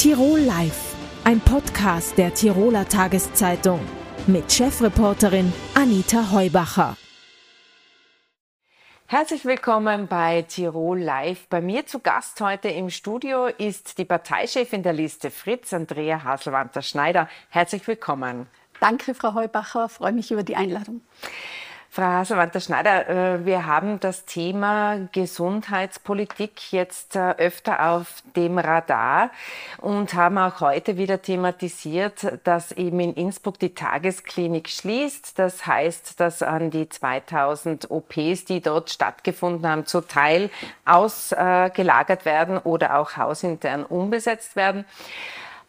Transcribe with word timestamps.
Tirol 0.00 0.40
Live, 0.40 0.94
ein 1.24 1.40
Podcast 1.40 2.16
der 2.16 2.32
Tiroler 2.32 2.88
Tageszeitung 2.88 3.80
mit 4.26 4.50
Chefreporterin 4.50 5.52
Anita 5.74 6.32
Heubacher. 6.32 6.96
Herzlich 9.04 9.44
willkommen 9.44 10.06
bei 10.06 10.40
Tirol 10.40 11.00
Live. 11.00 11.48
Bei 11.48 11.60
mir 11.60 11.84
zu 11.84 11.98
Gast 11.98 12.40
heute 12.40 12.68
im 12.68 12.88
Studio 12.88 13.48
ist 13.48 13.98
die 13.98 14.06
Parteichefin 14.06 14.82
der 14.82 14.94
Liste 14.94 15.30
Fritz, 15.30 15.74
Andrea 15.74 16.24
Haselwanter-Schneider. 16.24 17.28
Herzlich 17.50 17.86
willkommen. 17.86 18.46
Danke, 18.80 19.12
Frau 19.12 19.34
Heubacher. 19.34 19.84
Ich 19.84 19.92
freue 19.92 20.12
mich 20.12 20.30
über 20.30 20.44
die 20.44 20.56
Einladung. 20.56 21.02
Frau 21.92 22.04
Haselwanter-Schneider, 22.04 23.08
äh, 23.08 23.44
wir 23.44 23.66
haben 23.66 23.98
das 23.98 24.24
Thema 24.24 25.08
Gesundheitspolitik 25.10 26.70
jetzt 26.70 27.16
äh, 27.16 27.32
öfter 27.32 27.90
auf 27.90 28.22
dem 28.36 28.58
Radar 28.58 29.32
und 29.78 30.14
haben 30.14 30.38
auch 30.38 30.60
heute 30.60 30.96
wieder 30.98 31.20
thematisiert, 31.20 32.38
dass 32.44 32.70
eben 32.70 33.00
in 33.00 33.14
Innsbruck 33.14 33.58
die 33.58 33.74
Tagesklinik 33.74 34.68
schließt. 34.68 35.36
Das 35.36 35.66
heißt, 35.66 36.20
dass 36.20 36.44
an 36.44 36.70
die 36.70 36.88
2000 36.88 37.90
OPs, 37.90 38.44
die 38.44 38.60
dort 38.60 38.90
stattgefunden 38.90 39.68
haben, 39.68 39.84
zu 39.84 40.00
Teil 40.00 40.50
ausgelagert 40.84 42.24
werden 42.24 42.58
oder 42.58 43.00
auch 43.00 43.16
hausintern 43.16 43.84
umbesetzt 43.84 44.54
werden. 44.54 44.84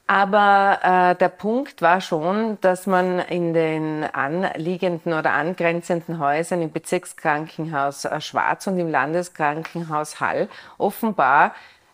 Aber 0.07 0.79
äh, 0.83 1.15
der 1.15 1.29
Punkt 1.29 1.81
war 1.81 2.01
schon, 2.01 2.57
dass 2.61 2.85
man 2.85 3.19
in 3.19 3.53
den 3.53 4.03
anliegenden 4.03 5.13
oder 5.13 5.31
angrenzenden 5.31 6.19
Häusern 6.19 6.61
im 6.61 6.71
Bezirkskrankenhaus 6.71 8.05
äh, 8.05 8.19
Schwarz 8.19 8.67
und 8.67 8.77
im 8.77 8.89
Landeskrankenhaus 8.89 10.19
Hall 10.19 10.49
offenbar 10.77 11.53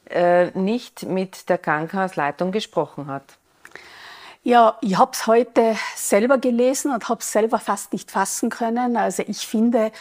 äh, 0.10 0.48
nicht 0.58 1.04
mit 1.04 1.50
der 1.50 1.58
Krankenhausleitung 1.58 2.52
gesprochen 2.52 3.08
hat. 3.08 3.38
Ja, 4.48 4.78
ich 4.80 4.98
habe 4.98 5.12
es 5.12 5.28
heute 5.28 5.76
selber 5.98 6.38
gelesen 6.38 6.94
und 6.94 7.09
habe 7.09 7.20
es 7.20 7.34
selber 7.34 7.59
fast 7.59 7.92
nicht 7.92 8.12
fassen 8.12 8.50
können. 8.50 8.95
Also 8.95 9.22
ich 9.28 9.45
finde, 9.45 9.92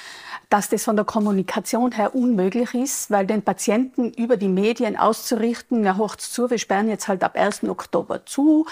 dass 0.50 0.68
das 0.68 0.84
von 0.84 0.94
der 0.94 1.04
Kommunikation 1.04 1.90
her 1.90 2.14
unmöglich 2.14 2.72
ist, 2.72 3.10
weil 3.10 3.26
den 3.26 3.42
Patienten 3.42 4.12
über 4.12 4.36
die 4.36 4.46
Medien 4.46 4.96
auszurichten, 4.96 5.82
ja, 5.82 5.96
hocht's 5.96 6.30
zu, 6.30 6.48
wir 6.48 6.58
sperren 6.58 6.88
jetzt 6.88 7.08
halt 7.08 7.24
ab 7.24 7.34
1. 7.34 7.64
Oktober 7.64 8.24
zu. 8.24 8.66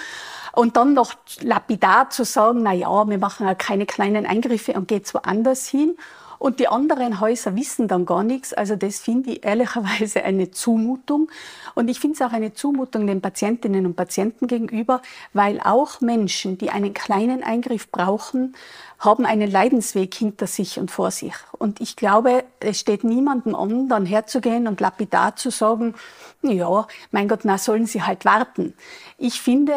Und 0.53 0.77
dann 0.77 0.95
noch 0.95 1.15
lapidar 1.41 2.09
zu 2.09 2.25
sagen, 2.25 2.63
na 2.63 2.73
ja, 2.73 3.09
wir 3.09 3.19
machen 3.19 3.45
halt 3.45 3.59
keine 3.59 3.85
kleinen 3.85 4.27
Eingriffe 4.27 4.75
und 4.75 4.87
geht's 4.87 5.13
woanders 5.13 5.67
hin. 5.67 5.97
Und 6.39 6.61
die 6.61 6.69
anderen 6.69 7.21
Häuser 7.21 7.57
wissen 7.57 7.89
dann 7.89 8.07
gar 8.07 8.23
nichts. 8.23 8.53
Also 8.53 8.77
das 8.77 9.01
finde 9.01 9.33
ich 9.33 9.45
ehrlicherweise 9.45 10.25
eine 10.25 10.51
Zumutung. 10.51 11.31
Und 11.75 11.89
ich 11.89 12.01
finde 12.01 12.15
es 12.15 12.23
auch 12.23 12.33
eine 12.33 12.55
Zumutung 12.55 13.07
den 13.07 13.21
Patientinnen 13.21 13.87
und 13.87 13.97
Patienten 13.97 14.47
gegenüber, 14.47 15.03
weil 15.33 15.61
auch 15.61 16.01
Menschen, 16.01 16.59
die 16.59 16.71
einen 16.71 16.95
kleinen 16.95 17.43
Eingriff 17.43 17.91
brauchen, 17.91 18.55
haben 18.99 19.27
einen 19.27 19.51
Leidensweg 19.51 20.15
hinter 20.15 20.47
sich 20.47 20.79
und 20.79 20.91
vor 20.91 21.11
sich. 21.11 21.35
Und 21.59 21.81
ich 21.81 21.97
glaube, 21.97 22.45
es 22.61 22.81
steht 22.81 23.05
niemandem 23.05 23.55
an, 23.55 23.89
dann 23.89 24.07
herzugehen 24.07 24.67
und 24.67 24.81
lapidar 24.81 25.37
zu 25.37 25.51
sagen, 25.51 25.95
ja, 26.43 26.87
mein 27.11 27.29
Gott, 27.29 27.41
na 27.45 27.59
sollen 27.59 27.87
sie 27.87 28.03
halt 28.03 28.25
warten. 28.25 28.75
Ich 29.19 29.41
finde, 29.41 29.75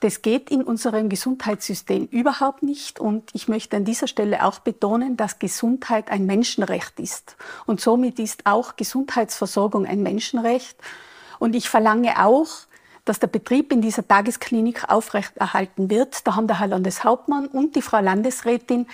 das 0.00 0.22
geht 0.22 0.50
in 0.50 0.62
unserem 0.62 1.08
Gesundheitssystem 1.08 2.06
überhaupt 2.06 2.62
nicht. 2.62 3.00
Und 3.00 3.30
ich 3.32 3.48
möchte 3.48 3.76
an 3.76 3.84
dieser 3.84 4.06
Stelle 4.06 4.44
auch 4.44 4.60
betonen, 4.60 5.16
dass 5.16 5.38
Gesundheit 5.38 6.10
ein 6.10 6.26
Menschenrecht 6.26 7.00
ist. 7.00 7.36
Und 7.66 7.80
somit 7.80 8.18
ist 8.18 8.46
auch 8.46 8.76
Gesundheitsversorgung 8.76 9.86
ein 9.86 10.02
Menschenrecht. 10.02 10.76
Und 11.38 11.56
ich 11.56 11.68
verlange 11.68 12.24
auch, 12.24 12.48
dass 13.04 13.18
der 13.18 13.26
Betrieb 13.26 13.72
in 13.72 13.80
dieser 13.80 14.06
Tagesklinik 14.06 14.88
aufrechterhalten 14.88 15.90
wird. 15.90 16.26
Da 16.26 16.36
haben 16.36 16.46
der 16.46 16.60
Herr 16.60 16.68
Landeshauptmann 16.68 17.46
und 17.46 17.74
die 17.74 17.82
Frau 17.82 18.00
Landesrätin 18.00 18.86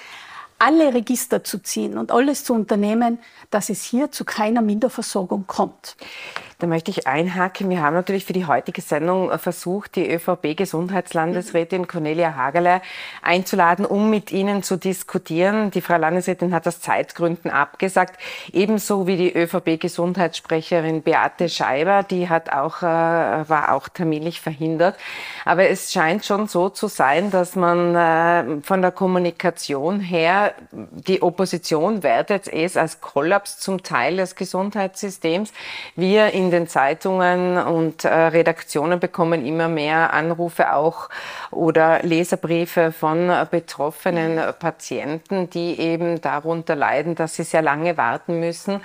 alle 0.59 0.95
Register 0.95 1.43
zu 1.45 1.59
ziehen 1.59 1.99
und 1.99 2.13
alles 2.13 2.45
zu 2.45 2.55
unternehmen, 2.55 3.19
dass 3.51 3.69
es 3.71 3.83
hier 3.83 4.11
zu 4.11 4.25
keiner 4.25 4.63
Minderversorgung 4.63 5.47
kommt. 5.47 5.97
Da 6.59 6.67
möchte 6.67 6.91
ich 6.91 7.07
einhaken. 7.07 7.69
Wir 7.69 7.83
haben 7.83 7.95
natürlich 7.95 8.25
für 8.25 8.33
die 8.33 8.47
heutige 8.47 8.81
Sendung 8.81 9.37
versucht, 9.39 9.97
die 9.97 10.11
ÖVP-Gesundheitslandesrätin 10.11 11.89
Cornelia 11.89 12.37
Hagerle 12.37 12.81
einzuladen, 13.23 13.85
um 13.85 14.11
mit 14.11 14.33
Ihnen 14.33 14.63
zu 14.63 14.77
diskutieren. 14.77 15.71
Die 15.71 15.81
Frau 15.81 15.97
Landesrätin 15.97 16.55
hat 16.55 16.67
aus 16.69 16.81
Zeitgründen 16.81 17.51
abgesagt, 17.51 18.21
ebenso 18.53 19.07
wie 19.07 19.17
die 19.17 19.35
ÖVP-Gesundheitssprecherin 19.35 21.03
Beate 21.03 21.49
Scheiber, 21.49 22.03
die 22.03 22.29
hat 22.29 22.53
auch, 22.53 22.83
äh, 22.83 22.85
war 22.85 23.73
auch 23.73 23.89
terminlich 23.89 24.41
verhindert. 24.41 24.97
Aber 25.45 25.69
es 25.69 25.93
scheint 25.93 26.25
schon 26.25 26.47
so 26.47 26.69
zu 26.69 26.89
sein, 26.89 27.31
dass 27.31 27.57
man 27.57 27.95
äh, 27.95 28.63
von 28.63 28.81
der 28.81 28.93
Kommunikation 28.93 30.01
her 30.01 30.55
die 30.71 31.23
Opposition 31.23 32.03
wertet 32.03 32.49
es 32.49 32.77
als 32.77 33.01
Kollaps 33.01 33.59
zum 33.59 33.83
Teil 33.83 34.17
des 34.17 34.37
Gesundheitssystems. 34.37 35.53
Wir 35.97 36.33
in 36.33 36.44
in 36.45 36.51
den 36.51 36.69
Zeitungen 36.69 37.57
und 37.57 38.05
äh, 38.05 38.09
Redaktionen 38.09 39.01
bekommen 39.01 39.47
immer 39.47 39.69
mehr 39.69 40.13
Anrufe 40.13 40.75
auch 40.75 41.09
oder 41.51 42.03
Leserbriefe 42.03 42.93
von 42.93 43.31
äh, 43.31 43.47
betroffenen 43.51 44.41
Patienten, 44.59 45.49
die 45.49 45.81
eben 45.81 46.21
darunter 46.21 46.77
leiden, 46.77 47.15
dass 47.15 47.37
sie 47.37 47.45
sehr 47.45 47.63
lange 47.63 47.97
warten 47.97 48.41
müssen 48.41 48.81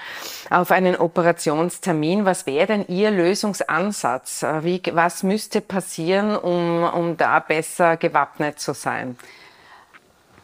auf 0.49 0.71
einen 0.71 0.95
Operationstermin. 0.95 2.25
Was 2.25 2.45
wäre 2.45 2.67
denn 2.67 2.85
Ihr 2.87 3.11
Lösungsansatz? 3.11 4.43
Äh, 4.43 4.63
wie, 4.63 4.81
was 4.93 5.23
müsste 5.23 5.59
passieren, 5.59 6.37
um, 6.37 6.83
um 6.83 7.17
da 7.17 7.39
besser 7.39 7.97
gewappnet 7.97 8.59
zu 8.59 8.73
sein? 8.73 9.17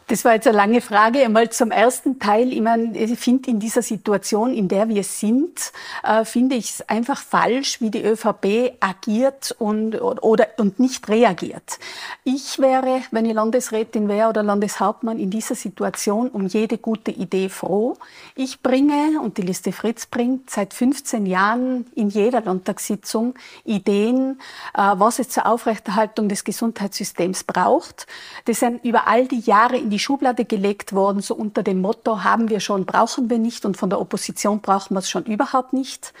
Das 0.08 0.24
war 0.24 0.34
jetzt 0.34 0.46
eine 0.46 0.56
lange 0.56 0.80
Frage. 0.80 1.24
Einmal 1.24 1.50
zum 1.50 1.72
ersten 1.72 2.20
Teil. 2.20 2.52
Ich, 2.52 2.60
meine, 2.60 2.96
ich 2.96 3.18
finde 3.18 3.50
in 3.50 3.58
dieser 3.58 3.82
Situation, 3.82 4.54
in 4.54 4.68
der 4.68 4.88
wir 4.88 5.02
sind, 5.02 5.72
äh, 6.04 6.24
finde 6.24 6.54
ich 6.54 6.70
es 6.70 6.88
einfach 6.88 7.20
falsch, 7.20 7.80
wie 7.80 7.90
die 7.90 8.04
ÖVP 8.04 8.76
agiert 8.78 9.56
und, 9.58 10.00
oder, 10.00 10.46
und 10.58 10.78
nicht 10.78 11.08
reagiert. 11.08 11.80
Ich 12.22 12.60
wäre, 12.60 13.02
wenn 13.10 13.26
ich 13.26 13.34
Landesrätin 13.34 14.08
wäre 14.08 14.28
oder 14.28 14.44
Landeshauptmann 14.44 15.18
in 15.18 15.30
dieser 15.30 15.56
Situation 15.56 16.28
um 16.28 16.46
jede 16.46 16.78
gute 16.78 17.10
Idee 17.10 17.48
froh. 17.48 17.96
Ich 18.36 18.62
bringe, 18.62 19.20
und 19.20 19.38
die 19.38 19.42
Liste 19.42 19.72
Fritz 19.72 20.06
bringt, 20.06 20.50
seit 20.50 20.72
15 20.72 21.26
Jahren 21.26 21.84
in 21.96 22.10
jeder 22.10 22.42
Landtagssitzung 22.42 23.34
Ideen, 23.64 24.38
äh, 24.72 24.82
was 24.94 25.18
es 25.18 25.30
zur 25.30 25.46
Aufrechterhaltung 25.46 26.28
des 26.28 26.44
Gesundheitssystems 26.44 27.42
braucht. 27.42 28.06
Das 28.44 28.60
sind 28.60 28.84
über 28.84 29.08
all 29.08 29.26
die 29.26 29.40
Jahre 29.40 29.76
in 29.76 29.90
die 29.90 29.95
die 29.96 30.00
Schublade 30.00 30.44
gelegt 30.44 30.92
worden, 30.92 31.22
so 31.22 31.34
unter 31.34 31.62
dem 31.62 31.80
Motto, 31.80 32.22
haben 32.22 32.50
wir 32.50 32.60
schon, 32.60 32.84
brauchen 32.84 33.30
wir 33.30 33.38
nicht 33.38 33.64
und 33.64 33.78
von 33.78 33.88
der 33.88 33.98
Opposition 33.98 34.60
brauchen 34.60 34.94
wir 34.94 34.98
es 34.98 35.08
schon 35.08 35.24
überhaupt 35.24 35.72
nicht. 35.72 36.12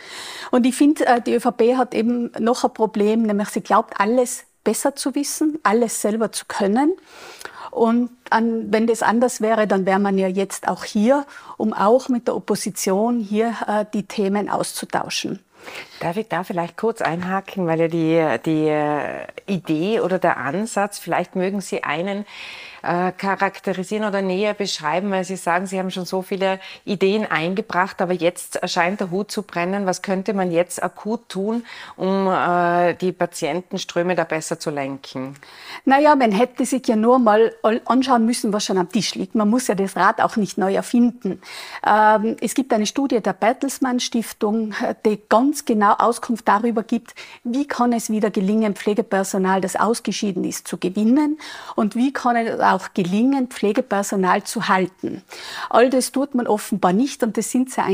Und 0.50 0.64
ich 0.64 0.74
finde, 0.74 1.06
äh, 1.06 1.20
die 1.20 1.34
ÖVP 1.34 1.76
hat 1.76 1.94
eben 1.94 2.32
noch 2.38 2.64
ein 2.64 2.72
Problem, 2.72 3.24
nämlich 3.24 3.50
sie 3.50 3.60
glaubt, 3.60 4.00
alles 4.00 4.44
besser 4.64 4.96
zu 4.96 5.14
wissen, 5.14 5.58
alles 5.62 6.00
selber 6.00 6.32
zu 6.32 6.46
können. 6.48 6.94
Und 7.70 8.08
an, 8.30 8.72
wenn 8.72 8.86
das 8.86 9.02
anders 9.02 9.42
wäre, 9.42 9.66
dann 9.66 9.84
wäre 9.84 9.98
man 9.98 10.16
ja 10.16 10.28
jetzt 10.28 10.68
auch 10.68 10.84
hier, 10.84 11.26
um 11.58 11.74
auch 11.74 12.08
mit 12.08 12.28
der 12.28 12.34
Opposition 12.34 13.20
hier 13.20 13.54
äh, 13.66 13.84
die 13.92 14.04
Themen 14.04 14.48
auszutauschen. 14.48 15.40
Darf 16.00 16.16
ich 16.16 16.28
da 16.28 16.44
vielleicht 16.44 16.76
kurz 16.76 17.02
einhaken, 17.02 17.66
weil 17.66 17.80
ja 17.80 17.88
die, 17.88 18.42
die 18.44 18.68
äh, 18.68 19.26
Idee 19.46 20.00
oder 20.00 20.18
der 20.18 20.38
Ansatz, 20.38 20.98
vielleicht 20.98 21.36
mögen 21.36 21.60
Sie 21.60 21.84
einen 21.84 22.24
äh, 22.86 23.12
charakterisieren 23.12 24.04
oder 24.04 24.22
näher 24.22 24.54
beschreiben, 24.54 25.10
weil 25.10 25.24
Sie 25.24 25.36
sagen, 25.36 25.66
Sie 25.66 25.78
haben 25.78 25.90
schon 25.90 26.06
so 26.06 26.22
viele 26.22 26.60
Ideen 26.84 27.26
eingebracht, 27.26 28.00
aber 28.00 28.12
jetzt 28.12 28.56
erscheint 28.56 29.00
der 29.00 29.10
Hut 29.10 29.30
zu 29.30 29.42
brennen. 29.42 29.86
Was 29.86 30.02
könnte 30.02 30.34
man 30.34 30.50
jetzt 30.50 30.82
akut 30.82 31.28
tun, 31.28 31.64
um 31.96 32.28
äh, 32.28 32.94
die 32.94 33.12
Patientenströme 33.12 34.14
da 34.14 34.24
besser 34.24 34.58
zu 34.60 34.70
lenken? 34.70 35.36
Naja, 35.84 36.14
man 36.16 36.32
hätte 36.32 36.64
sich 36.64 36.86
ja 36.86 36.96
nur 36.96 37.18
mal 37.18 37.52
anschauen 37.86 38.24
müssen, 38.24 38.52
was 38.52 38.64
schon 38.64 38.78
am 38.78 38.90
Tisch 38.90 39.14
liegt. 39.14 39.34
Man 39.34 39.50
muss 39.50 39.66
ja 39.66 39.74
das 39.74 39.96
Rad 39.96 40.20
auch 40.20 40.36
nicht 40.36 40.58
neu 40.58 40.74
erfinden. 40.74 41.40
Ähm, 41.86 42.36
es 42.40 42.54
gibt 42.54 42.72
eine 42.72 42.86
Studie 42.86 43.20
der 43.20 43.32
Bertelsmann 43.32 44.00
Stiftung, 44.00 44.74
die 45.04 45.20
ganz 45.28 45.64
genau 45.64 45.94
Auskunft 45.94 46.46
darüber 46.46 46.82
gibt, 46.82 47.14
wie 47.44 47.66
kann 47.66 47.92
es 47.92 48.10
wieder 48.10 48.30
gelingen, 48.30 48.74
Pflegepersonal, 48.74 49.60
das 49.60 49.76
ausgeschieden 49.76 50.44
ist, 50.44 50.68
zu 50.68 50.78
gewinnen 50.78 51.38
und 51.74 51.96
wie 51.96 52.12
kann 52.12 52.36
es 52.36 52.60
auch 52.60 52.75
auch 52.76 52.94
gelingen, 52.94 53.48
Pflegepersonal 53.48 54.44
zu 54.44 54.68
halten. 54.68 55.22
All 55.70 55.90
das 55.90 56.12
tut 56.12 56.34
man 56.34 56.46
offenbar 56.46 56.92
nicht 56.92 57.22
und 57.22 57.36
das 57.36 57.50
sind 57.50 57.70
sehr 57.70 57.84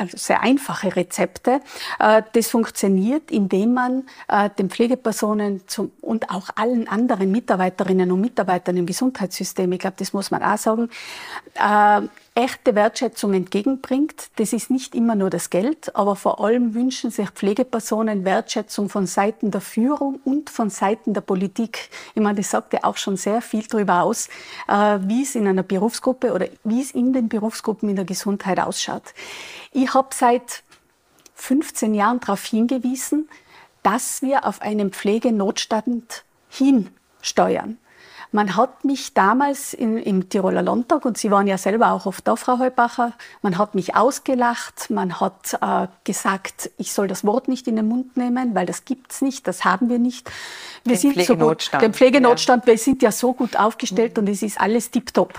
also 0.00 0.16
sehr 0.16 0.42
einfache 0.42 0.96
Rezepte. 0.96 1.60
Äh, 1.98 2.22
das 2.32 2.48
funktioniert, 2.48 3.30
indem 3.30 3.74
man 3.74 4.06
äh, 4.28 4.48
den 4.58 4.70
Pflegepersonen 4.70 5.62
zum, 5.68 5.92
und 6.00 6.30
auch 6.30 6.48
allen 6.56 6.88
anderen 6.88 7.30
Mitarbeiterinnen 7.30 8.10
und 8.10 8.20
Mitarbeitern 8.20 8.76
im 8.78 8.86
Gesundheitssystem, 8.86 9.70
ich 9.72 9.78
glaube, 9.78 9.96
das 9.98 10.12
muss 10.12 10.30
man 10.30 10.42
auch 10.42 10.56
sagen, 10.56 10.88
äh, 11.54 12.00
echte 12.34 12.74
Wertschätzung 12.74 13.34
entgegenbringt. 13.34 14.30
Das 14.36 14.54
ist 14.54 14.70
nicht 14.70 14.94
immer 14.94 15.14
nur 15.14 15.28
das 15.28 15.50
Geld, 15.50 15.94
aber 15.94 16.16
vor 16.16 16.42
allem 16.42 16.74
wünschen 16.74 17.10
sich 17.10 17.28
Pflegepersonen 17.30 18.24
Wertschätzung 18.24 18.88
von 18.88 19.06
Seiten 19.06 19.50
der 19.50 19.60
Führung 19.60 20.20
und 20.24 20.48
von 20.48 20.70
Seiten 20.70 21.12
der 21.12 21.20
Politik. 21.20 21.90
Ich 22.14 22.22
meine, 22.22 22.36
das 22.36 22.50
sagt 22.50 22.72
ja 22.72 22.84
auch 22.84 22.96
schon 22.96 23.16
sehr 23.16 23.42
viel 23.42 23.64
darüber 23.66 24.02
aus, 24.02 24.28
wie 24.68 25.22
es 25.22 25.34
in 25.34 25.48
einer 25.48 25.64
Berufsgruppe 25.64 26.32
oder 26.32 26.46
wie 26.62 26.80
es 26.80 26.92
in 26.92 27.12
den 27.12 27.28
Berufsgruppen 27.28 27.90
in 27.90 27.96
der 27.96 28.04
Gesundheit 28.04 28.60
ausschaut. 28.60 29.12
Ich 29.72 29.89
habe 29.94 30.08
seit 30.12 30.62
15 31.34 31.94
Jahren 31.94 32.20
darauf 32.20 32.44
hingewiesen, 32.44 33.28
dass 33.82 34.22
wir 34.22 34.46
auf 34.46 34.60
einen 34.62 34.90
Pflegenotstand 34.90 36.24
hinsteuern. 36.48 37.78
Man 38.32 38.54
hat 38.54 38.84
mich 38.84 39.12
damals 39.12 39.74
in, 39.74 39.98
im 39.98 40.28
Tiroler 40.28 40.62
Landtag, 40.62 41.04
und 41.04 41.18
Sie 41.18 41.32
waren 41.32 41.48
ja 41.48 41.58
selber 41.58 41.90
auch 41.90 42.06
oft 42.06 42.28
da, 42.28 42.36
Frau 42.36 42.60
Heubacher, 42.60 43.12
man 43.42 43.58
hat 43.58 43.74
mich 43.74 43.96
ausgelacht, 43.96 44.88
man 44.88 45.18
hat 45.18 45.58
äh, 45.60 45.88
gesagt, 46.04 46.70
ich 46.78 46.92
soll 46.92 47.08
das 47.08 47.24
Wort 47.24 47.48
nicht 47.48 47.66
in 47.66 47.74
den 47.74 47.88
Mund 47.88 48.16
nehmen, 48.16 48.54
weil 48.54 48.66
das 48.66 48.84
gibt's 48.84 49.20
nicht, 49.20 49.48
das 49.48 49.64
haben 49.64 49.88
wir 49.88 49.98
nicht. 49.98 50.30
Wir 50.84 50.94
den 50.94 51.00
sind 51.00 51.24
so 51.24 51.36
gut, 51.36 51.70
den 51.80 51.92
Pflegenotstand, 51.92 52.66
ja. 52.66 52.72
wir 52.72 52.78
sind 52.78 53.02
ja 53.02 53.10
so 53.10 53.32
gut 53.32 53.56
aufgestellt 53.56 54.16
mhm. 54.16 54.22
und 54.22 54.28
es 54.28 54.42
ist 54.42 54.60
alles 54.60 54.92
tiptop. 54.92 55.34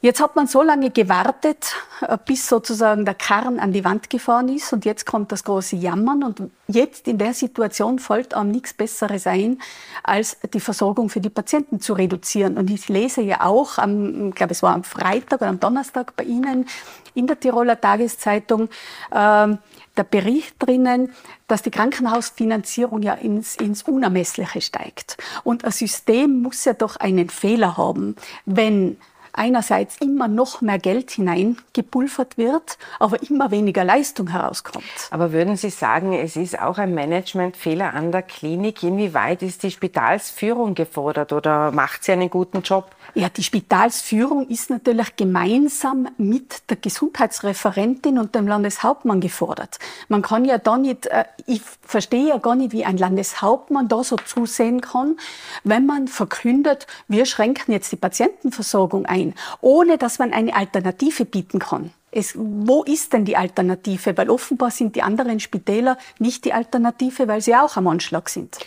Jetzt 0.00 0.20
hat 0.20 0.36
man 0.36 0.46
so 0.46 0.62
lange 0.62 0.90
gewartet, 0.90 1.74
äh, 2.02 2.16
bis 2.24 2.48
sozusagen 2.48 3.04
der 3.04 3.14
Karren 3.14 3.58
an 3.58 3.72
die 3.72 3.84
Wand 3.84 4.08
gefahren 4.08 4.48
ist 4.48 4.72
und 4.72 4.84
jetzt 4.84 5.06
kommt 5.06 5.32
das 5.32 5.42
große 5.42 5.74
Jammern 5.74 6.22
und 6.22 6.40
jetzt 6.68 7.08
in 7.08 7.18
der 7.18 7.34
Situation 7.34 7.98
fällt 7.98 8.32
einem 8.32 8.52
nichts 8.52 8.72
Besseres 8.74 9.26
ein, 9.26 9.60
als 10.04 10.36
die 10.54 10.60
Versorgung 10.60 11.08
für 11.08 11.20
die 11.20 11.30
Patienten 11.30 11.80
zu 11.80 11.94
reduzieren. 11.94 12.58
Und 12.58 12.70
ich 12.70 12.88
lese 12.88 13.22
ja 13.22 13.40
auch, 13.40 13.78
am, 13.78 14.28
ich 14.28 14.36
glaube 14.36 14.52
es 14.52 14.62
war 14.62 14.72
am 14.72 14.84
Freitag 14.84 15.40
oder 15.40 15.50
am 15.50 15.58
Donnerstag 15.58 16.14
bei 16.14 16.22
Ihnen 16.22 16.68
in 17.14 17.26
der 17.26 17.40
Tiroler 17.40 17.80
Tageszeitung, 17.80 18.68
äh, 19.10 19.48
der 19.96 20.04
Bericht 20.08 20.54
drinnen, 20.60 21.12
dass 21.48 21.62
die 21.62 21.72
Krankenhausfinanzierung 21.72 23.02
ja 23.02 23.14
ins, 23.14 23.56
ins 23.56 23.82
Unermessliche 23.82 24.60
steigt. 24.60 25.16
Und 25.42 25.64
ein 25.64 25.72
System 25.72 26.40
muss 26.40 26.64
ja 26.64 26.74
doch 26.74 26.94
einen 26.98 27.30
Fehler 27.30 27.76
haben, 27.76 28.14
wenn 28.46 28.96
einerseits 29.38 29.96
immer 29.98 30.28
noch 30.28 30.60
mehr 30.60 30.78
Geld 30.78 31.12
hineingepulvert 31.12 32.36
wird, 32.36 32.78
aber 32.98 33.22
immer 33.22 33.50
weniger 33.50 33.84
Leistung 33.84 34.28
herauskommt. 34.28 34.84
Aber 35.10 35.32
würden 35.32 35.56
Sie 35.56 35.70
sagen, 35.70 36.12
es 36.12 36.36
ist 36.36 36.60
auch 36.60 36.78
ein 36.78 36.94
Managementfehler 36.94 37.94
an 37.94 38.12
der 38.12 38.22
Klinik? 38.22 38.82
Inwieweit 38.82 39.42
ist 39.42 39.62
die 39.62 39.70
Spitalsführung 39.70 40.74
gefordert 40.74 41.32
oder 41.32 41.70
macht 41.72 42.04
sie 42.04 42.12
einen 42.12 42.30
guten 42.30 42.62
Job? 42.62 42.90
Ja, 43.14 43.28
die 43.28 43.42
Spitalsführung 43.42 44.48
ist 44.48 44.70
natürlich 44.70 45.16
gemeinsam 45.16 46.08
mit 46.18 46.70
der 46.70 46.76
Gesundheitsreferentin 46.76 48.18
und 48.18 48.34
dem 48.34 48.46
Landeshauptmann 48.46 49.20
gefordert. 49.20 49.78
Man 50.08 50.22
kann 50.22 50.44
ja 50.44 50.58
da 50.58 50.76
nicht, 50.76 51.06
äh, 51.06 51.24
ich 51.46 51.62
verstehe 51.82 52.28
ja 52.28 52.38
gar 52.38 52.54
nicht, 52.54 52.72
wie 52.72 52.84
ein 52.84 52.98
Landeshauptmann 52.98 53.88
da 53.88 54.04
so 54.04 54.16
zusehen 54.16 54.80
kann, 54.80 55.16
wenn 55.64 55.86
man 55.86 56.08
verkündet, 56.08 56.86
wir 57.08 57.24
schränken 57.24 57.72
jetzt 57.72 57.90
die 57.92 57.96
Patientenversorgung 57.96 59.06
ein, 59.06 59.27
ohne 59.60 59.98
dass 59.98 60.18
man 60.18 60.32
eine 60.32 60.54
Alternative 60.54 61.24
bieten 61.24 61.58
kann. 61.58 61.92
Es, 62.10 62.34
wo 62.36 62.84
ist 62.84 63.12
denn 63.12 63.24
die 63.24 63.36
Alternative? 63.36 64.16
Weil 64.16 64.30
offenbar 64.30 64.70
sind 64.70 64.96
die 64.96 65.02
anderen 65.02 65.40
Spitäler 65.40 65.98
nicht 66.18 66.44
die 66.44 66.54
Alternative, 66.54 67.28
weil 67.28 67.42
sie 67.42 67.54
auch 67.54 67.76
am 67.76 67.86
Anschlag 67.86 68.28
sind. 68.30 68.58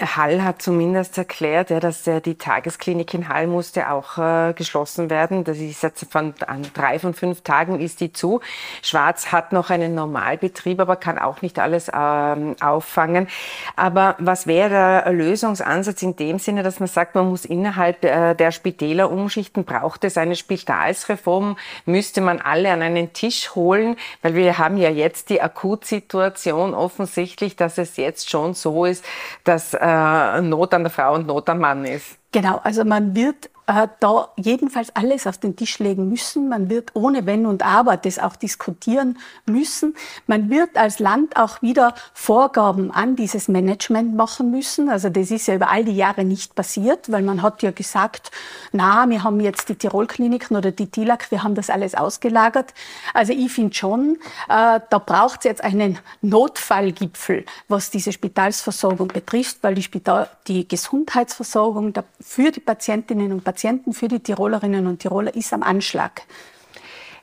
Hall 0.00 0.42
hat 0.42 0.62
zumindest 0.62 1.18
erklärt, 1.18 1.70
ja, 1.70 1.80
dass 1.80 2.06
äh, 2.06 2.20
die 2.20 2.36
Tagesklinik 2.36 3.14
in 3.14 3.28
Hall 3.28 3.46
musste 3.46 3.90
auch 3.90 4.18
äh, 4.18 4.52
geschlossen 4.52 5.10
werden. 5.10 5.44
Das 5.44 5.58
ist 5.58 5.82
jetzt 5.82 6.10
von 6.10 6.34
an 6.46 6.66
drei 6.74 6.98
von 6.98 7.14
fünf 7.14 7.42
Tagen 7.42 7.80
ist 7.80 8.00
die 8.00 8.12
zu. 8.12 8.40
Schwarz 8.82 9.32
hat 9.32 9.52
noch 9.52 9.70
einen 9.70 9.94
Normalbetrieb, 9.94 10.80
aber 10.80 10.96
kann 10.96 11.18
auch 11.18 11.42
nicht 11.42 11.58
alles 11.58 11.90
ähm, 11.94 12.56
auffangen. 12.60 13.28
Aber 13.76 14.16
was 14.18 14.46
wäre 14.46 15.04
der 15.04 15.12
Lösungsansatz 15.12 16.02
in 16.02 16.16
dem 16.16 16.38
Sinne, 16.38 16.62
dass 16.62 16.80
man 16.80 16.88
sagt, 16.88 17.14
man 17.14 17.28
muss 17.28 17.44
innerhalb 17.44 18.04
äh, 18.04 18.34
der 18.34 18.52
Spitäler 18.52 19.10
umschichten? 19.10 19.64
Braucht 19.64 20.04
es 20.04 20.16
eine 20.16 20.36
Spitalsreform? 20.36 21.56
Müsste 21.86 22.20
man 22.20 22.40
alle 22.40 22.72
an 22.72 22.82
einen 22.82 23.12
Tisch 23.12 23.54
holen? 23.54 23.96
Weil 24.22 24.34
wir 24.34 24.58
haben 24.58 24.76
ja 24.76 24.90
jetzt 24.90 25.30
die 25.30 25.40
Akutsituation 25.40 26.74
offensichtlich, 26.74 27.56
dass 27.56 27.78
es 27.78 27.96
jetzt 27.96 28.30
schon 28.30 28.54
so 28.54 28.84
ist, 28.84 29.04
dass 29.44 29.74
äh, 29.80 30.40
Not 30.40 30.74
an 30.74 30.84
der 30.84 30.90
Frau 30.90 31.14
und 31.14 31.26
Not 31.26 31.48
am 31.48 31.60
Mann 31.60 31.84
ist. 31.84 32.18
Genau, 32.32 32.60
also 32.62 32.84
man 32.84 33.14
wird 33.14 33.50
da 34.00 34.30
jedenfalls 34.36 34.96
alles 34.96 35.26
auf 35.26 35.36
den 35.36 35.54
Tisch 35.54 35.78
legen 35.78 36.08
müssen. 36.08 36.48
Man 36.48 36.70
wird 36.70 36.92
ohne 36.94 37.26
Wenn 37.26 37.44
und 37.44 37.62
Aber 37.62 37.98
das 37.98 38.18
auch 38.18 38.34
diskutieren 38.34 39.18
müssen. 39.44 39.94
Man 40.26 40.48
wird 40.48 40.78
als 40.78 41.00
Land 41.00 41.36
auch 41.36 41.60
wieder 41.60 41.94
Vorgaben 42.14 42.90
an 42.90 43.14
dieses 43.14 43.46
Management 43.46 44.14
machen 44.14 44.50
müssen. 44.50 44.88
Also 44.88 45.10
das 45.10 45.30
ist 45.30 45.48
ja 45.48 45.54
über 45.54 45.68
all 45.68 45.84
die 45.84 45.94
Jahre 45.94 46.24
nicht 46.24 46.54
passiert, 46.54 47.12
weil 47.12 47.22
man 47.22 47.42
hat 47.42 47.62
ja 47.62 47.70
gesagt, 47.70 48.30
na, 48.72 49.06
wir 49.10 49.22
haben 49.22 49.38
jetzt 49.38 49.68
die 49.68 49.74
Tirolkliniken 49.74 50.56
oder 50.56 50.70
die 50.70 50.90
TILAC, 50.90 51.30
wir 51.30 51.42
haben 51.42 51.54
das 51.54 51.68
alles 51.68 51.94
ausgelagert. 51.94 52.72
Also 53.12 53.34
ich 53.34 53.52
finde 53.52 53.74
schon, 53.74 54.16
äh, 54.48 54.80
da 54.88 54.98
braucht 54.98 55.40
es 55.40 55.44
jetzt 55.44 55.62
einen 55.62 55.98
Notfallgipfel, 56.22 57.44
was 57.68 57.90
diese 57.90 58.12
Spitalsversorgung 58.12 59.08
betrifft, 59.08 59.58
weil 59.60 59.74
die, 59.74 59.82
Spital 59.82 60.30
die 60.46 60.66
Gesundheitsversorgung 60.66 61.92
für 62.18 62.50
die 62.50 62.60
Patientinnen 62.60 63.30
und 63.30 63.44
Patienten 63.44 63.57
Patienten 63.58 63.92
für 63.92 64.06
die 64.06 64.20
Tirolerinnen 64.20 64.86
und 64.86 65.00
Tiroler 65.00 65.34
ist 65.34 65.52
am 65.52 65.64
Anschlag. 65.64 66.22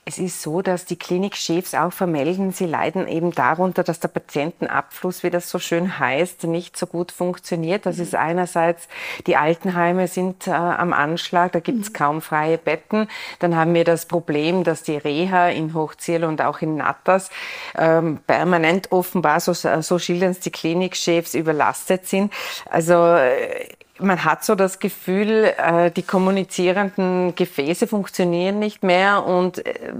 Es 0.03 0.17
ist 0.17 0.41
so, 0.41 0.61
dass 0.61 0.83
die 0.83 0.97
Klinikchefs 0.97 1.73
auch 1.73 1.93
vermelden, 1.93 2.51
sie 2.51 2.65
leiden 2.65 3.07
eben 3.07 3.31
darunter, 3.31 3.83
dass 3.83 4.01
der 4.01 4.09
Patientenabfluss, 4.09 5.23
wie 5.23 5.29
das 5.29 5.49
so 5.49 5.59
schön 5.59 5.97
heißt, 5.97 6.43
nicht 6.43 6.75
so 6.75 6.87
gut 6.87 7.13
funktioniert. 7.13 7.85
Das 7.85 7.99
ist 7.99 8.15
einerseits, 8.15 8.89
die 9.27 9.37
Altenheime 9.37 10.09
sind 10.09 10.45
äh, 10.45 10.51
am 10.51 10.91
Anschlag, 10.91 11.53
da 11.53 11.61
gibt 11.61 11.83
es 11.83 11.89
mhm. 11.89 11.93
kaum 11.93 12.21
freie 12.21 12.57
Betten. 12.57 13.07
Dann 13.39 13.55
haben 13.55 13.73
wir 13.73 13.85
das 13.85 14.05
Problem, 14.05 14.65
dass 14.65 14.83
die 14.83 14.97
Reha 14.97 15.47
in 15.47 15.73
Hochziel 15.73 16.25
und 16.25 16.41
auch 16.41 16.59
in 16.59 16.75
Natters 16.75 17.29
ähm, 17.77 18.19
permanent 18.27 18.91
offenbar, 18.91 19.39
so, 19.39 19.53
so 19.53 19.99
schildern 19.99 20.31
es 20.31 20.41
die 20.41 20.51
Klinikchefs, 20.51 21.33
überlastet 21.33 22.07
sind. 22.07 22.33
Also 22.69 22.93
äh, 23.15 23.69
man 23.99 24.23
hat 24.23 24.43
so 24.43 24.55
das 24.55 24.79
Gefühl, 24.79 25.53
äh, 25.57 25.91
die 25.91 26.03
kommunizierenden 26.03 27.35
Gefäße 27.35 27.87
funktionieren 27.87 28.59
nicht 28.59 28.83
mehr 28.83 29.25
und 29.25 29.65
äh, 29.65 29.93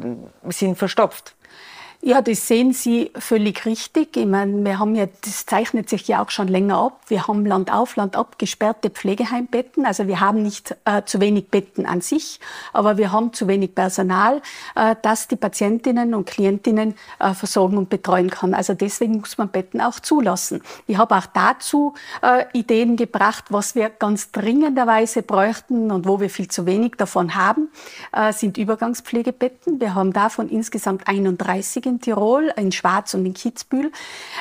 sind 0.50 0.78
verstopft. 0.78 1.35
Ja, 2.08 2.22
das 2.22 2.48
sehen 2.48 2.72
Sie 2.72 3.10
völlig 3.18 3.66
richtig. 3.66 4.16
Ich 4.16 4.28
meine, 4.28 4.64
wir 4.64 4.78
haben 4.78 4.94
ja, 4.94 5.08
das 5.24 5.48
zeichnet 5.48 5.90
sich 5.90 6.08
ja 6.08 6.22
auch 6.22 6.30
schon 6.30 6.48
länger 6.48 6.78
ab. 6.78 7.02
Wir 7.08 7.28
haben 7.28 7.48
Land 7.48 7.74
auf, 7.74 7.96
Land 7.96 8.16
ab 8.16 8.38
gesperrte 8.38 8.92
Pflegeheimbetten. 8.92 9.88
Also 9.88 10.06
wir 10.06 10.20
haben 10.20 10.44
nicht 10.44 10.76
äh, 10.86 11.02
zu 11.04 11.20
wenig 11.20 11.50
Betten 11.50 11.88
an 11.88 12.02
sich, 12.02 12.40
aber 12.74 12.98
wir 12.98 13.12
haben 13.12 13.34
zu 13.34 13.48
wenig 13.48 13.74
Personal, 13.74 14.44
äh, 14.76 14.96
das 15.02 15.28
die 15.28 15.36
Patientinnen 15.36 16.14
und 16.14 16.28
Klientinnen 16.28 16.94
äh, 17.18 17.34
versorgen 17.34 17.76
und 17.76 17.90
betreuen 17.90 18.30
kann. 18.30 18.54
Also 18.54 18.76
deswegen 18.76 19.22
muss 19.22 19.40
man 19.40 19.50
Betten 19.50 19.82
auch 19.82 20.00
zulassen. 20.00 20.62
Ich 20.86 21.00
habe 21.00 21.16
auch 21.16 21.26
dazu 21.26 21.96
äh, 22.22 22.46
Ideen 22.54 22.98
gebracht, 22.98 23.46
was 23.50 23.74
wir 23.74 23.90
ganz 23.90 24.30
dringenderweise 24.30 25.24
bräuchten 25.24 25.90
und 25.90 26.08
wo 26.08 26.20
wir 26.20 26.30
viel 26.30 26.50
zu 26.50 26.68
wenig 26.68 26.98
davon 26.98 27.34
haben, 27.34 27.70
äh, 28.12 28.32
sind 28.32 28.60
Übergangspflegebetten. 28.60 29.82
Wir 29.82 29.96
haben 29.96 30.14
davon 30.14 30.50
insgesamt 30.50 31.08
31 31.08 31.88
in 31.88 31.95
Tirol, 32.02 32.52
in 32.56 32.72
Schwarz 32.72 33.14
und 33.14 33.26
in 33.26 33.34
Kitzbühel. 33.34 33.92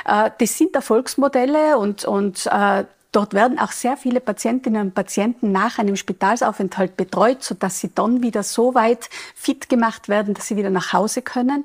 Äh, 0.05 0.31
das 0.39 0.59
sind 0.59 0.75
Erfolgsmodelle 0.75 1.79
und, 1.79 2.05
und 2.05 2.47
äh, 2.47 2.85
Dort 3.15 3.33
werden 3.33 3.61
auch 3.61 3.71
sehr 3.71 3.97
viele 3.97 4.19
Patientinnen 4.19 4.89
und 4.89 4.95
Patienten 4.97 5.53
nach 5.53 5.79
einem 5.79 5.95
Spitalsaufenthalt 5.95 6.97
betreut, 6.97 7.45
sodass 7.45 7.79
sie 7.79 7.95
dann 7.95 8.23
wieder 8.23 8.43
so 8.43 8.75
weit 8.75 9.09
fit 9.37 9.69
gemacht 9.69 10.09
werden, 10.09 10.35
dass 10.35 10.49
sie 10.49 10.57
wieder 10.57 10.71
nach 10.71 10.93
Hause 10.93 11.23
können. 11.23 11.65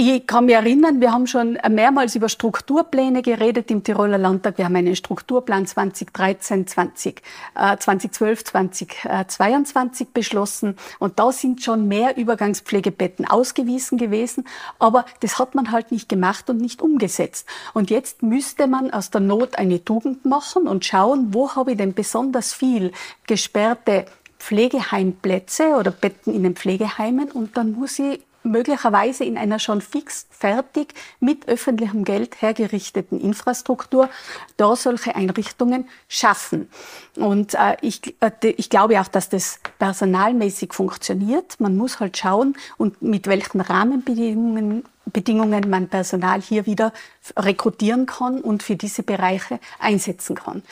Ich 0.00 0.28
kann 0.28 0.44
mich 0.44 0.54
erinnern, 0.54 1.00
wir 1.00 1.10
haben 1.10 1.26
schon 1.26 1.58
mehrmals 1.68 2.14
über 2.14 2.28
Strukturpläne 2.28 3.20
geredet 3.20 3.68
im 3.72 3.82
Tiroler 3.82 4.16
Landtag. 4.16 4.56
Wir 4.56 4.66
haben 4.66 4.76
einen 4.76 4.94
Strukturplan 4.94 5.66
2013, 5.66 6.68
20, 6.68 7.20
äh, 7.56 7.76
2012, 7.76 8.44
2022 8.44 10.10
beschlossen. 10.10 10.76
Und 11.00 11.18
da 11.18 11.32
sind 11.32 11.64
schon 11.64 11.88
mehr 11.88 12.16
Übergangspflegebetten 12.16 13.26
ausgewiesen 13.26 13.98
gewesen. 13.98 14.46
Aber 14.78 15.04
das 15.18 15.40
hat 15.40 15.56
man 15.56 15.72
halt 15.72 15.90
nicht 15.90 16.08
gemacht 16.08 16.48
und 16.48 16.58
nicht 16.58 16.80
umgesetzt. 16.80 17.48
Und 17.74 17.90
jetzt 17.90 18.22
müsste 18.22 18.68
man 18.68 18.92
aus 18.92 19.10
der 19.10 19.20
Not 19.20 19.58
eine 19.58 19.84
Tugend 19.84 20.24
machen 20.24 20.68
und 20.68 20.84
schauen, 20.84 21.34
wo 21.34 21.56
habe 21.56 21.72
ich 21.72 21.76
denn 21.76 21.94
besonders 21.94 22.54
viel 22.54 22.92
gesperrte 23.26 24.06
Pflegeheimplätze 24.38 25.70
oder 25.70 25.90
Betten 25.90 26.32
in 26.32 26.44
den 26.44 26.54
Pflegeheimen. 26.54 27.32
Und 27.32 27.56
dann 27.56 27.72
muss 27.72 27.98
ich 27.98 28.20
möglicherweise 28.50 29.24
in 29.24 29.38
einer 29.38 29.58
schon 29.58 29.80
fix 29.80 30.26
fertig 30.30 30.94
mit 31.20 31.48
öffentlichem 31.48 32.04
Geld 32.04 32.40
hergerichteten 32.42 33.20
Infrastruktur 33.20 34.08
da 34.56 34.74
solche 34.76 35.14
Einrichtungen 35.14 35.88
schaffen. 36.08 36.68
Und 37.16 37.54
äh, 37.54 37.76
ich, 37.80 38.14
äh, 38.20 38.30
ich 38.56 38.70
glaube 38.70 39.00
auch, 39.00 39.08
dass 39.08 39.28
das 39.28 39.60
personalmäßig 39.78 40.72
funktioniert. 40.72 41.60
Man 41.60 41.76
muss 41.76 42.00
halt 42.00 42.16
schauen 42.16 42.56
und 42.76 43.02
mit 43.02 43.26
welchen 43.26 43.60
Rahmenbedingungen 43.60 44.84
Bedingungen 45.10 45.68
man 45.68 45.88
Personal 45.88 46.40
hier 46.40 46.66
wieder 46.66 46.92
rekrutieren 47.36 48.06
kann 48.06 48.40
und 48.40 48.62
für 48.62 48.76
diese 48.76 49.02
Bereiche 49.02 49.58
einsetzen 49.78 50.36
kann. 50.36 50.62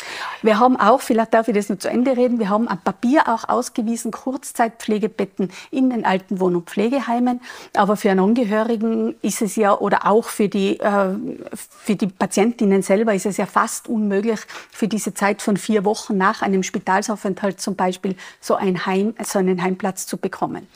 Wir 0.43 0.59
haben 0.59 0.77
auch, 0.79 1.01
vielleicht 1.01 1.35
darf 1.35 1.49
ich 1.49 1.55
das 1.55 1.69
nur 1.69 1.79
zu 1.79 1.89
Ende 1.89 2.17
reden, 2.17 2.39
wir 2.39 2.49
haben 2.49 2.69
am 2.69 2.81
Papier 2.81 3.29
auch 3.29 3.49
ausgewiesen 3.49 4.11
Kurzzeitpflegebetten 4.11 5.51
in 5.71 5.91
den 5.91 6.05
alten 6.05 6.41
Wohn- 6.41 6.57
und 6.57 6.71
Pflegeheimen. 6.71 7.41
Aber 7.75 7.97
für 7.97 8.11
einen 8.11 8.21
Angehörigen 8.21 9.15
ist 9.23 9.43
es 9.43 9.57
ja, 9.57 9.77
oder 9.77 10.07
auch 10.07 10.25
für 10.25 10.49
die, 10.49 10.79
äh, 10.81 11.15
für 11.55 11.97
die 11.97 12.07
Patientinnen 12.07 12.83
selber 12.83 13.15
ist 13.15 13.27
es 13.27 13.37
ja 13.37 13.47
fast 13.47 13.89
unmöglich, 13.89 14.41
für 14.71 14.89
diese 14.89 15.15
Zeit 15.15 15.43
von 15.43 15.57
vier 15.57 15.85
Wochen 15.85 16.17
nach 16.17 16.43
einem 16.43 16.63
Spitalsaufenthalt 16.63 17.61
zum 17.61 17.77
Beispiel 17.77 18.17
so, 18.41 18.55
ein 18.55 18.87
Heim, 18.87 19.15
so 19.23 19.39
einen 19.39 19.63
Heimplatz 19.63 20.07
zu 20.07 20.17
bekommen. 20.17 20.67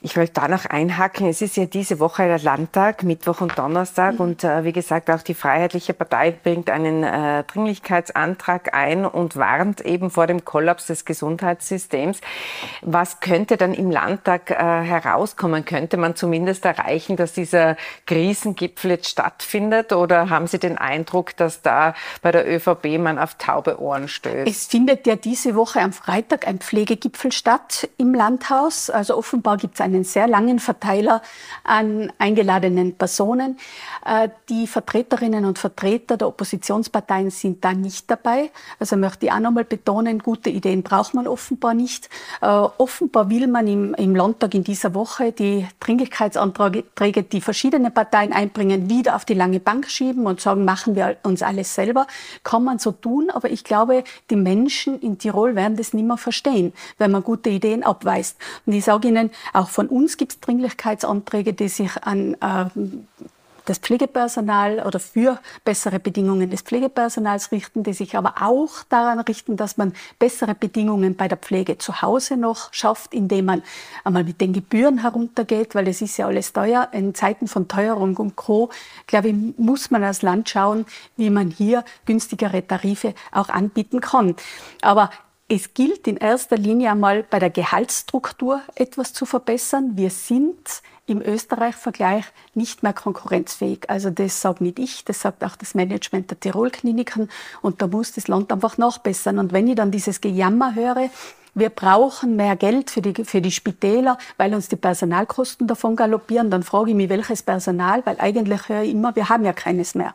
Ich 0.00 0.16
wollte 0.16 0.34
da 0.34 0.46
noch 0.46 0.64
einhaken. 0.64 1.26
Es 1.26 1.42
ist 1.42 1.56
ja 1.56 1.64
diese 1.64 1.98
Woche 1.98 2.24
der 2.24 2.38
Landtag, 2.38 3.02
Mittwoch 3.02 3.40
und 3.40 3.58
Donnerstag. 3.58 4.14
Mhm. 4.14 4.20
Und 4.20 4.44
äh, 4.44 4.62
wie 4.62 4.72
gesagt, 4.72 5.10
auch 5.10 5.22
die 5.22 5.34
Freiheitliche 5.34 5.92
Partei 5.92 6.30
bringt 6.30 6.70
einen 6.70 7.02
äh, 7.02 7.42
Dringlichkeitsantrag 7.44 8.74
ein 8.74 9.04
und 9.04 9.36
warnt 9.36 9.80
eben 9.80 10.10
vor 10.10 10.28
dem 10.28 10.44
Kollaps 10.44 10.86
des 10.86 11.04
Gesundheitssystems. 11.04 12.20
Was 12.82 13.18
könnte 13.20 13.56
dann 13.56 13.74
im 13.74 13.90
Landtag 13.90 14.50
äh, 14.50 14.54
herauskommen? 14.54 15.64
Könnte 15.64 15.96
man 15.96 16.14
zumindest 16.14 16.64
erreichen, 16.64 17.16
dass 17.16 17.32
dieser 17.32 17.76
Krisengipfel 18.06 18.92
jetzt 18.92 19.08
stattfindet? 19.08 19.92
Oder 19.92 20.30
haben 20.30 20.46
Sie 20.46 20.60
den 20.60 20.78
Eindruck, 20.78 21.36
dass 21.36 21.62
da 21.62 21.94
bei 22.22 22.30
der 22.30 22.48
ÖVP 22.48 22.98
man 22.98 23.18
auf 23.18 23.34
taube 23.34 23.80
Ohren 23.80 24.06
stößt? 24.06 24.48
Es 24.48 24.66
findet 24.66 25.08
ja 25.08 25.16
diese 25.16 25.56
Woche 25.56 25.80
am 25.80 25.92
Freitag 25.92 26.46
ein 26.46 26.58
Pflegegipfel 26.60 27.32
statt 27.32 27.88
im 27.96 28.14
Landhaus. 28.14 28.90
Also 28.90 29.16
offenbar 29.16 29.56
gibt 29.56 29.74
es 29.74 29.87
einen 29.88 30.04
sehr 30.04 30.28
langen 30.28 30.58
Verteiler 30.58 31.22
an 31.64 32.12
eingeladenen 32.18 32.94
Personen. 32.94 33.58
Äh, 34.04 34.28
die 34.48 34.66
Vertreterinnen 34.66 35.44
und 35.44 35.58
Vertreter 35.58 36.16
der 36.16 36.28
Oppositionsparteien 36.28 37.30
sind 37.30 37.64
da 37.64 37.72
nicht 37.72 38.10
dabei. 38.10 38.50
Also 38.78 38.96
möchte 38.96 39.26
ich 39.26 39.32
auch 39.32 39.40
nochmal 39.40 39.64
betonen, 39.64 40.18
gute 40.20 40.50
Ideen 40.50 40.82
braucht 40.82 41.14
man 41.14 41.26
offenbar 41.26 41.74
nicht. 41.74 42.08
Äh, 42.40 42.46
offenbar 42.46 43.30
will 43.30 43.46
man 43.46 43.66
im, 43.66 43.94
im 43.94 44.14
Landtag 44.14 44.54
in 44.54 44.64
dieser 44.64 44.94
Woche 44.94 45.32
die 45.32 45.66
Dringlichkeitsanträge, 45.80 47.22
die 47.22 47.40
verschiedene 47.40 47.90
Parteien 47.90 48.32
einbringen, 48.32 48.88
wieder 48.88 49.16
auf 49.16 49.24
die 49.24 49.34
lange 49.34 49.60
Bank 49.60 49.90
schieben 49.90 50.26
und 50.26 50.40
sagen, 50.40 50.64
machen 50.64 50.94
wir 50.94 51.16
uns 51.22 51.42
alles 51.42 51.74
selber. 51.74 52.06
Kann 52.44 52.64
man 52.64 52.78
so 52.78 52.92
tun, 52.92 53.30
aber 53.30 53.50
ich 53.50 53.64
glaube, 53.64 54.04
die 54.30 54.36
Menschen 54.36 55.00
in 55.00 55.18
Tirol 55.18 55.54
werden 55.54 55.76
das 55.76 55.92
nicht 55.92 56.06
mehr 56.06 56.16
verstehen, 56.16 56.72
wenn 56.98 57.10
man 57.10 57.22
gute 57.22 57.50
Ideen 57.50 57.82
abweist. 57.82 58.36
Und 58.66 58.72
ich 58.72 58.84
sage 58.84 59.08
Ihnen, 59.08 59.30
auch 59.52 59.68
von 59.78 59.86
uns 59.86 60.16
gibt 60.16 60.32
es 60.32 60.40
Dringlichkeitsanträge, 60.40 61.52
die 61.52 61.68
sich 61.68 62.02
an 62.02 62.34
äh, 62.40 62.64
das 63.64 63.78
Pflegepersonal 63.78 64.82
oder 64.84 64.98
für 64.98 65.38
bessere 65.64 66.00
Bedingungen 66.00 66.50
des 66.50 66.62
Pflegepersonals 66.62 67.52
richten, 67.52 67.84
die 67.84 67.92
sich 67.92 68.16
aber 68.16 68.34
auch 68.40 68.82
daran 68.88 69.20
richten, 69.20 69.56
dass 69.56 69.76
man 69.76 69.92
bessere 70.18 70.56
Bedingungen 70.56 71.14
bei 71.14 71.28
der 71.28 71.38
Pflege 71.38 71.78
zu 71.78 72.02
Hause 72.02 72.36
noch 72.36 72.72
schafft, 72.72 73.14
indem 73.14 73.44
man 73.44 73.62
einmal 74.02 74.24
mit 74.24 74.40
den 74.40 74.52
Gebühren 74.52 74.98
heruntergeht, 74.98 75.76
weil 75.76 75.86
es 75.86 76.02
ist 76.02 76.16
ja 76.16 76.26
alles 76.26 76.52
teuer. 76.52 76.88
In 76.90 77.14
Zeiten 77.14 77.46
von 77.46 77.68
Teuerung 77.68 78.16
und 78.16 78.34
Co., 78.34 78.70
glaube 79.06 79.28
ich, 79.28 79.36
muss 79.58 79.92
man 79.92 80.02
als 80.02 80.22
Land 80.22 80.48
schauen, 80.48 80.86
wie 81.16 81.30
man 81.30 81.52
hier 81.52 81.84
günstigere 82.04 82.66
Tarife 82.66 83.14
auch 83.30 83.48
anbieten 83.48 84.00
kann. 84.00 84.34
Aber 84.82 85.10
es 85.48 85.72
gilt 85.72 86.06
in 86.06 86.18
erster 86.18 86.58
Linie 86.58 86.90
einmal 86.90 87.22
bei 87.22 87.38
der 87.38 87.48
Gehaltsstruktur 87.48 88.60
etwas 88.74 89.14
zu 89.14 89.24
verbessern. 89.24 89.92
Wir 89.96 90.10
sind 90.10 90.82
im 91.06 91.22
Österreich-Vergleich 91.22 92.26
nicht 92.52 92.82
mehr 92.82 92.92
konkurrenzfähig. 92.92 93.88
Also 93.88 94.10
das 94.10 94.42
sagt 94.42 94.60
nicht 94.60 94.78
ich, 94.78 95.06
das 95.06 95.22
sagt 95.22 95.42
auch 95.42 95.56
das 95.56 95.74
Management 95.74 96.30
der 96.30 96.38
Tirol-Kliniken 96.38 97.30
und 97.62 97.80
da 97.80 97.86
muss 97.86 98.12
das 98.12 98.28
Land 98.28 98.52
einfach 98.52 98.76
nachbessern. 98.76 99.38
Und 99.38 99.54
wenn 99.54 99.66
ich 99.68 99.76
dann 99.76 99.90
dieses 99.90 100.20
Gejammer 100.20 100.74
höre, 100.74 101.08
wir 101.54 101.70
brauchen 101.70 102.36
mehr 102.36 102.54
Geld 102.54 102.90
für 102.90 103.00
die, 103.00 103.24
für 103.24 103.40
die 103.40 103.50
Spitäler, 103.50 104.18
weil 104.36 104.54
uns 104.54 104.68
die 104.68 104.76
Personalkosten 104.76 105.66
davon 105.66 105.96
galoppieren, 105.96 106.50
dann 106.50 106.62
frage 106.62 106.90
ich 106.90 106.96
mich, 106.96 107.08
welches 107.08 107.42
Personal, 107.42 108.04
weil 108.04 108.20
eigentlich 108.20 108.68
höre 108.68 108.82
ich 108.82 108.92
immer, 108.92 109.16
wir 109.16 109.30
haben 109.30 109.46
ja 109.46 109.54
keines 109.54 109.94
mehr. 109.94 110.14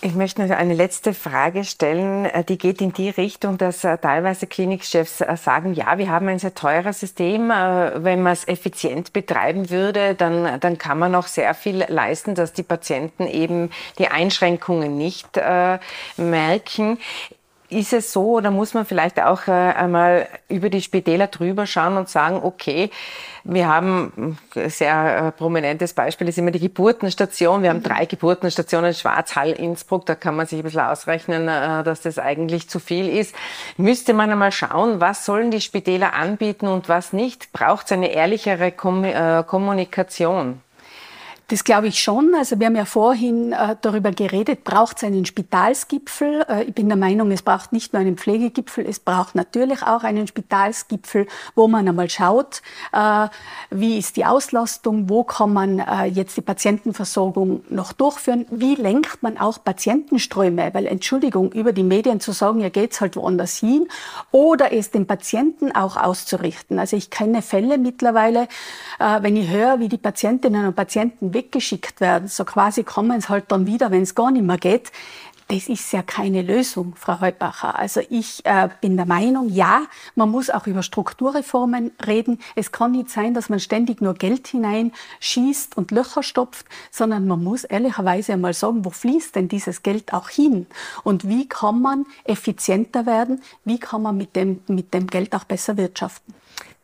Ich 0.00 0.14
möchte 0.14 0.46
noch 0.46 0.56
eine 0.56 0.74
letzte 0.74 1.12
Frage 1.12 1.64
stellen. 1.64 2.24
Äh, 2.24 2.44
die 2.44 2.56
geht 2.56 2.80
in 2.80 2.92
die 2.92 3.10
Richtung, 3.10 3.58
dass 3.58 3.82
äh, 3.82 3.98
teilweise 3.98 4.46
Klinikchefs 4.46 5.22
äh, 5.22 5.36
sagen, 5.36 5.74
ja, 5.74 5.98
wir 5.98 6.08
haben 6.08 6.28
ein 6.28 6.38
sehr 6.38 6.54
teures 6.54 7.00
System. 7.00 7.48
Wenn 7.48 8.22
man 8.22 8.32
es 8.32 8.46
effizient 8.46 9.12
betreiben 9.12 9.70
würde, 9.70 10.14
dann, 10.14 10.60
dann 10.60 10.78
kann 10.78 11.00
man 11.00 11.16
auch 11.16 11.26
sehr 11.26 11.52
viel 11.52 11.84
leisten, 11.88 12.36
dass 12.36 12.52
die 12.52 12.62
Patienten 12.62 13.26
eben 13.26 13.70
die 13.98 14.06
Einschränkungen 14.06 14.96
nicht 14.96 15.36
äh, 15.36 15.80
merken. 16.16 16.98
Ist 17.70 17.92
es 17.92 18.12
so 18.12 18.36
oder 18.36 18.50
muss 18.50 18.72
man 18.72 18.86
vielleicht 18.86 19.20
auch 19.20 19.46
äh, 19.46 19.50
einmal 19.50 20.26
über 20.48 20.70
die 20.70 20.80
Spitäler 20.80 21.26
drüber 21.26 21.66
schauen 21.66 21.98
und 21.98 22.08
sagen, 22.08 22.40
okay, 22.42 22.90
wir 23.44 23.68
haben 23.68 24.38
ein 24.56 24.70
sehr 24.70 25.26
äh, 25.26 25.32
prominentes 25.32 25.92
Beispiel 25.92 26.28
ist 26.28 26.38
immer 26.38 26.50
die 26.50 26.60
Geburtenstation. 26.60 27.62
Wir 27.62 27.70
haben 27.70 27.82
drei 27.82 28.06
Geburtenstationen, 28.06 28.94
Schwarzhall, 28.94 29.52
Innsbruck. 29.52 30.06
Da 30.06 30.14
kann 30.14 30.36
man 30.36 30.46
sich 30.46 30.60
ein 30.60 30.62
bisschen 30.62 30.80
ausrechnen, 30.80 31.46
äh, 31.46 31.82
dass 31.82 32.00
das 32.00 32.18
eigentlich 32.18 32.70
zu 32.70 32.78
viel 32.78 33.08
ist. 33.08 33.34
Müsste 33.76 34.14
man 34.14 34.30
einmal 34.30 34.52
schauen, 34.52 35.00
was 35.00 35.26
sollen 35.26 35.50
die 35.50 35.60
Spitäler 35.60 36.14
anbieten 36.14 36.68
und 36.68 36.88
was 36.88 37.12
nicht? 37.12 37.52
Braucht 37.52 37.86
es 37.86 37.92
eine 37.92 38.12
ehrlichere 38.12 38.72
Kommunikation? 38.72 40.62
Das 41.50 41.64
glaube 41.64 41.88
ich 41.88 41.98
schon. 41.98 42.34
Also 42.34 42.60
wir 42.60 42.66
haben 42.66 42.76
ja 42.76 42.84
vorhin 42.84 43.52
äh, 43.52 43.74
darüber 43.80 44.10
geredet, 44.10 44.64
braucht 44.64 44.98
es 44.98 45.04
einen 45.04 45.24
Spitalsgipfel? 45.24 46.44
Äh, 46.46 46.64
ich 46.64 46.74
bin 46.74 46.88
der 46.88 46.98
Meinung, 46.98 47.30
es 47.30 47.40
braucht 47.40 47.72
nicht 47.72 47.94
nur 47.94 48.02
einen 48.02 48.18
Pflegegipfel, 48.18 48.84
es 48.86 49.00
braucht 49.00 49.34
natürlich 49.34 49.82
auch 49.82 50.04
einen 50.04 50.26
Spitalsgipfel, 50.26 51.26
wo 51.54 51.66
man 51.66 51.88
einmal 51.88 52.10
schaut, 52.10 52.60
äh, 52.92 53.28
wie 53.70 53.96
ist 53.96 54.18
die 54.18 54.26
Auslastung, 54.26 55.08
wo 55.08 55.24
kann 55.24 55.54
man 55.54 55.78
äh, 55.78 56.04
jetzt 56.04 56.36
die 56.36 56.42
Patientenversorgung 56.42 57.64
noch 57.70 57.94
durchführen, 57.94 58.44
wie 58.50 58.74
lenkt 58.74 59.22
man 59.22 59.38
auch 59.38 59.64
Patientenströme, 59.64 60.74
weil 60.74 60.86
Entschuldigung, 60.86 61.52
über 61.52 61.72
die 61.72 61.82
Medien 61.82 62.20
zu 62.20 62.32
sagen, 62.32 62.60
ja 62.60 62.68
geht's 62.68 63.00
halt 63.00 63.16
woanders 63.16 63.56
hin, 63.56 63.88
oder 64.32 64.74
es 64.74 64.90
den 64.90 65.06
Patienten 65.06 65.74
auch 65.74 65.96
auszurichten. 65.96 66.78
Also 66.78 66.98
ich 66.98 67.08
kenne 67.08 67.40
Fälle 67.40 67.78
mittlerweile, 67.78 68.48
äh, 68.98 69.22
wenn 69.22 69.34
ich 69.34 69.48
höre, 69.48 69.80
wie 69.80 69.88
die 69.88 69.96
Patientinnen 69.96 70.66
und 70.66 70.76
Patienten 70.76 71.37
weggeschickt 71.38 72.00
werden. 72.00 72.28
So 72.28 72.44
quasi 72.44 72.84
kommen 72.84 73.20
sie 73.20 73.28
halt 73.28 73.46
dann 73.48 73.66
wieder, 73.66 73.90
wenn 73.90 74.02
es 74.02 74.14
gar 74.14 74.30
nicht 74.30 74.44
mehr 74.44 74.58
geht. 74.58 74.92
Das 75.50 75.66
ist 75.66 75.90
ja 75.92 76.02
keine 76.02 76.42
Lösung, 76.42 76.94
Frau 76.94 77.22
Heubacher. 77.22 77.78
Also 77.78 78.02
ich 78.10 78.44
äh, 78.44 78.68
bin 78.82 78.98
der 78.98 79.06
Meinung, 79.06 79.48
ja, 79.48 79.84
man 80.14 80.30
muss 80.30 80.50
auch 80.50 80.66
über 80.66 80.82
Strukturreformen 80.82 81.92
reden. 82.06 82.38
Es 82.54 82.70
kann 82.70 82.92
nicht 82.92 83.08
sein, 83.08 83.32
dass 83.32 83.48
man 83.48 83.58
ständig 83.58 84.02
nur 84.02 84.12
Geld 84.12 84.46
hineinschießt 84.48 85.74
und 85.74 85.90
Löcher 85.90 86.22
stopft, 86.22 86.66
sondern 86.90 87.26
man 87.26 87.42
muss 87.42 87.64
ehrlicherweise 87.64 88.34
einmal 88.34 88.52
sagen, 88.52 88.84
wo 88.84 88.90
fließt 88.90 89.36
denn 89.36 89.48
dieses 89.48 89.82
Geld 89.82 90.12
auch 90.12 90.28
hin? 90.28 90.66
Und 91.02 91.26
wie 91.26 91.48
kann 91.48 91.80
man 91.80 92.04
effizienter 92.24 93.06
werden? 93.06 93.40
Wie 93.64 93.80
kann 93.80 94.02
man 94.02 94.18
mit 94.18 94.36
dem, 94.36 94.60
mit 94.68 94.92
dem 94.92 95.06
Geld 95.06 95.34
auch 95.34 95.44
besser 95.44 95.78
wirtschaften? 95.78 96.34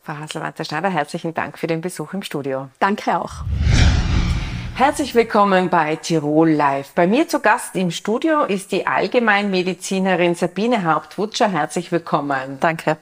Frau 0.05 0.17
Haselwanzer-Schneider, 0.17 0.89
herzlichen 0.89 1.35
Dank 1.35 1.59
für 1.59 1.67
den 1.67 1.83
Besuch 1.83 2.15
im 2.15 2.23
Studio. 2.23 2.69
Danke 2.79 3.21
auch. 3.21 3.45
Herzlich 4.77 5.15
willkommen 5.15 5.71
bei 5.71 5.95
Tirol 5.95 6.51
Live. 6.51 6.95
Bei 6.97 7.07
mir 7.07 7.29
zu 7.29 7.39
Gast 7.39 7.77
im 7.77 7.93
Studio 7.93 8.43
ist 8.43 8.73
die 8.73 8.89
Allgemeinmedizinerin 8.89 10.35
Sabine 10.35 10.83
Hauptwutscher. 10.83 11.49
Herzlich 11.49 11.93
willkommen. 11.93 12.59
Danke. 12.59 12.97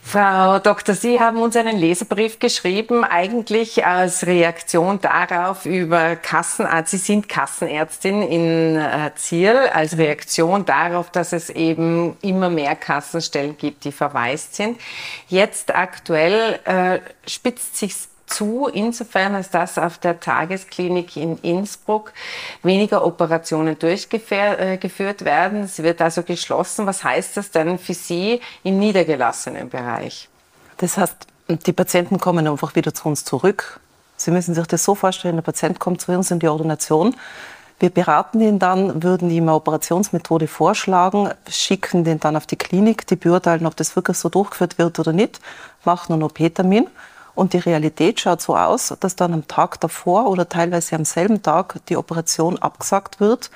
Frau 0.00 0.58
Dr. 0.60 0.94
Sie 0.94 1.20
haben 1.20 1.42
uns 1.42 1.54
einen 1.56 1.76
Leserbrief 1.76 2.38
geschrieben, 2.38 3.04
eigentlich 3.04 3.84
als 3.84 4.26
Reaktion 4.26 5.02
darauf 5.02 5.66
über 5.66 6.16
Kassenarzt. 6.16 6.92
Sie 6.92 6.96
sind 6.96 7.28
Kassenärztin 7.28 8.22
in 8.22 8.76
äh, 8.76 9.10
Ziel, 9.16 9.54
als 9.70 9.98
Reaktion 9.98 10.64
darauf, 10.64 11.10
dass 11.10 11.34
es 11.34 11.50
eben 11.50 12.16
immer 12.22 12.48
mehr 12.48 12.74
Kassenstellen 12.74 13.58
gibt, 13.58 13.84
die 13.84 13.92
verwaist 13.92 14.54
sind. 14.54 14.80
Jetzt 15.28 15.74
aktuell 15.74 16.58
äh, 16.64 17.00
spitzt 17.28 17.76
sich 17.76 17.94
zu, 18.26 18.68
insofern 18.72 19.34
als 19.34 19.50
dass 19.50 19.78
auf 19.78 19.98
der 19.98 20.20
Tagesklinik 20.20 21.16
in 21.16 21.38
Innsbruck 21.38 22.12
weniger 22.62 23.04
Operationen 23.04 23.78
durchgeführt 23.78 25.22
äh, 25.22 25.24
werden. 25.24 25.66
Sie 25.66 25.82
wird 25.82 26.00
also 26.00 26.22
geschlossen. 26.22 26.86
Was 26.86 27.04
heißt 27.04 27.36
das 27.36 27.50
denn 27.50 27.78
für 27.78 27.94
Sie 27.94 28.40
im 28.62 28.78
niedergelassenen 28.78 29.68
Bereich? 29.68 30.28
Das 30.78 30.96
heißt 30.96 31.26
Die 31.48 31.72
Patienten 31.72 32.18
kommen 32.18 32.46
einfach 32.46 32.74
wieder 32.74 32.94
zu 32.94 33.08
uns 33.08 33.24
zurück. 33.24 33.80
Sie 34.16 34.30
müssen 34.30 34.54
sich 34.54 34.66
das 34.66 34.84
so 34.84 34.94
vorstellen, 34.94 35.36
der 35.36 35.42
Patient 35.42 35.78
kommt 35.78 36.00
zu 36.00 36.12
uns 36.12 36.30
in 36.30 36.38
die 36.38 36.48
Ordination. 36.48 37.14
Wir 37.80 37.90
beraten 37.90 38.40
ihn 38.40 38.58
dann, 38.58 39.02
würden 39.02 39.30
ihm 39.30 39.44
eine 39.44 39.54
Operationsmethode 39.54 40.46
vorschlagen, 40.46 41.30
schicken 41.48 42.04
den 42.04 42.20
dann 42.20 42.36
auf 42.36 42.46
die 42.46 42.56
Klinik, 42.56 43.06
die 43.08 43.16
beurteilen, 43.16 43.66
ob 43.66 43.76
das 43.76 43.96
wirklich 43.96 44.16
so 44.16 44.28
durchgeführt 44.28 44.78
wird 44.78 44.98
oder 44.98 45.12
nicht, 45.12 45.40
machen 45.84 46.12
einen 46.12 46.22
OP-Termin. 46.22 46.86
Und 47.34 47.52
die 47.52 47.58
Realität 47.58 48.20
schaut 48.20 48.40
so 48.40 48.56
aus, 48.56 48.94
dass 49.00 49.16
dann 49.16 49.32
am 49.32 49.48
Tag 49.48 49.80
davor 49.80 50.26
oder 50.28 50.48
teilweise 50.48 50.94
am 50.96 51.04
selben 51.04 51.42
Tag 51.42 51.80
die 51.88 51.96
Operation 51.96 52.58
abgesagt 52.58 53.20
wird. 53.20 53.50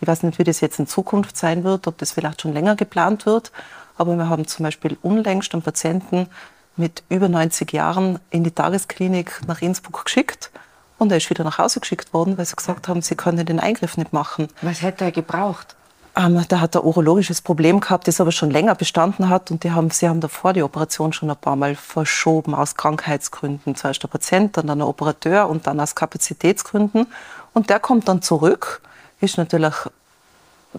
Ich 0.00 0.08
weiß 0.08 0.22
nicht, 0.22 0.38
wie 0.38 0.44
das 0.44 0.60
jetzt 0.60 0.78
in 0.78 0.86
Zukunft 0.86 1.36
sein 1.36 1.64
wird, 1.64 1.86
ob 1.86 1.98
das 1.98 2.12
vielleicht 2.12 2.42
schon 2.42 2.52
länger 2.52 2.76
geplant 2.76 3.26
wird. 3.26 3.52
Aber 3.96 4.16
wir 4.16 4.28
haben 4.28 4.46
zum 4.46 4.64
Beispiel 4.64 4.96
unlängst 5.02 5.52
einen 5.52 5.62
Patienten 5.62 6.28
mit 6.76 7.02
über 7.08 7.28
90 7.28 7.72
Jahren 7.72 8.20
in 8.30 8.44
die 8.44 8.52
Tagesklinik 8.52 9.40
nach 9.46 9.60
Innsbruck 9.60 10.04
geschickt. 10.04 10.50
Und 10.96 11.10
er 11.10 11.18
ist 11.18 11.28
wieder 11.30 11.44
nach 11.44 11.58
Hause 11.58 11.80
geschickt 11.80 12.12
worden, 12.12 12.38
weil 12.38 12.46
sie 12.46 12.56
gesagt 12.56 12.88
haben, 12.88 13.02
sie 13.02 13.14
können 13.14 13.44
den 13.44 13.60
Eingriff 13.60 13.96
nicht 13.96 14.12
machen. 14.12 14.48
Was 14.62 14.82
hätte 14.82 15.04
er 15.04 15.12
gebraucht? 15.12 15.76
Ähm, 16.18 16.44
da 16.48 16.60
hat 16.60 16.74
er 16.74 16.84
urologisches 16.84 17.40
Problem 17.40 17.78
gehabt, 17.78 18.08
das 18.08 18.20
aber 18.20 18.32
schon 18.32 18.50
länger 18.50 18.74
bestanden 18.74 19.28
hat. 19.28 19.52
Und 19.52 19.62
die 19.62 19.70
haben, 19.70 19.90
sie 19.90 20.08
haben 20.08 20.20
davor 20.20 20.52
die 20.52 20.64
Operation 20.64 21.12
schon 21.12 21.30
ein 21.30 21.36
paar 21.36 21.54
Mal 21.54 21.76
verschoben 21.76 22.56
aus 22.56 22.74
Krankheitsgründen. 22.74 23.76
Zuerst 23.76 24.02
der 24.02 24.08
Patient, 24.08 24.56
dann 24.56 24.66
der 24.66 24.88
Operateur 24.88 25.48
und 25.48 25.68
dann 25.68 25.78
aus 25.78 25.94
Kapazitätsgründen. 25.94 27.06
Und 27.54 27.70
der 27.70 27.78
kommt 27.78 28.08
dann 28.08 28.20
zurück, 28.20 28.82
ist 29.20 29.38
natürlich 29.38 29.74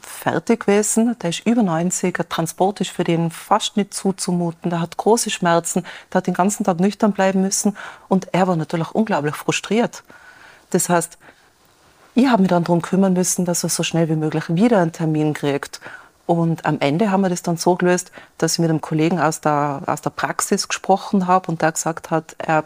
fertig 0.02 0.66
gewesen. 0.66 1.18
Der 1.20 1.30
ist 1.30 1.46
über 1.46 1.64
90, 1.64 2.18
der 2.18 2.28
Transport 2.28 2.82
ist 2.82 2.92
für 2.92 3.06
den 3.06 3.32
fast 3.32 3.78
nicht 3.78 3.94
zuzumuten. 3.94 4.70
Der 4.70 4.82
hat 4.82 4.98
große 4.98 5.30
Schmerzen, 5.30 5.86
der 6.12 6.18
hat 6.18 6.28
den 6.28 6.34
ganzen 6.34 6.66
Tag 6.66 6.82
nüchtern 6.82 7.14
bleiben 7.14 7.42
müssen 7.42 7.78
und 8.10 8.28
er 8.34 8.48
war 8.48 8.58
natürlich 8.58 8.92
unglaublich 8.92 9.36
frustriert. 9.36 10.04
Das 10.72 10.90
heißt, 10.90 11.18
ich 12.20 12.30
habe 12.30 12.42
mich 12.42 12.50
dann 12.50 12.66
darum 12.66 12.82
kümmern 12.82 13.14
müssen, 13.14 13.46
dass 13.46 13.64
er 13.64 13.70
so 13.70 13.82
schnell 13.84 14.10
wie 14.10 14.16
möglich 14.16 14.44
wieder 14.50 14.80
einen 14.80 14.92
Termin 14.92 15.34
kriegt. 15.34 15.80
Und 16.26 16.66
am 16.66 16.80
Ende 16.80 17.12
haben 17.12 17.22
wir 17.22 17.30
das 17.30 17.44
dann 17.44 17.58
so 17.58 17.76
gelöst, 17.76 18.12
dass 18.38 18.54
ich 18.54 18.60
mit 18.60 18.70
einem 18.70 18.82
Kollegen 18.82 19.20
aus 19.20 19.42
der, 19.42 19.82
aus 19.86 20.02
der 20.02 20.10
Praxis 20.10 20.68
gesprochen 20.68 21.28
habe 21.28 21.50
und 21.50 21.62
der 21.62 21.72
gesagt 21.72 22.12
hat, 22.12 22.36
er 22.38 22.66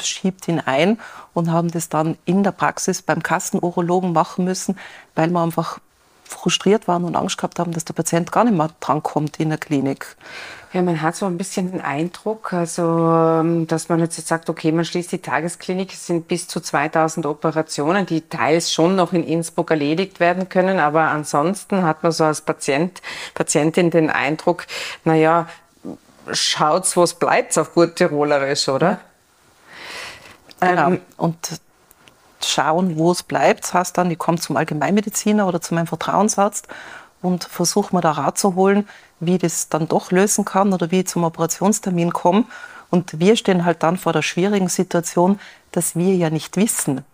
schiebt 0.00 0.46
ihn 0.48 0.60
ein 0.60 0.98
und 1.34 1.50
haben 1.50 1.70
das 1.70 1.88
dann 1.88 2.16
in 2.24 2.44
der 2.44 2.52
Praxis 2.52 3.02
beim 3.02 3.22
Kassenurologen 3.22 4.12
machen 4.12 4.44
müssen, 4.44 4.78
weil 5.14 5.30
wir 5.30 5.40
einfach 5.40 5.78
frustriert 6.32 6.88
waren 6.88 7.04
und 7.04 7.16
Angst 7.16 7.38
gehabt 7.38 7.58
haben, 7.58 7.72
dass 7.72 7.84
der 7.84 7.94
Patient 7.94 8.32
gar 8.32 8.44
nicht 8.44 8.56
mehr 8.56 8.70
drankommt 8.80 9.38
in 9.38 9.50
der 9.50 9.58
Klinik. 9.58 10.16
Ja, 10.72 10.80
man 10.80 11.02
hat 11.02 11.14
so 11.14 11.26
ein 11.26 11.36
bisschen 11.36 11.70
den 11.70 11.82
Eindruck, 11.82 12.54
also, 12.54 12.82
ähm, 12.82 13.66
dass 13.66 13.90
man 13.90 14.00
jetzt 14.00 14.26
sagt, 14.26 14.48
okay, 14.48 14.72
man 14.72 14.86
schließt 14.86 15.12
die 15.12 15.18
Tagesklinik, 15.18 15.92
es 15.92 16.06
sind 16.06 16.28
bis 16.28 16.48
zu 16.48 16.60
2000 16.60 17.26
Operationen, 17.26 18.06
die 18.06 18.22
teils 18.22 18.72
schon 18.72 18.96
noch 18.96 19.12
in 19.12 19.22
Innsbruck 19.22 19.70
erledigt 19.70 20.18
werden 20.18 20.48
können, 20.48 20.78
aber 20.78 21.02
ansonsten 21.02 21.82
hat 21.82 22.02
man 22.02 22.10
so 22.12 22.24
als 22.24 22.40
Patient, 22.40 23.02
Patientin 23.34 23.90
den 23.90 24.08
Eindruck, 24.08 24.66
naja, 25.04 25.46
schaut's, 26.32 26.96
wo 26.96 27.02
es 27.02 27.14
bleibt, 27.14 27.56
auf 27.58 27.74
gut 27.74 27.96
Tirolerisch, 27.96 28.68
oder? 28.68 28.98
Genau. 30.60 30.88
Ähm, 30.92 31.00
und 31.18 31.36
schauen, 32.46 32.96
wo 32.96 33.12
es 33.12 33.22
bleibt. 33.22 33.64
Das 33.64 33.74
heißt 33.74 33.98
dann, 33.98 34.10
ich 34.10 34.18
komme 34.18 34.38
zum 34.38 34.56
Allgemeinmediziner 34.56 35.46
oder 35.46 35.60
zu 35.60 35.74
meinem 35.74 35.86
Vertrauensarzt 35.86 36.68
und 37.22 37.44
versuche 37.44 37.94
mir 37.94 38.02
da 38.02 38.12
Rat 38.12 38.38
zu 38.38 38.54
holen, 38.54 38.88
wie 39.20 39.34
ich 39.34 39.40
das 39.40 39.68
dann 39.68 39.88
doch 39.88 40.10
lösen 40.10 40.44
kann 40.44 40.72
oder 40.72 40.90
wie 40.90 41.00
ich 41.00 41.06
zum 41.06 41.24
Operationstermin 41.24 42.12
komme. 42.12 42.44
Und 42.90 43.18
wir 43.18 43.36
stehen 43.36 43.64
halt 43.64 43.82
dann 43.82 43.96
vor 43.96 44.12
der 44.12 44.22
schwierigen 44.22 44.68
Situation, 44.68 45.40
dass 45.70 45.96
wir 45.96 46.14
ja 46.14 46.28
nicht 46.30 46.56
wissen, 46.56 47.04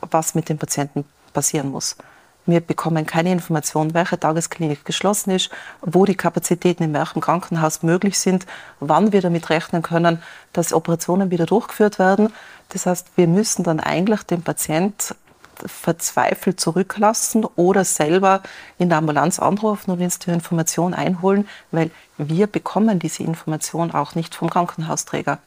was 0.00 0.34
mit 0.34 0.48
dem 0.48 0.58
Patienten 0.58 1.04
passieren 1.32 1.70
muss. 1.70 1.96
Wir 2.46 2.60
bekommen 2.60 3.06
keine 3.06 3.32
Information, 3.32 3.94
welche 3.94 4.20
Tagesklinik 4.20 4.84
geschlossen 4.84 5.30
ist, 5.30 5.50
wo 5.80 6.04
die 6.04 6.14
Kapazitäten 6.14 6.82
in 6.82 6.92
welchem 6.92 7.20
Krankenhaus 7.20 7.82
möglich 7.82 8.18
sind, 8.18 8.46
wann 8.80 9.12
wir 9.12 9.22
damit 9.22 9.48
rechnen 9.48 9.82
können, 9.82 10.22
dass 10.52 10.72
Operationen 10.72 11.30
wieder 11.30 11.46
durchgeführt 11.46 11.98
werden. 11.98 12.32
Das 12.68 12.86
heißt, 12.86 13.08
wir 13.16 13.26
müssen 13.28 13.62
dann 13.64 13.80
eigentlich 13.80 14.22
den 14.24 14.42
Patient 14.42 15.14
verzweifelt 15.64 16.60
zurücklassen 16.60 17.44
oder 17.56 17.84
selber 17.84 18.42
in 18.78 18.88
der 18.88 18.98
Ambulanz 18.98 19.38
anrufen 19.38 19.92
und 19.92 20.00
uns 20.00 20.18
die 20.18 20.30
Information 20.30 20.94
einholen, 20.94 21.48
weil 21.70 21.90
wir 22.18 22.46
bekommen 22.46 22.98
diese 22.98 23.22
Information 23.22 23.92
auch 23.92 24.14
nicht 24.14 24.34
vom 24.34 24.50
Krankenhausträger. 24.50 25.38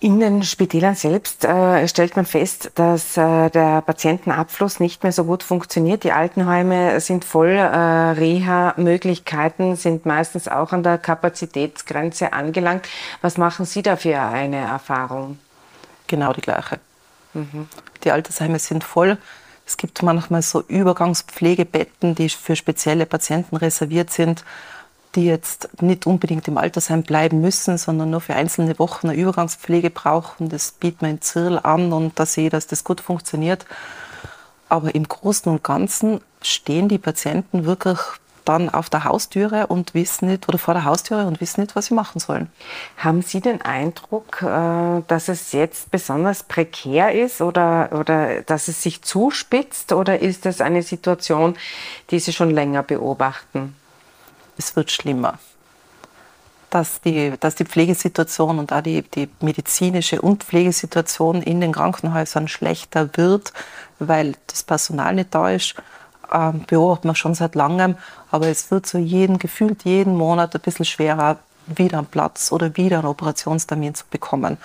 In 0.00 0.20
den 0.20 0.44
Spitälern 0.44 0.94
selbst 0.94 1.44
äh, 1.44 1.88
stellt 1.88 2.14
man 2.14 2.24
fest, 2.24 2.70
dass 2.76 3.16
äh, 3.16 3.50
der 3.50 3.80
Patientenabfluss 3.80 4.78
nicht 4.78 5.02
mehr 5.02 5.10
so 5.10 5.24
gut 5.24 5.42
funktioniert. 5.42 6.04
Die 6.04 6.12
Altenheime 6.12 7.00
sind 7.00 7.24
voll, 7.24 7.48
äh, 7.48 7.56
Reha-Möglichkeiten 7.56 9.74
sind 9.74 10.06
meistens 10.06 10.46
auch 10.46 10.72
an 10.72 10.84
der 10.84 10.98
Kapazitätsgrenze 10.98 12.32
angelangt. 12.32 12.86
Was 13.22 13.38
machen 13.38 13.66
Sie 13.66 13.82
da 13.82 13.96
für 13.96 14.20
eine 14.20 14.58
Erfahrung? 14.58 15.40
Genau 16.06 16.32
die 16.32 16.42
gleiche. 16.42 16.78
Mhm. 17.34 17.66
Die 18.04 18.12
Altersheime 18.12 18.60
sind 18.60 18.84
voll. 18.84 19.18
Es 19.66 19.76
gibt 19.76 20.00
manchmal 20.04 20.42
so 20.42 20.62
Übergangspflegebetten, 20.62 22.14
die 22.14 22.28
für 22.28 22.54
spezielle 22.54 23.04
Patienten 23.04 23.56
reserviert 23.56 24.10
sind 24.10 24.44
die 25.14 25.26
jetzt 25.26 25.82
nicht 25.82 26.06
unbedingt 26.06 26.48
im 26.48 26.58
Altersheim 26.58 27.02
bleiben 27.02 27.40
müssen, 27.40 27.78
sondern 27.78 28.10
nur 28.10 28.20
für 28.20 28.34
einzelne 28.34 28.78
Wochen 28.78 29.08
eine 29.08 29.18
Übergangspflege 29.18 29.90
brauchen. 29.90 30.48
Das 30.48 30.72
bietet 30.72 31.02
man 31.02 31.12
in 31.12 31.20
Zirl 31.22 31.58
an 31.58 31.92
und 31.92 32.18
da 32.18 32.26
sehe 32.26 32.46
ich, 32.46 32.50
dass 32.50 32.66
das 32.66 32.84
gut 32.84 33.00
funktioniert. 33.00 33.64
Aber 34.68 34.94
im 34.94 35.08
Großen 35.08 35.50
und 35.50 35.64
Ganzen 35.64 36.20
stehen 36.42 36.88
die 36.88 36.98
Patienten 36.98 37.64
wirklich 37.64 37.98
dann 38.48 38.70
auf 38.70 38.88
der 38.88 39.04
Haustüre 39.04 39.66
und 39.66 39.92
wissen 39.92 40.28
nicht, 40.28 40.48
oder 40.48 40.58
vor 40.58 40.72
der 40.72 40.84
Haustüre 40.84 41.26
und 41.26 41.40
wissen 41.40 41.60
nicht, 41.60 41.76
was 41.76 41.86
sie 41.86 41.94
machen 41.94 42.18
sollen. 42.18 42.50
Haben 42.96 43.20
Sie 43.20 43.40
den 43.40 43.60
Eindruck, 43.60 44.40
äh, 44.42 45.02
dass 45.06 45.28
es 45.28 45.52
jetzt 45.52 45.90
besonders 45.90 46.44
prekär 46.44 47.12
ist 47.12 47.42
oder, 47.42 47.90
oder 47.92 48.42
dass 48.42 48.68
es 48.68 48.82
sich 48.82 49.02
zuspitzt 49.02 49.92
oder 49.92 50.20
ist 50.20 50.46
das 50.46 50.62
eine 50.62 50.82
Situation, 50.82 51.56
die 52.10 52.20
Sie 52.20 52.32
schon 52.32 52.50
länger 52.50 52.82
beobachten? 52.82 53.74
Es 54.58 54.76
wird 54.76 54.90
schlimmer. 54.90 55.38
Dass 56.70 57.00
die, 57.00 57.32
dass 57.40 57.54
die 57.54 57.64
Pflegesituation 57.64 58.58
und 58.58 58.72
auch 58.72 58.82
die, 58.82 59.02
die 59.02 59.30
medizinische 59.40 60.20
und 60.20 60.44
Pflegesituation 60.44 61.42
in 61.42 61.62
den 61.62 61.72
Krankenhäusern 61.72 62.46
schlechter 62.46 63.08
wird, 63.14 63.54
weil 63.98 64.34
das 64.48 64.64
Personal 64.64 65.14
nicht 65.14 65.34
da 65.34 65.50
ist, 65.50 65.76
äh, 66.30 66.52
beobachten 66.66 67.08
wir 67.08 67.14
schon 67.14 67.34
seit 67.34 67.54
langem. 67.54 67.96
Aber 68.30 68.48
es 68.48 68.70
wird 68.70 68.84
so 68.84 68.98
jeden, 68.98 69.38
gefühlt 69.38 69.84
jeden 69.84 70.14
Monat 70.14 70.54
ein 70.54 70.60
bisschen 70.60 70.84
schwerer, 70.84 71.38
wieder 71.66 71.98
einen 71.98 72.06
Platz 72.06 72.52
oder 72.52 72.76
wieder 72.76 72.98
einen 72.98 73.08
Operationstermin 73.08 73.94
zu 73.94 74.04
bekommen. 74.10 74.58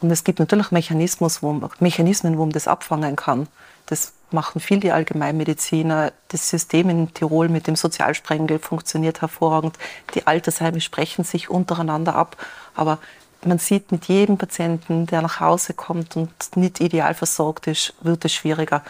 Und 0.00 0.10
es 0.10 0.24
gibt 0.24 0.38
natürlich 0.38 0.70
Mechanismus, 0.70 1.42
wo, 1.42 1.70
Mechanismen, 1.80 2.38
wo 2.38 2.44
man 2.44 2.52
das 2.52 2.68
abfangen 2.68 3.16
kann. 3.16 3.48
Das 3.86 4.12
machen 4.32 4.60
viel 4.60 4.80
die 4.80 4.92
Allgemeinmediziner. 4.92 6.12
Das 6.28 6.48
System 6.48 6.90
in 6.90 7.14
Tirol 7.14 7.48
mit 7.48 7.66
dem 7.66 7.76
Sozialsprengel 7.76 8.58
funktioniert 8.58 9.20
hervorragend. 9.20 9.78
Die 10.14 10.26
Altersheime 10.26 10.80
sprechen 10.80 11.24
sich 11.24 11.50
untereinander 11.50 12.14
ab. 12.14 12.36
Aber 12.74 12.98
man 13.44 13.58
sieht, 13.58 13.92
mit 13.92 14.06
jedem 14.06 14.38
Patienten, 14.38 15.06
der 15.06 15.22
nach 15.22 15.40
Hause 15.40 15.74
kommt 15.74 16.16
und 16.16 16.30
nicht 16.56 16.80
ideal 16.80 17.14
versorgt 17.14 17.66
ist, 17.66 17.94
wird 18.00 18.24
es 18.24 18.32
schwieriger, 18.32 18.82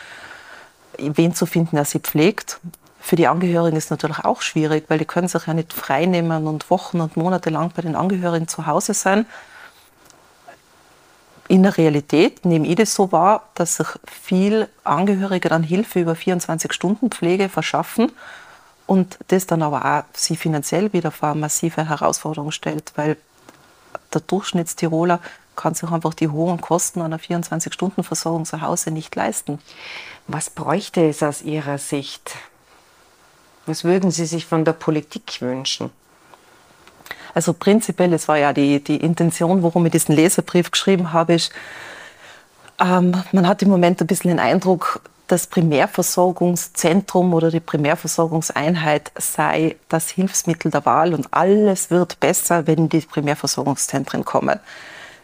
wen 0.98 1.34
zu 1.34 1.46
finden, 1.46 1.76
der 1.76 1.84
sie 1.84 2.00
pflegt. 2.00 2.58
Für 3.00 3.16
die 3.16 3.28
Angehörigen 3.28 3.76
ist 3.76 3.84
es 3.84 3.90
natürlich 3.90 4.24
auch 4.24 4.42
schwierig, 4.42 4.84
weil 4.88 4.98
die 4.98 5.04
können 5.04 5.28
sich 5.28 5.46
ja 5.46 5.54
nicht 5.54 5.72
freinehmen 5.72 6.46
und 6.46 6.68
Wochen 6.70 7.00
und 7.00 7.16
Monate 7.16 7.50
lang 7.50 7.72
bei 7.74 7.82
den 7.82 7.94
Angehörigen 7.94 8.48
zu 8.48 8.66
Hause 8.66 8.94
sein 8.94 9.26
in 11.48 11.62
der 11.62 11.76
Realität 11.76 12.44
nehme 12.44 12.66
ich 12.66 12.76
das 12.76 12.94
so 12.94 13.10
wahr, 13.10 13.48
dass 13.54 13.76
sich 13.76 13.86
viel 14.06 14.68
Angehörige 14.84 15.48
dann 15.48 15.62
Hilfe 15.62 16.00
über 16.00 16.12
24-Stunden-Pflege 16.12 17.48
verschaffen 17.48 18.12
und 18.86 19.18
das 19.28 19.46
dann 19.46 19.62
aber 19.62 19.84
auch 19.84 20.04
sie 20.12 20.36
finanziell 20.36 20.92
wieder 20.92 21.10
vor 21.10 21.30
eine 21.30 21.40
massive 21.40 21.88
Herausforderung 21.88 22.50
stellt, 22.50 22.92
weil 22.96 23.16
der 24.12 24.20
Durchschnittstiroler 24.20 25.20
kann 25.56 25.74
sich 25.74 25.90
einfach 25.90 26.14
die 26.14 26.28
hohen 26.28 26.60
Kosten 26.60 27.02
einer 27.02 27.18
24-Stunden-Versorgung 27.18 28.44
zu 28.44 28.60
Hause 28.60 28.90
nicht 28.90 29.14
leisten. 29.16 29.58
Was 30.26 30.50
bräuchte 30.50 31.08
es 31.08 31.22
aus 31.22 31.42
Ihrer 31.42 31.78
Sicht? 31.78 32.36
Was 33.66 33.84
würden 33.84 34.10
Sie 34.10 34.26
sich 34.26 34.46
von 34.46 34.64
der 34.64 34.72
Politik 34.72 35.40
wünschen? 35.40 35.90
Also 37.34 37.52
prinzipiell, 37.52 38.12
es 38.12 38.28
war 38.28 38.38
ja 38.38 38.52
die, 38.52 38.82
die 38.82 38.96
Intention, 38.96 39.62
worum 39.62 39.86
ich 39.86 39.92
diesen 39.92 40.14
Leserbrief 40.14 40.70
geschrieben 40.70 41.12
habe, 41.12 41.34
ist, 41.34 41.52
ähm, 42.80 43.22
man 43.32 43.46
hat 43.46 43.62
im 43.62 43.68
Moment 43.68 44.00
ein 44.00 44.06
bisschen 44.06 44.30
den 44.30 44.40
Eindruck, 44.40 45.00
das 45.26 45.46
Primärversorgungszentrum 45.46 47.34
oder 47.34 47.50
die 47.50 47.60
Primärversorgungseinheit 47.60 49.12
sei 49.16 49.76
das 49.88 50.08
Hilfsmittel 50.08 50.70
der 50.70 50.86
Wahl 50.86 51.12
und 51.12 51.28
alles 51.32 51.90
wird 51.90 52.18
besser, 52.18 52.66
wenn 52.66 52.88
die 52.88 53.00
Primärversorgungszentren 53.00 54.24
kommen. 54.24 54.58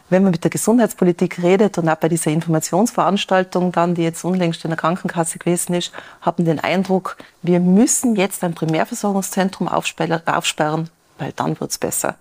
wenn 0.09 0.21
man 0.21 0.31
mit 0.31 0.43
der 0.43 0.51
Gesundheitspolitik 0.51 1.41
redet 1.41 1.79
und 1.79 1.89
auch 1.89 1.95
bei 1.95 2.09
dieser 2.09 2.29
Informationsveranstaltung 2.29 3.71
dann, 3.71 3.95
die 3.95 4.03
jetzt 4.03 4.23
unlängst 4.23 4.63
in 4.63 4.69
der 4.69 4.77
Krankenkasse 4.77 5.39
gewesen 5.39 5.73
ist, 5.73 5.91
haben 6.21 6.45
den 6.45 6.59
Eindruck, 6.59 7.17
wir 7.41 7.59
müssen 7.59 8.15
jetzt 8.15 8.43
ein 8.43 8.53
Primärversorgungszentrum 8.53 9.67
aufsperren, 9.67 10.89
weil 11.17 11.31
dann 11.33 11.59
wird 11.59 11.71
es 11.71 11.77
besser. 11.77 12.15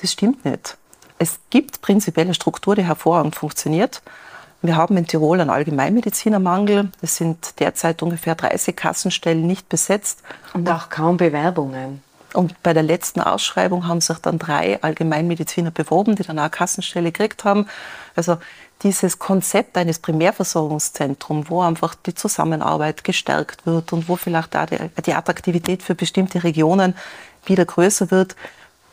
Das 0.00 0.12
stimmt 0.12 0.44
nicht. 0.44 0.76
Es 1.18 1.38
gibt 1.50 1.82
prinzipiell 1.82 2.26
eine 2.26 2.34
Struktur, 2.34 2.74
die 2.74 2.84
hervorragend 2.84 3.36
funktioniert. 3.36 4.00
Wir 4.62 4.76
haben 4.76 4.96
in 4.96 5.06
Tirol 5.06 5.40
einen 5.40 5.50
Allgemeinmedizinermangel. 5.50 6.90
Es 7.00 7.16
sind 7.16 7.60
derzeit 7.60 8.02
ungefähr 8.02 8.34
30 8.34 8.76
Kassenstellen 8.76 9.46
nicht 9.46 9.68
besetzt. 9.68 10.22
Und 10.52 10.68
auch 10.70 10.88
kaum 10.90 11.16
Bewerbungen. 11.16 12.02
Und 12.32 12.62
bei 12.62 12.72
der 12.72 12.82
letzten 12.82 13.20
Ausschreibung 13.20 13.88
haben 13.88 14.00
sich 14.00 14.18
dann 14.18 14.38
drei 14.38 14.80
Allgemeinmediziner 14.82 15.70
beworben, 15.70 16.14
die 16.14 16.22
dann 16.22 16.38
auch 16.38 16.44
eine 16.44 16.50
Kassenstelle 16.50 17.10
gekriegt 17.10 17.44
haben. 17.44 17.66
Also 18.14 18.38
dieses 18.82 19.18
Konzept 19.18 19.76
eines 19.76 19.98
Primärversorgungszentrums, 19.98 21.50
wo 21.50 21.62
einfach 21.62 21.94
die 21.94 22.14
Zusammenarbeit 22.14 23.04
gestärkt 23.04 23.66
wird 23.66 23.92
und 23.92 24.08
wo 24.08 24.16
vielleicht 24.16 24.56
auch 24.56 24.66
die, 24.66 24.78
die 25.04 25.14
Attraktivität 25.14 25.82
für 25.82 25.94
bestimmte 25.94 26.44
Regionen 26.44 26.94
wieder 27.46 27.64
größer 27.64 28.10
wird, 28.10 28.36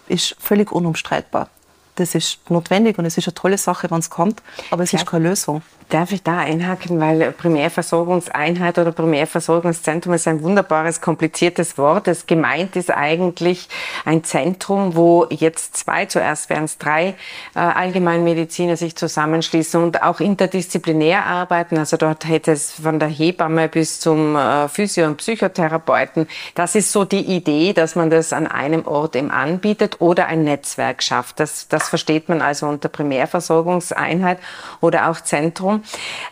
ist 0.07 0.35
völlig 0.39 0.71
unumstreitbar. 0.71 1.49
Das 1.97 2.13
ist 2.13 2.39
notwendig 2.49 2.97
und 2.99 3.05
es 3.05 3.17
ist 3.17 3.27
eine 3.27 3.33
tolle 3.33 3.57
Sache, 3.57 3.89
wenn 3.89 3.99
es 3.99 4.09
kommt, 4.09 4.41
aber 4.71 4.83
es 4.83 4.91
ja. 4.91 4.99
ist 4.99 5.07
keine 5.07 5.29
Lösung. 5.29 5.63
Darf 5.89 6.11
ich 6.11 6.21
da 6.21 6.39
einhaken, 6.39 6.99
weil 6.99 7.31
Primärversorgungseinheit 7.31 8.77
oder 8.77 8.91
Primärversorgungszentrum 8.91 10.15
ist 10.15 10.27
ein 10.27 10.43
wunderbares, 10.43 10.99
kompliziertes 10.99 11.77
Wort. 11.77 12.09
Es 12.09 12.27
gemeint 12.27 12.75
ist 12.75 12.91
eigentlich 12.91 13.69
ein 14.03 14.25
Zentrum, 14.25 14.97
wo 14.97 15.27
jetzt 15.29 15.77
zwei, 15.77 16.05
zuerst 16.05 16.49
werden 16.49 16.65
es 16.65 16.77
drei 16.77 17.15
äh, 17.55 17.59
Allgemeinmediziner 17.59 18.75
sich 18.75 18.97
zusammenschließen 18.97 19.81
und 19.81 20.03
auch 20.03 20.19
interdisziplinär 20.19 21.25
arbeiten. 21.25 21.77
Also 21.77 21.95
dort 21.95 22.27
hätte 22.27 22.51
es 22.51 22.73
von 22.73 22.99
der 22.99 23.07
Hebamme 23.07 23.69
bis 23.69 24.01
zum 24.01 24.35
äh, 24.35 24.67
Physio- 24.67 25.05
und 25.05 25.15
Psychotherapeuten. 25.15 26.27
Das 26.53 26.75
ist 26.75 26.91
so 26.91 27.05
die 27.05 27.21
Idee, 27.21 27.71
dass 27.71 27.95
man 27.95 28.09
das 28.09 28.33
an 28.33 28.45
einem 28.45 28.85
Ort 28.85 29.15
eben 29.15 29.31
anbietet 29.31 30.01
oder 30.01 30.27
ein 30.27 30.43
Netzwerk 30.43 31.01
schafft. 31.01 31.39
Das, 31.39 31.69
das 31.87 31.89
versteht 31.89 32.27
man 32.27 32.41
also 32.41 32.67
unter 32.67 32.89
Primärversorgungseinheit 32.89 34.39
oder 34.81 35.09
auch 35.09 35.21
Zentrum. 35.21 35.83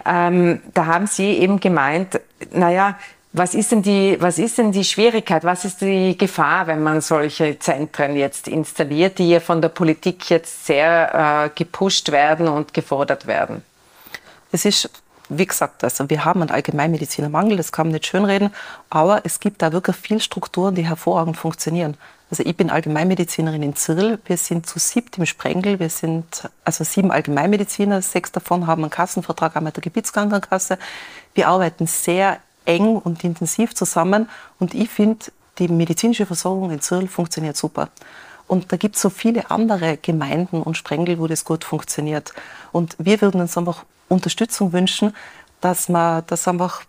Ähm, 0.06 0.62
da 0.74 0.86
haben 0.86 1.08
Sie 1.08 1.38
eben 1.38 1.62
gemeint, 1.62 2.20
naja, 2.52 2.98
was 3.32 3.54
ist, 3.54 3.72
denn 3.72 3.82
die, 3.82 4.18
was 4.20 4.38
ist 4.38 4.58
denn 4.58 4.74
die 4.74 4.84
Schwierigkeit, 4.84 5.44
was 5.46 5.64
ist 5.66 5.82
die 5.82 6.18
Gefahr, 6.18 6.68
wenn 6.68 6.84
man 6.84 7.00
solche 7.00 7.58
Zentren 7.60 8.16
jetzt 8.16 8.48
installiert, 8.48 9.18
die 9.18 9.30
ja 9.30 9.40
von 9.40 9.62
der 9.62 9.70
Politik 9.70 10.30
jetzt 10.30 10.66
sehr 10.66 11.46
äh, 11.46 11.50
gepusht 11.58 12.12
werden 12.12 12.48
und 12.48 12.74
gefordert 12.74 13.28
werden? 13.28 13.64
Es 14.52 14.66
ist, 14.66 14.90
wie 15.30 15.46
gesagt, 15.46 15.84
also 15.84 16.10
wir 16.10 16.26
haben 16.26 16.42
einen 16.42 16.52
Allgemeinmedizinermangel, 16.52 17.58
das 17.58 17.72
kann 17.72 17.88
man 17.88 17.94
nicht 17.94 18.06
schönreden, 18.06 18.52
aber 18.90 19.22
es 19.24 19.40
gibt 19.40 19.62
da 19.62 19.72
wirklich 19.72 19.96
viele 19.96 20.20
Strukturen, 20.20 20.76
die 20.76 20.86
hervorragend 20.86 21.38
funktionieren. 21.38 21.98
Also 22.32 22.44
ich 22.44 22.58
bin 22.58 22.70
Allgemeinmedizinerin 22.70 23.62
in 23.62 23.76
Zirl. 23.76 24.20
Wir 24.26 24.38
sind 24.38 24.66
zu 24.66 24.80
siebt 24.80 25.18
im 25.18 25.26
Sprengel. 25.26 25.80
Wir 25.80 25.90
sind 25.90 26.50
also 26.64 26.84
sieben 26.84 27.12
Allgemeinmediziner. 27.12 28.02
Sechs 28.02 28.32
davon 28.32 28.66
haben 28.66 28.84
einen 28.84 28.90
Kassenvertrag 28.90 29.56
auch 29.56 29.62
der 29.62 29.82
Gebietskrankenkasse. 29.82 30.80
Wir 31.36 31.48
arbeiten 31.48 31.86
sehr 31.86 32.40
eng 32.66 32.98
und 32.98 33.24
intensiv 33.24 33.76
zusammen. 33.76 34.28
Und 34.60 34.74
ich 34.74 34.90
finde, 34.90 35.26
die 35.60 35.68
medizinische 35.68 36.26
Versorgung 36.26 36.72
in 36.72 36.82
Zirl 36.82 37.08
funktioniert 37.08 37.58
super. 37.58 37.90
Und 38.48 38.72
da 38.72 38.78
gibt 38.78 38.96
es 38.96 39.02
so 39.02 39.10
viele 39.10 39.50
andere 39.50 39.98
Gemeinden 39.98 40.62
und 40.62 40.78
Sprengel, 40.78 41.20
wo 41.20 41.28
das 41.28 41.46
gut 41.46 41.64
funktioniert. 41.64 42.34
Und 42.72 42.96
wir 43.00 43.22
würden 43.22 43.42
uns 43.42 43.58
einfach 43.58 43.86
Unterstützung 44.10 44.74
wünschen, 44.74 45.16
dass 45.62 45.90
man 45.90 46.24
das 46.28 46.48
einfach 46.48 46.84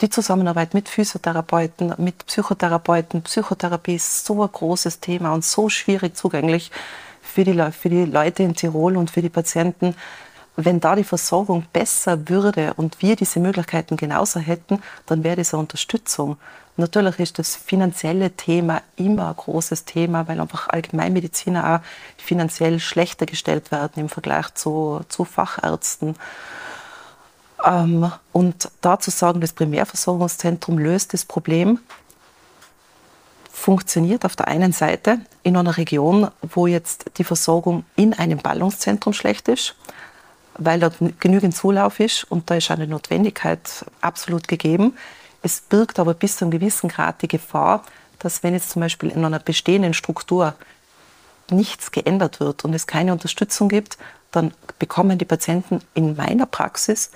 die 0.00 0.10
Zusammenarbeit 0.10 0.74
mit 0.74 0.88
Physiotherapeuten, 0.88 1.94
mit 1.98 2.26
Psychotherapeuten. 2.26 3.22
Psychotherapie 3.22 3.94
ist 3.96 4.26
so 4.26 4.42
ein 4.42 4.50
großes 4.50 5.00
Thema 5.00 5.32
und 5.32 5.44
so 5.44 5.68
schwierig 5.68 6.16
zugänglich 6.16 6.70
für 7.22 7.44
die, 7.44 7.72
für 7.72 7.88
die 7.88 8.04
Leute 8.04 8.42
in 8.42 8.54
Tirol 8.54 8.96
und 8.96 9.10
für 9.10 9.22
die 9.22 9.28
Patienten. 9.28 9.94
Wenn 10.56 10.78
da 10.78 10.94
die 10.94 11.04
Versorgung 11.04 11.66
besser 11.72 12.28
würde 12.28 12.74
und 12.74 13.02
wir 13.02 13.16
diese 13.16 13.40
Möglichkeiten 13.40 13.96
genauso 13.96 14.38
hätten, 14.38 14.80
dann 15.06 15.24
wäre 15.24 15.36
das 15.36 15.52
eine 15.52 15.60
Unterstützung. 15.60 16.36
Natürlich 16.76 17.18
ist 17.20 17.38
das 17.38 17.56
finanzielle 17.56 18.32
Thema 18.32 18.82
immer 18.96 19.28
ein 19.28 19.36
großes 19.36 19.84
Thema, 19.84 20.26
weil 20.28 20.40
einfach 20.40 20.68
Allgemeinmediziner 20.68 21.76
auch 21.76 22.22
finanziell 22.22 22.80
schlechter 22.80 23.26
gestellt 23.26 23.70
werden 23.72 24.00
im 24.00 24.08
Vergleich 24.08 24.52
zu, 24.54 25.00
zu 25.08 25.24
Fachärzten. 25.24 26.16
Ähm, 27.64 28.10
und 28.32 28.70
dazu 28.80 29.10
sagen, 29.10 29.40
das 29.40 29.52
Primärversorgungszentrum 29.52 30.78
löst 30.78 31.14
das 31.14 31.24
Problem, 31.24 31.78
funktioniert 33.52 34.24
auf 34.24 34.36
der 34.36 34.48
einen 34.48 34.72
Seite 34.72 35.20
in 35.42 35.56
einer 35.56 35.76
Region, 35.76 36.28
wo 36.42 36.66
jetzt 36.66 37.06
die 37.18 37.24
Versorgung 37.24 37.84
in 37.96 38.12
einem 38.12 38.38
Ballungszentrum 38.38 39.12
schlecht 39.12 39.48
ist, 39.48 39.76
weil 40.58 40.80
dort 40.80 40.96
genügend 41.20 41.56
Zulauf 41.56 42.00
ist 42.00 42.24
und 42.24 42.50
da 42.50 42.56
ist 42.56 42.70
eine 42.70 42.86
Notwendigkeit 42.86 43.84
absolut 44.00 44.48
gegeben. 44.48 44.96
Es 45.42 45.60
birgt 45.60 45.98
aber 45.98 46.14
bis 46.14 46.36
zu 46.36 46.44
einem 46.44 46.52
gewissen 46.52 46.88
Grad 46.88 47.22
die 47.22 47.28
Gefahr, 47.28 47.82
dass 48.18 48.42
wenn 48.42 48.54
jetzt 48.54 48.70
zum 48.70 48.80
Beispiel 48.80 49.10
in 49.10 49.24
einer 49.24 49.38
bestehenden 49.38 49.94
Struktur 49.94 50.54
nichts 51.50 51.90
geändert 51.90 52.40
wird 52.40 52.64
und 52.64 52.72
es 52.72 52.86
keine 52.86 53.12
Unterstützung 53.12 53.68
gibt, 53.68 53.98
dann 54.30 54.52
bekommen 54.78 55.18
die 55.18 55.24
Patienten 55.24 55.80
in 55.94 56.16
meiner 56.16 56.46
Praxis 56.46 57.10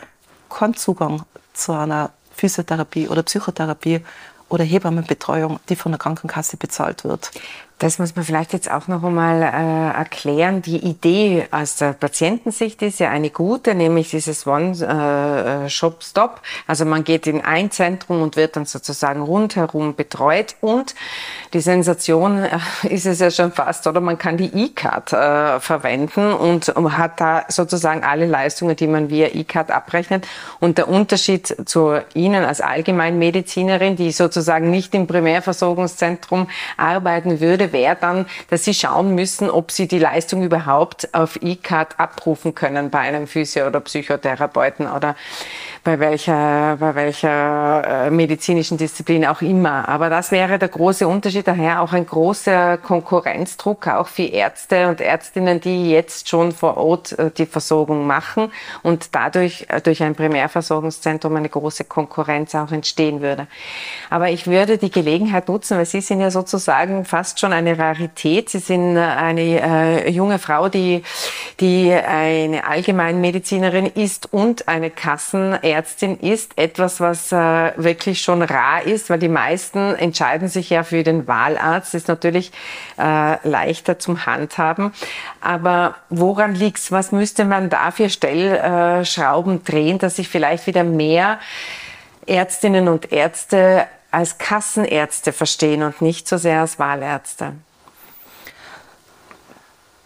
keinen 0.51 0.75
Zugang 0.75 1.23
zu 1.55 1.73
einer 1.73 2.11
Physiotherapie 2.37 3.09
oder 3.09 3.23
Psychotherapie 3.23 4.03
oder 4.49 4.65
Hebammenbetreuung, 4.65 5.61
die 5.69 5.77
von 5.77 5.93
der 5.93 5.99
Krankenkasse 5.99 6.57
bezahlt 6.57 7.05
wird. 7.05 7.31
Das 7.79 8.01
muss 8.01 8.17
man 8.17 8.25
vielleicht 8.25 8.53
jetzt 8.53 8.69
auch 8.69 8.89
noch 8.89 9.05
einmal 9.05 9.41
äh, 9.41 9.97
erklären. 9.97 10.63
Die 10.63 10.79
Idee 10.79 11.47
aus 11.53 11.77
der 11.77 11.93
Patientensicht 11.93 12.83
ist 12.83 12.99
ja 12.99 13.11
eine 13.11 13.31
gute, 13.31 13.77
nämlich 13.77 14.11
dieses 14.11 14.49
One-Shop-Stop. 14.49 16.41
Also 16.67 16.85
man 16.85 17.05
geht 17.05 17.29
in 17.29 17.41
ein 17.41 17.71
Zentrum 17.71 18.21
und 18.23 18.35
wird 18.35 18.57
dann 18.57 18.67
sozusagen 18.67 19.23
rundherum 19.23 19.95
betreut. 19.95 20.57
Und 20.61 20.97
die 21.53 21.61
Sensation 21.61 22.43
äh, 22.43 22.59
ist 22.89 23.07
es 23.07 23.21
ja 23.21 23.31
schon 23.31 23.53
fast, 23.53 23.87
oder 23.87 24.01
man 24.01 24.19
kann 24.19 24.37
die 24.37 24.51
E-Card 24.53 25.13
äh, 25.13 25.61
verwenden 25.61 26.33
und 26.33 26.75
hat 26.75 27.21
da 27.21 27.45
sozusagen 27.47 28.03
alle 28.03 28.27
Leistungen, 28.27 28.75
die 28.75 28.89
man 28.89 29.09
via 29.09 29.29
E-Card 29.29 29.71
abrechnet. 29.71 30.27
Und 30.59 30.79
der 30.79 30.89
Unterschied 30.89 31.55
zu 31.65 32.01
Ihnen 32.15 32.45
als 32.45 32.61
Allgemeinmedizinerin, 32.61 33.95
die 33.95 34.11
sozusagen 34.11 34.69
nicht 34.69 34.97
im 34.97 35.07
Primärversorgungszentrum 35.07 36.49
arbeiten 36.77 37.39
würde, 37.39 37.68
wäre 37.73 37.97
dann, 38.01 38.27
dass 38.51 38.65
Sie 38.65 38.75
schauen 38.75 39.15
müssen, 39.15 39.51
ob 39.51 39.71
Sie 39.71 39.89
die 39.89 39.99
Leistung 39.99 40.43
überhaupt 40.43 41.15
auf 41.15 41.39
E-Card 41.43 41.99
abrufen 41.99 42.55
können 42.55 42.91
bei 42.91 43.01
einem 43.01 43.27
Physio- 43.27 43.67
oder 43.67 43.81
Psychotherapeuten 43.81 44.87
oder 44.87 45.17
bei 45.85 45.99
welcher, 45.99 46.77
bei 46.79 46.95
welcher 46.95 48.07
äh, 48.07 48.11
medizinischen 48.11 48.79
Disziplin 48.79 49.27
auch 49.27 49.43
immer. 49.43 49.89
Aber 49.89 50.11
das 50.11 50.31
wäre 50.31 50.59
der 50.59 50.69
große 50.69 51.07
Unterschied, 51.07 51.47
daher 51.47 51.83
auch 51.83 51.93
ein 51.93 52.07
großer 52.07 52.79
Konkurrenzdruck 52.79 53.89
auch 53.89 54.09
für 54.09 54.25
Ärzte 54.25 54.89
und 54.89 55.01
Ärztinnen, 55.01 55.61
die 55.61 55.91
jetzt 55.91 56.29
schon 56.29 56.53
vor 56.53 56.77
Ort 56.77 57.19
äh, 57.19 57.31
die 57.31 57.47
Versorgung 57.47 58.07
machen 58.07 58.51
und 58.83 59.15
dadurch 59.15 59.67
äh, 59.69 59.81
durch 59.81 60.03
ein 60.03 60.15
Primärversorgungszentrum 60.15 61.37
eine 61.37 61.49
große 61.49 61.85
Konkurrenz 61.85 62.55
auch 62.55 62.73
entstehen 62.73 63.21
würde. 63.21 63.47
Aber 64.11 64.31
ich 64.31 64.47
würde 64.47 64.79
die 64.79 64.91
Gelegenheit 64.91 65.49
nutzen, 65.49 65.79
weil 65.79 65.87
Sie 65.87 66.01
sind 66.01 66.21
ja 66.21 66.31
sozusagen 66.31 67.05
fast 67.05 67.41
schon 67.41 67.53
eine 67.53 67.79
Rarität. 67.79 68.51
Sie 68.51 68.59
sind 68.59 68.97
eine 68.97 69.41
äh, 69.41 70.11
junge 70.11 70.39
Frau, 70.39 70.69
die, 70.69 71.03
die 71.61 71.93
eine 71.93 72.65
Allgemeinmedizinerin 72.67 73.87
ist 73.87 74.33
und 74.33 74.69
eine 74.69 74.91
Kassenärztin 75.69 76.19
ist. 76.21 76.57
Etwas, 76.57 77.01
was 77.01 77.33
äh, 77.33 77.73
wirklich 77.77 78.21
schon 78.21 78.43
rar 78.43 78.83
ist, 78.83 79.11
weil 79.11 79.19
die 79.19 79.29
meisten 79.29 79.95
entscheiden 79.95 80.49
sich 80.49 80.71
ja 80.71 80.83
für 80.83 81.03
den 81.03 81.27
Wahlarzt. 81.27 81.95
Das 81.95 82.03
ist 82.03 82.09
natürlich 82.09 82.53
äh, 82.99 83.49
leichter 83.49 83.99
zum 83.99 84.25
Handhaben. 84.27 84.93
Aber 85.41 85.97
woran 86.09 86.55
liegt's? 86.55 86.91
Was 86.91 87.13
müsste 87.13 87.45
man 87.45 87.69
da 87.71 87.91
für 87.91 88.09
Stellschrauben 88.09 89.65
drehen, 89.65 89.99
dass 89.99 90.17
sich 90.17 90.29
vielleicht 90.29 90.67
wieder 90.67 90.85
mehr 90.85 91.39
Ärztinnen 92.27 92.89
und 92.89 93.13
Ärzte 93.13 93.87
als 94.11 94.39
Kassenärzte 94.39 95.33
verstehen 95.33 95.83
und 95.83 96.01
nicht 96.01 96.29
so 96.29 96.39
sehr 96.39 96.61
als 96.61 96.79
Wahlärzte? 96.79 97.53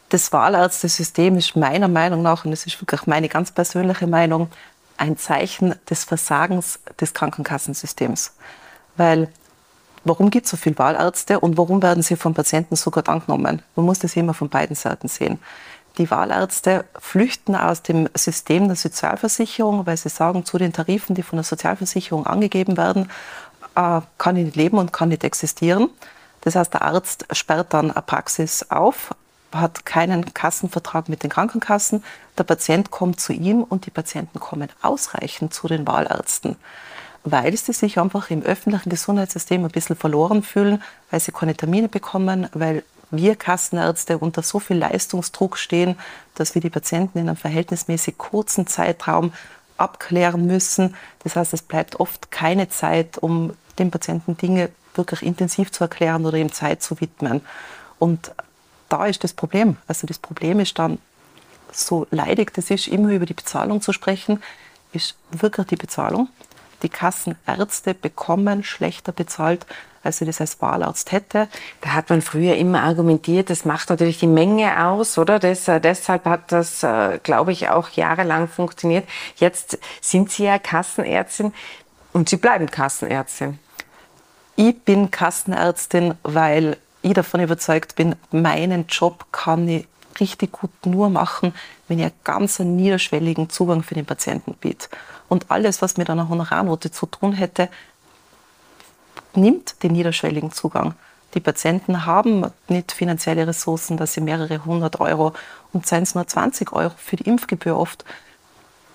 Das 0.09 0.31
Wahlärztesystem 0.31 1.39
ist 1.39 1.57
meiner 1.57 1.89
Meinung 1.89 2.21
nach, 2.21 2.45
und 2.45 2.51
das 2.51 2.67
ist 2.67 2.79
wirklich 2.83 3.07
meine 3.07 3.31
ganz 3.31 3.51
persönliche 3.51 4.07
Meinung, 4.07 4.51
ein 4.97 5.17
Zeichen 5.17 5.75
des 5.89 6.05
Versagens 6.05 6.81
des 7.01 7.15
Krankenkassensystems. 7.15 8.33
Weil 8.97 9.29
warum 10.05 10.31
gibt 10.31 10.47
es 10.47 10.51
so 10.51 10.57
viele 10.57 10.79
Wahlärzte 10.79 11.41
und 11.41 11.57
warum 11.57 11.83
werden 11.83 12.03
sie 12.03 12.17
von 12.17 12.35
Patienten 12.35 12.77
so 12.77 12.91
gut 12.91 13.09
angenommen? 13.09 13.63
Man 13.77 13.87
muss 13.87 13.99
das 13.99 14.17
immer 14.17 14.35
von 14.35 14.49
beiden 14.49 14.77
Seiten 14.77 15.09
sehen. 15.09 15.39
Die 15.99 16.11
Wahlärzte 16.11 16.87
flüchten 16.99 17.55
aus 17.55 17.83
dem 17.83 18.09
System 18.15 18.67
der 18.67 18.77
Sozialversicherung, 18.77 19.87
weil 19.87 19.97
sie 19.97 20.09
sagen, 20.09 20.45
zu 20.45 20.57
den 20.57 20.73
Tarifen, 20.73 21.15
die 21.15 21.23
von 21.23 21.37
der 21.37 21.45
Sozialversicherung 21.45 22.27
angegeben 22.27 22.79
werden, 22.79 23.11
äh, 23.77 24.01
kann 24.17 24.37
ich 24.37 24.45
nicht 24.45 24.57
leben 24.57 24.79
und 24.79 24.93
kann 24.93 25.11
nicht 25.11 25.25
existieren. 25.25 25.91
Das 26.41 26.57
heißt, 26.57 26.73
der 26.73 26.83
Arzt 26.83 27.27
sperrt 27.33 27.75
dann 27.75 27.91
eine 27.91 28.03
Praxis 28.03 28.67
auf, 28.71 29.15
hat 29.53 29.85
keinen 29.87 30.35
Kassenvertrag 30.35 31.09
mit 31.09 31.23
den 31.23 31.31
Krankenkassen. 31.31 32.03
Der 32.39 32.45
Patient 32.45 32.91
kommt 32.91 33.21
zu 33.21 33.33
ihm 33.33 33.63
und 33.63 33.87
die 33.87 33.91
Patienten 33.91 34.41
kommen 34.41 34.69
ausreichend 34.81 35.55
zu 35.55 35.69
den 35.69 35.87
Wahlärzten, 35.87 36.57
weil 37.25 37.57
sie 37.57 37.73
sich 37.73 37.99
einfach 37.99 38.31
im 38.31 38.43
öffentlichen 38.43 38.91
Gesundheitssystem 38.91 39.65
ein 39.65 39.71
bisschen 39.71 39.97
verloren 39.97 40.43
fühlen, 40.43 40.83
weil 41.11 41.21
sie 41.21 41.33
keine 41.33 41.55
Termine 41.55 41.89
bekommen, 41.89 42.49
weil 42.53 42.83
wir 43.11 43.37
Kassenärzte 43.37 44.19
unter 44.19 44.43
so 44.43 44.59
viel 44.59 44.79
Leistungsdruck 44.79 45.59
stehen, 45.59 45.97
dass 46.35 46.55
wir 46.55 46.63
die 46.63 46.71
Patienten 46.71 47.19
in 47.19 47.29
einem 47.29 47.37
verhältnismäßig 47.37 48.17
kurzen 48.17 48.67
Zeitraum 48.67 49.33
abklären 49.77 50.47
müssen. 50.47 50.95
Das 51.23 51.37
heißt, 51.37 51.53
es 51.53 51.63
bleibt 51.63 52.01
oft 52.01 52.31
keine 52.31 52.71
Zeit, 52.71 53.19
um 53.19 53.53
den 53.79 53.91
Patienten 53.91 54.37
Dinge 54.37 54.71
wirklich 54.95 55.23
intensiv 55.23 55.73
zu 55.73 55.85
erklären 55.85 56.25
oder 56.25 56.39
ihm 56.39 56.53
Zeit 56.53 56.83
zu 56.83 57.01
widmen. 57.01 57.43
Und 57.99 58.33
da 58.93 59.07
ist 59.07 59.25
das 59.25 59.33
Problem. 59.33 59.77
Also 59.87 60.07
das 60.07 60.19
Problem 60.19 60.61
ist 60.61 60.79
dann, 60.79 60.99
so 61.73 62.07
leidig 62.11 62.53
das 62.53 62.71
ist, 62.71 62.87
immer 62.87 63.11
über 63.11 63.25
die 63.25 63.35
Bezahlung 63.35 63.81
zu 63.81 63.93
sprechen, 63.93 64.43
ist 64.93 65.17
wirklich 65.31 65.69
die 65.69 65.77
Bezahlung. 65.77 66.29
Die 66.83 66.91
Kassenärzte 66.91 67.95
bekommen 67.95 68.63
schlechter 68.63 69.13
bezahlt, 69.13 69.65
als 70.03 70.19
sie 70.19 70.27
das 70.27 70.41
als 70.41 70.61
Wahlarzt 70.61 71.13
hätte. 71.13 71.49
Da 71.81 71.95
hat 71.95 72.11
man 72.11 72.21
früher 72.21 72.57
immer 72.57 72.83
argumentiert, 72.83 73.49
das 73.49 73.65
macht 73.65 73.89
natürlich 73.89 74.19
die 74.19 74.27
Menge 74.27 74.85
aus, 74.85 75.17
oder? 75.17 75.39
Das, 75.39 75.69
äh, 75.69 75.81
deshalb 75.81 76.27
hat 76.27 76.53
das, 76.53 76.83
äh, 76.83 77.19
glaube 77.23 77.53
ich, 77.53 77.69
auch 77.69 77.89
jahrelang 77.91 78.49
funktioniert. 78.49 79.09
Jetzt 79.37 79.79
sind 80.01 80.31
Sie 80.31 80.45
ja 80.45 80.59
Kassenärztin 80.59 81.55
und 82.13 82.29
Sie 82.29 82.37
bleiben 82.37 82.67
Kassenärztin. 82.67 83.59
Ich 84.57 84.79
bin 84.83 85.11
Kassenärztin, 85.11 86.15
weil 86.25 86.77
ich 87.03 87.13
davon 87.15 87.41
überzeugt 87.41 87.97
bin, 87.97 88.17
meinen 88.31 88.87
Job 88.87 89.27
kann 89.33 89.69
ich 89.69 89.87
richtig 90.21 90.53
gut 90.53 90.71
nur 90.85 91.11
machen, 91.11 91.55
wenn 91.89 91.99
ich 91.99 92.05
einen 92.05 92.15
ganz 92.25 92.59
niederschwelligen 92.59 93.51
Zugang 93.51 93.83
für 93.83 93.95
den 93.95 94.07
Patienten 94.07 94.55
biete. 94.55 94.89
Und 95.29 95.51
alles, 95.51 95.83
was 95.83 95.97
mit 95.97 96.11
einer 96.11 96.29
Honorarnote 96.29 96.91
zu 96.91 97.07
tun 97.07 97.33
hätte, 97.33 97.69
nimmt 99.35 99.83
den 99.83 99.93
niederschwelligen 99.93 100.53
Zugang. 100.53 100.95
Die 101.35 101.41
Patienten 101.41 102.05
haben 102.05 102.51
nicht 102.69 102.93
finanzielle 102.93 103.47
Ressourcen, 103.47 103.97
dass 103.97 104.13
sie 104.13 104.21
mehrere 104.21 104.65
hundert 104.65 105.01
Euro 105.01 105.33
und 105.73 105.87
seien 105.87 106.03
es 106.03 106.15
nur 106.15 106.27
20 106.27 106.73
Euro 106.73 106.93
für 106.99 107.17
die 107.17 107.29
Impfgebühr 107.29 107.77
oft 107.77 108.05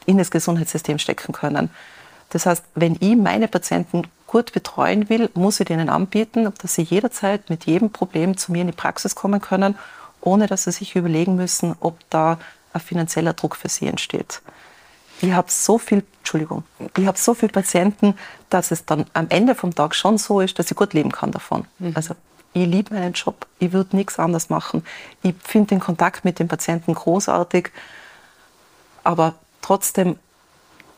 in 0.06 0.18
das 0.18 0.30
Gesundheitssystem 0.30 1.00
stecken 1.00 1.34
können. 1.34 1.72
Das 2.30 2.46
heißt, 2.46 2.64
wenn 2.76 2.98
ich 3.00 3.16
meine 3.16 3.48
Patienten 3.48 4.04
gut 4.26 4.52
betreuen 4.52 5.10
will, 5.10 5.30
muss 5.34 5.60
ich 5.60 5.68
denen 5.68 5.90
anbieten, 5.90 6.52
dass 6.62 6.76
sie 6.76 6.82
jederzeit 6.82 7.50
mit 7.50 7.66
jedem 7.66 7.92
Problem 7.92 8.38
zu 8.38 8.52
mir 8.52 8.62
in 8.62 8.68
die 8.68 8.74
Praxis 8.74 9.16
kommen 9.16 9.40
können, 9.42 9.78
ohne 10.22 10.48
dass 10.48 10.66
sie 10.66 10.72
sich 10.72 10.96
überlegen 10.96 11.36
müssen, 11.36 11.76
ob 11.80 11.98
da 12.10 12.38
ein 12.74 12.82
finanzieller 12.82 13.34
Druck 13.34 13.56
für 13.56 13.70
sie 13.70 13.88
entsteht. 13.88 14.42
Ich 15.22 15.32
habe 15.32 15.50
so 15.50 15.78
viel, 15.78 16.04
Entschuldigung, 16.20 16.64
ich 16.96 17.08
habe 17.08 17.18
so 17.18 17.34
viele 17.34 17.52
Patienten, 17.52 18.16
dass 18.50 18.72
es 18.72 18.86
dann 18.86 19.06
am 19.14 19.28
Ende 19.30 19.56
vom 19.56 19.74
Tag 19.74 19.96
schon 19.96 20.18
so 20.18 20.42
ist, 20.42 20.60
dass 20.60 20.70
ich 20.70 20.78
gut 20.78 20.94
leben 20.94 21.12
kann 21.12 21.32
davon. 21.32 21.66
Mhm. 21.80 21.94
Also 21.96 22.14
ich 22.54 22.68
liebe 22.68 22.94
meinen 22.94 23.14
Job, 23.14 23.48
ich 23.60 23.72
würde 23.72 23.96
nichts 23.96 24.20
anderes 24.20 24.50
machen. 24.50 24.84
Ich 25.24 25.34
finde 25.44 25.70
den 25.70 25.80
Kontakt 25.80 26.24
mit 26.26 26.40
den 26.40 26.48
Patienten 26.48 26.94
großartig, 26.94 27.72
aber 29.04 29.36
trotzdem 29.62 30.18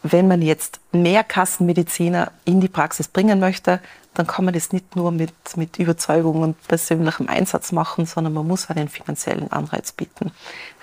wenn 0.04 0.28
man 0.28 0.42
jetzt 0.42 0.80
mehr 0.92 1.24
Kassenmediziner 1.24 2.32
in 2.46 2.62
die 2.62 2.68
Praxis 2.68 3.08
bringen 3.08 3.40
möchte, 3.40 3.80
dann 4.14 4.28
kann 4.28 4.44
man 4.44 4.54
das 4.54 4.74
nicht 4.74 4.96
nur 4.96 5.12
mit, 5.12 5.32
mit 5.56 5.80
Überzeugung 5.80 6.42
und 6.42 6.68
persönlichem 6.68 7.30
Einsatz 7.30 7.72
machen, 7.72 8.06
sondern 8.06 8.34
man 8.34 8.48
muss 8.48 8.70
einen 8.70 8.90
finanziellen 8.90 9.52
Anreiz 9.52 9.92
bieten. 9.92 10.32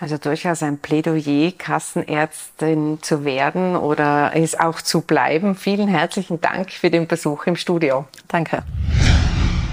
Also 0.01 0.17
durchaus 0.17 0.63
ein 0.63 0.79
Plädoyer, 0.79 1.53
Kassenärztin 1.53 2.99
zu 3.03 3.25
werden 3.25 3.77
oder 3.77 4.33
es 4.35 4.59
auch 4.59 4.81
zu 4.81 5.03
bleiben. 5.03 5.55
Vielen 5.55 5.89
herzlichen 5.89 6.41
Dank 6.41 6.71
für 6.71 6.91
den 6.91 7.07
Besuch 7.07 7.47
im 7.47 7.57
Studio. 7.57 8.07
Danke. 8.29 8.63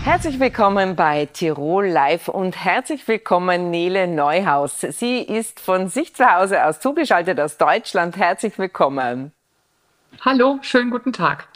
Herzlich 0.03 0.37
willkommen 0.37 0.97
bei 0.97 1.27
Tirol 1.27 1.87
Live 1.87 2.27
und 2.27 2.61
herzlich 2.61 3.07
willkommen 3.07 3.71
Nele 3.71 4.05
Neuhaus. 4.05 4.81
Sie 4.81 5.19
ist 5.21 5.61
von 5.61 5.87
sich 5.87 6.13
zu 6.13 6.29
Hause 6.29 6.65
aus 6.65 6.81
zugeschaltet 6.81 7.39
aus 7.39 7.55
Deutschland. 7.55 8.17
Herzlich 8.17 8.59
willkommen. 8.59 9.31
Hallo, 10.25 10.59
schönen 10.61 10.91
guten 10.91 11.13
Tag. 11.13 11.47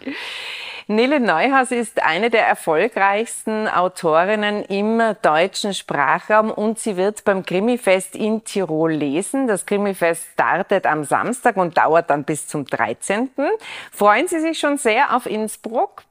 Nele 0.88 1.20
Neuhaus 1.20 1.72
ist 1.72 2.02
eine 2.02 2.30
der 2.30 2.48
erfolgreichsten 2.48 3.68
Autorinnen 3.68 4.64
im 4.64 5.02
deutschen 5.22 5.74
Sprachraum 5.74 6.50
und 6.50 6.80
sie 6.80 6.96
wird 6.96 7.26
beim 7.26 7.46
Krimifest 7.46 8.16
in 8.16 8.46
Tirol 8.46 8.94
lesen. 8.94 9.48
Das 9.48 9.66
Krimifest 9.66 10.24
startet 10.32 10.86
am 10.86 11.04
Samstag 11.04 11.58
und 11.58 11.78
dauert 11.78 12.10
dann 12.10 12.24
bis 12.24 12.48
zum 12.48 12.64
13. 12.64 13.30
Freuen 13.92 14.30
Sie 14.30 14.40
sich 14.40 14.58
schon 14.58 14.78
sehr 14.78 15.14
auf 15.14 15.26
Innsbruck? 15.26 16.07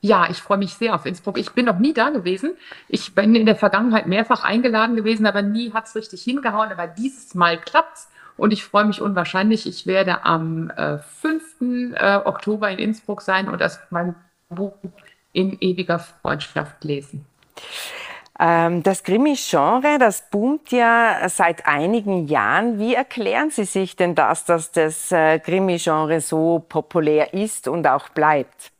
Ja, 0.00 0.28
ich 0.30 0.38
freue 0.38 0.58
mich 0.58 0.74
sehr 0.74 0.94
auf 0.94 1.06
Innsbruck. 1.06 1.38
Ich 1.38 1.52
bin 1.52 1.64
noch 1.64 1.78
nie 1.78 1.92
da 1.92 2.10
gewesen. 2.10 2.52
Ich 2.88 3.14
bin 3.14 3.34
in 3.34 3.46
der 3.46 3.56
Vergangenheit 3.56 4.06
mehrfach 4.06 4.44
eingeladen 4.44 4.94
gewesen, 4.94 5.26
aber 5.26 5.42
nie 5.42 5.72
hat 5.72 5.86
es 5.86 5.96
richtig 5.96 6.22
hingehauen. 6.22 6.70
Aber 6.70 6.86
dieses 6.86 7.34
Mal 7.34 7.58
klappt's 7.58 8.08
und 8.36 8.52
ich 8.52 8.64
freue 8.64 8.84
mich 8.84 9.02
unwahrscheinlich. 9.02 9.66
Ich 9.66 9.86
werde 9.86 10.24
am 10.24 10.70
äh, 10.70 10.98
5. 10.98 11.94
Äh, 11.94 12.20
Oktober 12.24 12.70
in 12.70 12.78
Innsbruck 12.78 13.22
sein 13.22 13.48
und 13.48 13.60
das 13.60 13.80
mein 13.90 14.14
Buch 14.48 14.74
in 15.32 15.58
ewiger 15.60 15.98
Freundschaft 15.98 16.84
lesen. 16.84 17.26
Ähm, 18.38 18.84
das 18.84 19.02
Krimi-Genre, 19.02 19.98
das 19.98 20.30
boomt 20.30 20.70
ja 20.70 21.28
seit 21.28 21.66
einigen 21.66 22.28
Jahren. 22.28 22.78
Wie 22.78 22.94
erklären 22.94 23.50
Sie 23.50 23.64
sich 23.64 23.96
denn 23.96 24.14
das, 24.14 24.44
dass 24.44 24.70
das 24.70 25.10
äh, 25.10 25.40
Krimi-Genre 25.40 26.20
so 26.20 26.64
populär 26.68 27.34
ist 27.34 27.66
und 27.66 27.86
auch 27.88 28.08
bleibt? 28.10 28.70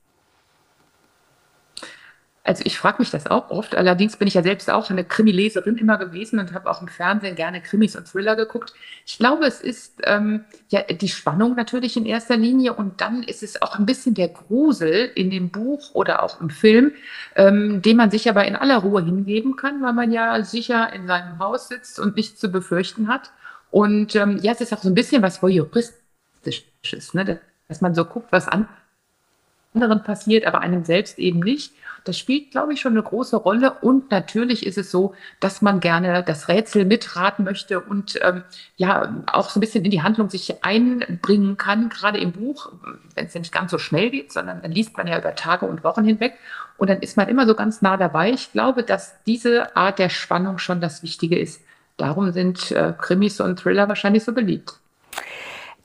Also 2.49 2.63
ich 2.65 2.79
frage 2.79 2.97
mich 3.01 3.11
das 3.11 3.27
auch 3.27 3.51
oft. 3.51 3.75
Allerdings 3.75 4.17
bin 4.17 4.27
ich 4.27 4.33
ja 4.33 4.43
selbst 4.43 4.71
auch 4.71 4.89
eine 4.89 5.05
Krimileserin 5.05 5.77
immer 5.77 5.99
gewesen 5.99 6.39
und 6.39 6.55
habe 6.55 6.71
auch 6.71 6.81
im 6.81 6.89
Fernsehen 6.89 7.35
gerne 7.37 7.61
Krimis 7.61 7.95
und 7.95 8.09
Thriller 8.09 8.37
geguckt. 8.37 8.73
Ich 9.05 9.19
glaube, 9.19 9.45
es 9.45 9.61
ist 9.61 10.01
ähm, 10.05 10.47
ja 10.71 10.83
die 10.85 11.11
Spannung 11.11 11.57
natürlich 11.57 11.99
in 11.99 12.07
erster 12.07 12.39
Linie 12.39 12.73
und 12.73 13.03
dann 13.03 13.23
ist 13.23 13.43
es 13.43 13.61
auch 13.61 13.79
ein 13.79 13.85
bisschen 13.85 14.15
der 14.15 14.29
Grusel 14.29 15.11
in 15.15 15.29
dem 15.29 15.51
Buch 15.51 15.91
oder 15.93 16.23
auch 16.23 16.41
im 16.41 16.49
Film, 16.49 16.93
ähm, 17.37 17.83
den 17.83 17.99
man 17.99 18.11
sich 18.11 18.31
aber 18.31 18.47
in 18.47 18.57
aller 18.57 18.79
Ruhe 18.79 19.05
hingeben 19.05 19.57
kann, 19.57 19.83
weil 19.83 19.93
man 19.93 20.11
ja 20.11 20.43
sicher 20.43 20.91
in 20.95 21.07
seinem 21.07 21.39
Haus 21.41 21.69
sitzt 21.69 22.01
und 22.01 22.17
nichts 22.17 22.41
zu 22.41 22.51
befürchten 22.51 23.09
hat. 23.09 23.31
Und 23.71 24.17
ähm, 24.17 24.39
ja, 24.41 24.53
es 24.53 24.63
ist 24.63 24.73
auch 24.73 24.81
so 24.81 24.89
ein 24.89 24.95
bisschen 24.95 25.21
was 25.21 25.43
voyeuristisches, 25.43 27.13
ne? 27.13 27.41
dass 27.69 27.83
man 27.83 27.95
so 27.95 28.07
guckt, 28.07 28.33
was 28.33 28.49
anderen 28.49 30.03
passiert, 30.03 30.47
aber 30.47 30.63
einem 30.63 30.87
selbst 30.87 31.19
eben 31.19 31.41
nicht. 31.41 31.75
Das 32.05 32.19
spielt, 32.19 32.51
glaube 32.51 32.73
ich, 32.73 32.81
schon 32.81 32.93
eine 32.93 33.03
große 33.03 33.37
Rolle. 33.37 33.73
Und 33.81 34.11
natürlich 34.11 34.67
ist 34.67 34.79
es 34.79 34.91
so, 34.91 35.15
dass 35.41 35.63
man 35.63 35.81
gerne 35.81 36.23
das 36.23 36.49
Rätsel 36.49 36.85
mitraten 36.85 37.45
möchte 37.45 37.81
und 37.81 38.19
ähm, 38.23 38.45
ja 38.77 39.23
auch 39.33 39.51
so 39.51 39.59
ein 39.59 39.61
bisschen 39.61 39.85
in 39.85 39.91
die 39.91 40.03
Handlung 40.03 40.31
sich 40.31 40.65
einbringen 40.65 41.57
kann, 41.57 41.89
gerade 41.89 42.19
im 42.19 42.33
Buch, 42.33 42.73
wenn 43.15 43.27
es 43.27 43.35
nicht 43.35 43.53
ganz 43.53 43.71
so 43.71 43.79
schnell 43.79 44.11
geht, 44.11 44.33
sondern 44.33 44.63
dann 44.63 44.73
liest 44.73 44.97
man 44.97 45.07
ja 45.07 45.19
über 45.19 45.35
Tage 45.35 45.67
und 45.67 45.85
Wochen 45.85 46.05
hinweg. 46.05 46.35
Und 46.77 46.91
dann 46.91 47.01
ist 47.01 47.17
man 47.17 47.29
immer 47.29 47.47
so 47.47 47.55
ganz 47.55 47.83
nah 47.83 47.97
dabei. 47.97 48.31
Ich 48.31 48.53
glaube, 48.53 48.83
dass 48.83 49.23
diese 49.25 49.77
Art 49.77 49.99
der 49.99 50.09
Spannung 50.09 50.59
schon 50.59 50.81
das 50.81 51.03
Wichtige 51.03 51.39
ist. 51.39 51.61
Darum 51.97 52.31
sind 52.33 52.71
äh, 52.71 52.95
Krimis 52.97 53.41
und 53.41 53.59
Thriller 53.59 53.89
wahrscheinlich 53.89 54.25
so 54.25 54.33
beliebt. 54.33 54.79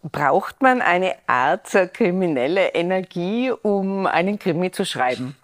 Braucht 0.04 0.62
man 0.62 0.82
eine 0.82 1.16
Art 1.28 1.70
kriminelle 1.94 2.74
Energie, 2.74 3.52
um 3.52 4.06
einen 4.06 4.38
Krimi 4.38 4.70
zu 4.72 4.86
schreiben? 4.86 5.36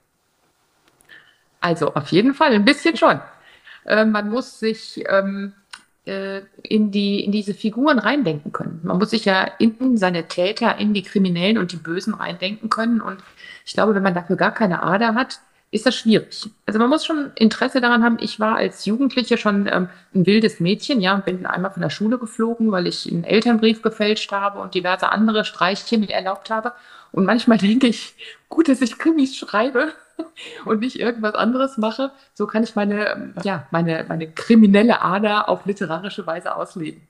Also 1.61 1.93
auf 1.93 2.09
jeden 2.09 2.33
Fall, 2.33 2.53
ein 2.53 2.65
bisschen 2.65 2.97
schon. 2.97 3.19
Äh, 3.85 4.05
man 4.05 4.29
muss 4.29 4.59
sich 4.59 5.03
ähm, 5.07 5.53
äh, 6.05 6.41
in, 6.63 6.91
die, 6.91 7.23
in 7.23 7.31
diese 7.31 7.53
Figuren 7.53 7.99
reindenken 7.99 8.51
können. 8.51 8.79
Man 8.83 8.97
muss 8.97 9.11
sich 9.11 9.25
ja 9.25 9.43
in 9.59 9.97
seine 9.97 10.27
Täter, 10.27 10.77
in 10.77 10.93
die 10.93 11.03
Kriminellen 11.03 11.57
und 11.57 11.71
die 11.71 11.77
Bösen 11.77 12.13
reindenken 12.13 12.69
können. 12.69 13.01
Und 13.01 13.17
ich 13.65 13.73
glaube, 13.73 13.95
wenn 13.95 14.03
man 14.03 14.13
dafür 14.13 14.35
gar 14.35 14.53
keine 14.53 14.83
Ader 14.83 15.15
hat, 15.15 15.39
ist 15.71 15.85
das 15.85 15.95
schwierig. 15.95 16.49
Also 16.65 16.79
man 16.79 16.89
muss 16.89 17.05
schon 17.05 17.31
Interesse 17.35 17.79
daran 17.79 18.03
haben. 18.03 18.17
Ich 18.21 18.39
war 18.39 18.55
als 18.55 18.85
Jugendliche 18.85 19.37
schon 19.37 19.67
ähm, 19.67 19.89
ein 20.15 20.25
wildes 20.25 20.59
Mädchen, 20.59 20.99
ja, 20.99 21.15
bin 21.17 21.45
einmal 21.45 21.71
von 21.71 21.81
der 21.81 21.91
Schule 21.91 22.17
geflogen, 22.17 22.71
weil 22.71 22.87
ich 22.87 23.09
einen 23.11 23.23
Elternbrief 23.23 23.83
gefälscht 23.83 24.31
habe 24.31 24.59
und 24.59 24.73
diverse 24.73 25.11
andere 25.11 25.45
Streiche 25.45 25.97
mir 25.99 26.09
erlaubt 26.09 26.49
habe. 26.49 26.73
Und 27.11 27.25
manchmal 27.25 27.57
denke 27.59 27.87
ich, 27.87 28.15
gut, 28.49 28.67
dass 28.67 28.81
ich 28.81 28.97
Krimis 28.97 29.37
schreibe, 29.37 29.93
und 30.65 30.79
nicht 30.79 30.99
irgendwas 30.99 31.35
anderes 31.35 31.77
mache, 31.77 32.11
so 32.33 32.47
kann 32.47 32.63
ich 32.63 32.75
meine, 32.75 33.33
ja, 33.43 33.67
meine, 33.71 34.05
meine 34.07 34.31
kriminelle 34.31 35.01
Ader 35.01 35.49
auf 35.49 35.65
literarische 35.65 36.25
Weise 36.27 36.55
ausleben. 36.55 37.07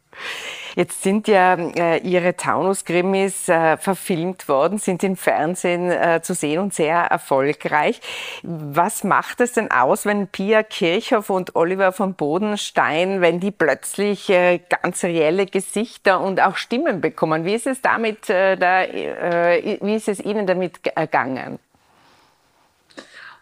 Jetzt 0.76 1.04
sind 1.04 1.28
ja 1.28 1.56
äh, 1.56 1.98
Ihre 1.98 2.36
Taunus-Krimis 2.36 3.50
äh, 3.50 3.78
verfilmt 3.78 4.48
worden, 4.48 4.78
sind 4.78 5.04
im 5.04 5.16
Fernsehen 5.16 5.92
äh, 5.92 6.22
zu 6.22 6.34
sehen 6.34 6.60
und 6.60 6.74
sehr 6.74 6.96
erfolgreich. 6.96 8.00
Was 8.44 9.04
macht 9.04 9.42
es 9.42 9.54
denn 9.54 9.72
aus, 9.72 10.06
wenn 10.06 10.28
Pia 10.28 10.64
Kirchhoff 10.64 11.30
und 11.30 11.56
Oliver 11.56 11.92
von 11.92 12.14
Bodenstein, 12.14 13.22
wenn 13.22 13.40
die 13.40 13.52
plötzlich 13.52 14.30
äh, 14.30 14.60
ganz 14.82 15.04
reelle 15.04 15.48
Gesichter 15.48 16.22
und 16.22 16.40
auch 16.40 16.56
Stimmen 16.56 17.02
bekommen? 17.02 17.46
Wie 17.46 17.56
ist 17.56 17.68
es 17.68 17.82
damit, 17.82 18.30
äh, 18.30 18.56
da, 18.56 18.84
äh, 18.84 19.80
wie 19.82 19.96
ist 19.96 20.08
es 20.08 20.20
Ihnen 20.20 20.46
damit 20.46 20.84
gegangen? 20.84 21.60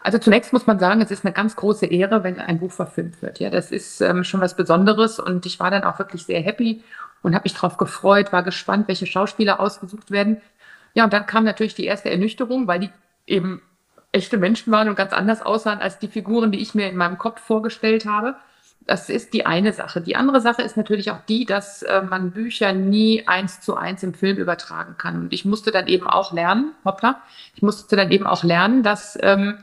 Also 0.08 0.16
zunächst 0.16 0.54
muss 0.54 0.66
man 0.66 0.78
sagen, 0.78 1.02
es 1.02 1.10
ist 1.10 1.26
eine 1.26 1.34
ganz 1.34 1.54
große 1.54 1.84
Ehre, 1.84 2.24
wenn 2.24 2.40
ein 2.40 2.60
Buch 2.60 2.72
verfilmt 2.72 3.20
wird. 3.20 3.40
Ja, 3.40 3.50
das 3.50 3.70
ist 3.70 4.00
ähm, 4.00 4.24
schon 4.24 4.40
was 4.40 4.56
Besonderes 4.56 5.20
und 5.20 5.44
ich 5.44 5.60
war 5.60 5.70
dann 5.70 5.84
auch 5.84 5.98
wirklich 5.98 6.24
sehr 6.24 6.40
happy 6.40 6.82
und 7.20 7.34
habe 7.34 7.42
mich 7.44 7.52
darauf 7.52 7.76
gefreut, 7.76 8.32
war 8.32 8.42
gespannt, 8.42 8.88
welche 8.88 9.04
Schauspieler 9.04 9.60
ausgesucht 9.60 10.10
werden. 10.10 10.40
Ja, 10.94 11.04
und 11.04 11.12
dann 11.12 11.26
kam 11.26 11.44
natürlich 11.44 11.74
die 11.74 11.84
erste 11.84 12.10
Ernüchterung, 12.10 12.66
weil 12.66 12.80
die 12.80 12.90
eben 13.26 13.60
echte 14.10 14.38
Menschen 14.38 14.72
waren 14.72 14.88
und 14.88 14.94
ganz 14.94 15.12
anders 15.12 15.42
aussahen 15.42 15.80
als 15.80 15.98
die 15.98 16.08
Figuren, 16.08 16.52
die 16.52 16.62
ich 16.62 16.74
mir 16.74 16.88
in 16.88 16.96
meinem 16.96 17.18
Kopf 17.18 17.42
vorgestellt 17.42 18.06
habe. 18.06 18.34
Das 18.86 19.10
ist 19.10 19.34
die 19.34 19.44
eine 19.44 19.74
Sache. 19.74 20.00
Die 20.00 20.16
andere 20.16 20.40
Sache 20.40 20.62
ist 20.62 20.78
natürlich 20.78 21.10
auch 21.10 21.20
die, 21.28 21.44
dass 21.44 21.82
äh, 21.82 22.00
man 22.00 22.30
Bücher 22.30 22.72
nie 22.72 23.28
eins 23.28 23.60
zu 23.60 23.76
eins 23.76 24.02
im 24.02 24.14
Film 24.14 24.38
übertragen 24.38 24.94
kann. 24.96 25.20
Und 25.20 25.34
ich 25.34 25.44
musste 25.44 25.70
dann 25.70 25.86
eben 25.86 26.06
auch 26.06 26.32
lernen, 26.32 26.72
hoppla, 26.86 27.20
ich 27.54 27.60
musste 27.60 27.94
dann 27.94 28.10
eben 28.10 28.26
auch 28.26 28.42
lernen, 28.42 28.82
dass 28.82 29.18
ähm, 29.20 29.58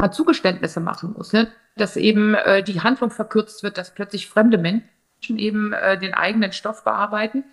man 0.00 0.12
Zugeständnisse 0.12 0.80
machen 0.80 1.14
muss, 1.16 1.32
ne? 1.32 1.48
dass 1.76 1.96
eben 1.96 2.34
äh, 2.34 2.62
die 2.62 2.80
Handlung 2.80 3.10
verkürzt 3.10 3.62
wird, 3.62 3.78
dass 3.78 3.94
plötzlich 3.94 4.28
fremde 4.28 4.58
Menschen 4.58 5.38
eben 5.38 5.72
äh, 5.72 5.98
den 5.98 6.14
eigenen 6.14 6.52
Stoff 6.52 6.84
bearbeiten. 6.84 7.44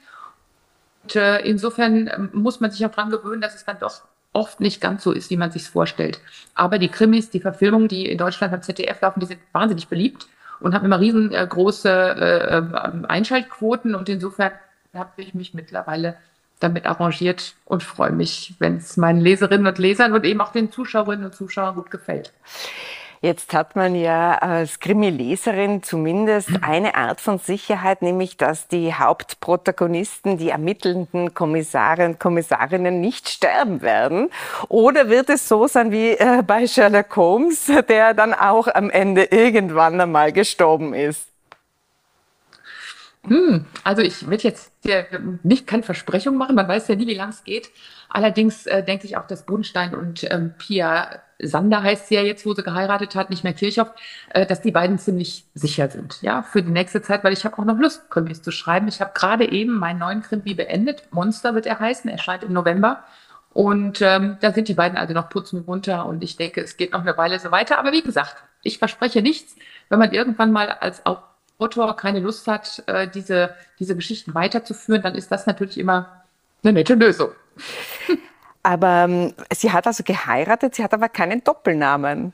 Und 1.04 1.16
äh, 1.16 1.40
insofern 1.40 2.08
ähm, 2.08 2.30
muss 2.34 2.60
man 2.60 2.72
sich 2.72 2.86
auch 2.86 2.92
daran 2.92 3.12
gewöhnen, 3.12 3.42
dass 3.42 3.56
es 3.56 3.66
dann 3.66 3.80
doch 3.80 4.02
oft 4.34 4.60
nicht 4.60 4.82
ganz 4.82 5.04
so 5.04 5.12
ist, 5.12 5.30
wie 5.30 5.38
man 5.38 5.52
sich 5.52 5.70
vorstellt. 5.70 6.20
Aber 6.54 6.80
die 6.80 6.90
Krimis, 6.90 7.30
die 7.30 7.40
Verfilmungen, 7.40 7.88
die 7.88 8.06
in 8.06 8.18
Deutschland 8.18 8.54
am 8.54 8.62
ZDF 8.62 9.02
laufen, 9.02 9.20
die 9.20 9.26
sind 9.26 9.40
wahnsinnig 9.52 9.88
beliebt 9.88 10.28
und 10.60 10.74
haben 10.74 10.86
immer 10.86 11.00
riesengroße 11.00 11.90
äh, 11.90 12.58
äh, 12.58 13.08
Einschaltquoten 13.08 13.96
und 13.96 14.10
insofern 14.10 14.52
habe 14.94 15.12
ich 15.18 15.34
mich 15.34 15.54
mittlerweile 15.54 16.18
damit 16.60 16.86
arrangiert 16.86 17.56
und 17.65 17.84
freue 17.84 18.12
mich, 18.12 18.56
wenn 18.60 18.78
es 18.78 18.98
meinen 18.98 19.22
Leserinnen 19.22 19.67
und 19.67 19.78
Lesern 19.78 20.13
und 20.13 20.26
eben 20.26 20.41
auch 20.41 20.52
den 20.52 20.72
Zuschauerinnen 20.72 21.26
und 21.26 21.36
Zuschauern 21.36 21.76
gut 21.76 21.91
gefällt. 21.91 22.34
Jetzt 23.22 23.54
hat 23.54 23.76
man 23.76 23.96
ja 23.96 24.36
als 24.36 24.80
Krimi-Leserin 24.80 25.82
zumindest 25.82 26.50
eine 26.62 26.96
Art 26.96 27.20
von 27.20 27.39
Sicherheit, 27.39 28.02
nämlich 28.02 28.38
dass 28.38 28.67
die 28.67 28.93
Hauptprotagonisten, 28.93 30.38
die 30.38 30.50
ermittelnden 30.50 31.34
Kommissare 31.34 32.06
und 32.06 32.20
Kommissarinnen 32.20 33.02
nicht 33.02 33.30
sterben 33.30 33.82
werden. 33.82 34.30
Oder 34.70 35.10
wird 35.10 35.30
es 35.30 35.48
so 35.48 35.67
sein 35.67 35.91
wie 35.91 36.12
äh, 36.12 36.43
bei 36.46 36.67
Sherlock 36.67 37.15
Holmes, 37.15 37.72
der 37.89 38.13
dann 38.13 38.34
auch 38.34 38.67
am 38.67 38.89
Ende 38.89 39.24
irgendwann 39.24 40.00
einmal 40.00 40.32
gestorben 40.32 40.93
ist? 40.93 41.28
Hm, 43.28 43.66
also 43.84 44.02
ich 44.02 44.30
will 44.30 44.40
jetzt 44.40 44.72
hier 44.84 45.06
nicht 45.44 45.68
keine 45.68 45.84
Versprechung 45.84 46.38
machen, 46.38 46.56
man 46.56 46.68
weiß 46.68 46.88
ja 46.88 46.96
nie, 46.96 47.08
wie 47.08 47.16
lang 47.16 47.30
es 47.30 47.44
geht. 47.44 47.70
Allerdings 48.10 48.66
äh, 48.66 48.84
denke 48.84 49.06
ich 49.06 49.18
auch, 49.18 49.28
dass 49.28 49.46
Bodenstein 49.46 49.94
und 49.94 50.26
ähm, 50.32 50.54
Pia 50.58 51.22
Sander 51.40 51.84
heißt 51.84 52.08
sie 52.08 52.16
ja 52.16 52.22
jetzt, 52.22 52.46
wo 52.46 52.54
sie 52.54 52.63
geheiratet 52.63 53.16
hat, 53.16 53.30
nicht 53.30 53.44
mehr 53.44 53.54
Kirchhoff, 53.54 53.92
äh, 54.30 54.46
dass 54.46 54.62
die 54.62 54.72
beiden 54.72 54.98
ziemlich 54.98 55.46
sicher 55.54 55.90
sind, 55.90 56.22
ja, 56.22 56.42
für 56.42 56.63
die 56.63 56.72
nächste 56.72 57.02
Zeit, 57.02 57.24
weil 57.24 57.34
ich 57.34 57.46
habe 57.46 57.60
auch 57.60 57.66
noch 57.66 57.78
Lust, 57.78 58.10
Krimis 58.10 58.42
zu 58.42 58.52
schreiben. 58.52 58.88
Ich 58.88 59.02
habe 59.02 59.12
gerade 59.13 59.52
eben 59.52 59.78
meinen 59.78 60.00
neuen 60.00 60.22
Krimi 60.22 60.54
beendet. 60.54 61.04
Monster 61.12 61.54
wird 61.54 61.66
er 61.66 61.80
heißen, 61.80 62.10
erscheint 62.10 62.44
im 62.44 62.54
November. 62.54 63.04
Und 63.54 64.02
ähm, 64.02 64.38
da 64.40 64.54
sind 64.54 64.68
die 64.68 64.74
beiden 64.74 64.98
also 64.98 65.13
noch 65.13 65.30
putzen 65.30 65.62
runter 65.62 66.06
und 66.06 66.24
ich 66.24 66.38
denke, 66.38 66.62
es 66.62 66.78
geht 66.78 66.94
noch 66.94 67.02
eine 67.02 67.18
Weile 67.18 67.40
so 67.40 67.52
weiter. 67.52 67.80
Aber 67.80 67.92
wie 67.92 68.04
gesagt, 68.04 68.36
ich 68.62 68.78
verspreche 68.78 69.22
nichts. 69.22 69.56
Wenn 69.90 70.00
man 70.00 70.12
irgendwann 70.12 70.52
mal 70.52 70.70
als 70.70 71.06
Autor 71.60 71.96
keine 71.96 72.20
Lust 72.20 72.48
hat, 72.48 72.84
äh, 72.88 73.08
diese, 73.08 73.56
diese 73.80 73.96
Geschichten 73.96 74.34
weiterzuführen, 74.36 75.02
dann 75.02 75.15
ist 75.15 75.32
das 75.32 75.48
natürlich 75.48 75.78
immer 75.78 76.24
eine 76.63 76.74
nette 76.74 76.93
Lösung. 76.93 77.32
Aber 78.63 79.06
ähm, 79.08 79.34
sie 79.54 79.72
hat 79.72 79.88
also 79.88 80.04
geheiratet, 80.04 80.76
sie 80.76 80.84
hat 80.84 80.93
aber 80.93 81.08
keinen 81.08 81.41
Doppelnamen. 81.41 82.34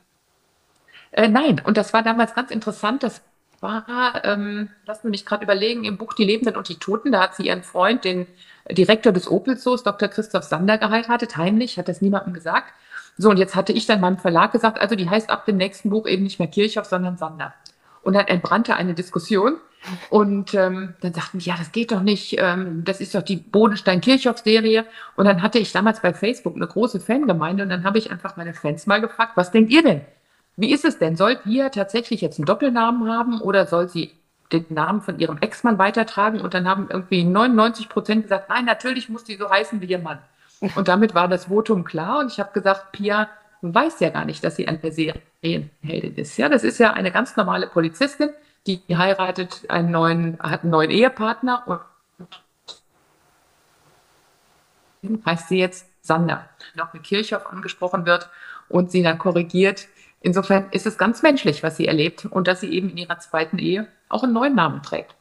Äh, 1.11 1.27
nein, 1.27 1.61
und 1.63 1.77
das 1.77 1.93
war 1.93 2.01
damals 2.01 2.33
ganz 2.33 2.49
interessant. 2.49 3.03
Das 3.03 3.21
war, 3.59 4.25
ähm, 4.25 4.69
lass 4.87 5.03
mich 5.03 5.27
gerade 5.27 5.43
überlegen, 5.43 5.83
im 5.83 5.97
Buch 5.97 6.13
Die 6.13 6.25
Lebenden 6.25 6.55
und 6.55 6.69
die 6.69 6.79
Toten, 6.79 7.11
da 7.11 7.21
hat 7.21 7.35
sie 7.35 7.47
ihren 7.47 7.61
Freund, 7.61 8.03
den 8.03 8.25
Direktor 8.69 9.13
des 9.13 9.29
Opelzoos, 9.29 9.83
Dr. 9.83 10.09
Christoph 10.09 10.43
Sander, 10.43 10.79
geheiratet, 10.79 11.37
heimlich, 11.37 11.77
hat 11.77 11.87
das 11.87 12.01
niemandem 12.01 12.33
gesagt. 12.33 12.73
So, 13.17 13.29
und 13.29 13.37
jetzt 13.37 13.55
hatte 13.55 13.73
ich 13.73 13.85
dann 13.85 14.01
meinem 14.01 14.17
Verlag 14.17 14.51
gesagt, 14.51 14.79
also 14.79 14.95
die 14.95 15.09
heißt 15.09 15.29
ab 15.29 15.45
dem 15.45 15.57
nächsten 15.57 15.91
Buch 15.91 16.07
eben 16.07 16.23
nicht 16.23 16.39
mehr 16.39 16.47
Kirchhoff, 16.47 16.85
sondern 16.85 17.17
Sander. 17.17 17.53
Und 18.03 18.13
dann 18.13 18.27
entbrannte 18.27 18.75
eine 18.75 18.93
Diskussion. 18.93 19.57
Und 20.09 20.53
ähm, 20.53 20.93
dann 21.01 21.13
sagten 21.13 21.39
die, 21.39 21.45
ja, 21.45 21.55
das 21.57 21.71
geht 21.71 21.91
doch 21.91 22.01
nicht, 22.01 22.35
ähm, 22.39 22.83
das 22.85 23.01
ist 23.01 23.15
doch 23.15 23.21
die 23.21 23.35
Bodenstein-Kirchhoff-Serie. 23.35 24.85
Und 25.15 25.25
dann 25.25 25.41
hatte 25.41 25.59
ich 25.59 25.71
damals 25.71 26.01
bei 26.01 26.13
Facebook 26.13 26.55
eine 26.55 26.67
große 26.67 26.99
Fangemeinde 26.99 27.63
und 27.63 27.69
dann 27.69 27.83
habe 27.83 27.97
ich 27.97 28.09
einfach 28.09 28.37
meine 28.37 28.53
Fans 28.53 28.87
mal 28.87 29.01
gefragt, 29.01 29.33
was 29.35 29.51
denkt 29.51 29.71
ihr 29.71 29.83
denn? 29.83 30.01
Wie 30.55 30.71
ist 30.71 30.85
es 30.85 30.99
denn? 30.99 31.15
Soll 31.15 31.37
Pia 31.37 31.69
tatsächlich 31.69 32.21
jetzt 32.21 32.39
einen 32.39 32.45
Doppelnamen 32.45 33.11
haben 33.11 33.41
oder 33.41 33.65
soll 33.65 33.89
sie 33.89 34.11
den 34.51 34.65
Namen 34.69 35.01
von 35.01 35.19
ihrem 35.19 35.39
Ex-Mann 35.39 35.79
weitertragen? 35.79 36.39
Und 36.39 36.53
dann 36.53 36.67
haben 36.67 36.87
irgendwie 36.89 37.23
99 37.23 37.89
Prozent 37.89 38.23
gesagt, 38.23 38.49
nein, 38.49 38.65
natürlich 38.65 39.09
muss 39.09 39.23
die 39.23 39.35
so 39.35 39.49
heißen 39.49 39.81
wie 39.81 39.87
ihr 39.87 39.99
Mann. 39.99 40.19
Und 40.75 40.87
damit 40.87 41.13
war 41.13 41.27
das 41.27 41.45
Votum 41.45 41.83
klar 41.83 42.19
und 42.19 42.31
ich 42.31 42.39
habe 42.39 42.53
gesagt, 42.53 42.93
Pia 42.93 43.27
weiß 43.63 44.01
ja 44.01 44.09
gar 44.09 44.25
nicht, 44.25 44.43
dass 44.43 44.57
sie 44.57 44.67
eine 44.67 44.91
Serienheldin 44.91 46.15
ist. 46.15 46.37
Ja, 46.37 46.49
das 46.49 46.63
ist 46.63 46.79
ja 46.79 46.91
eine 46.93 47.11
ganz 47.11 47.35
normale 47.37 47.67
Polizistin, 47.67 48.29
die 48.67 48.81
heiratet 48.89 49.69
einen 49.69 49.91
neuen, 49.91 50.37
hat 50.39 50.63
einen 50.63 50.71
neuen 50.71 50.91
Ehepartner 50.91 51.81
und 55.01 55.25
heißt 55.25 55.49
sie 55.49 55.59
jetzt 55.59 55.87
Sander, 56.01 56.49
noch 56.75 56.93
mit 56.93 57.03
Kirchhoff 57.03 57.45
angesprochen 57.47 58.05
wird 58.05 58.29
und 58.67 58.91
sie 58.91 59.03
dann 59.03 59.17
korrigiert. 59.17 59.87
Insofern 60.21 60.69
ist 60.71 60.85
es 60.85 60.97
ganz 60.97 61.21
menschlich, 61.21 61.63
was 61.63 61.77
sie 61.77 61.87
erlebt 61.87 62.25
und 62.25 62.47
dass 62.47 62.61
sie 62.61 62.71
eben 62.71 62.89
in 62.89 62.97
ihrer 62.97 63.19
zweiten 63.19 63.59
Ehe 63.59 63.87
auch 64.09 64.23
einen 64.23 64.33
neuen 64.33 64.55
Namen 64.55 64.81
trägt. 64.81 65.15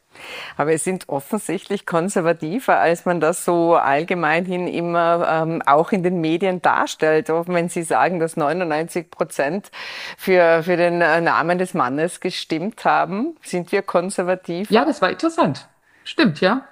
Aber 0.57 0.73
es 0.73 0.85
sind 0.85 1.09
offensichtlich 1.09 1.87
konservativer, 1.87 2.79
als 2.79 3.05
man 3.05 3.21
das 3.21 3.45
so 3.45 3.75
allgemein 3.77 4.45
hin 4.45 4.67
immer 4.67 5.29
ähm, 5.29 5.63
auch 5.67 5.93
in 5.93 6.03
den 6.03 6.21
Medien 6.21 6.63
darstellt. 6.63 7.31
Auch 7.31 7.49
wenn 7.49 7.69
Sie 7.69 7.83
sagen, 7.83 8.19
dass 8.21 8.37
99 8.37 9.11
Prozent 9.11 9.71
für, 10.17 10.63
für 10.63 10.77
den 10.77 11.01
äh, 11.01 11.21
Namen 11.21 11.59
des 11.59 11.75
Mannes 11.75 12.21
gestimmt 12.21 12.85
haben, 12.85 13.37
sind 13.43 13.73
wir 13.73 13.83
konservativ. 13.83 14.71
Ja, 14.71 14.85
das 14.85 15.03
war 15.03 15.11
interessant. 15.11 15.69
Stimmt, 16.05 16.41
ja. 16.41 16.67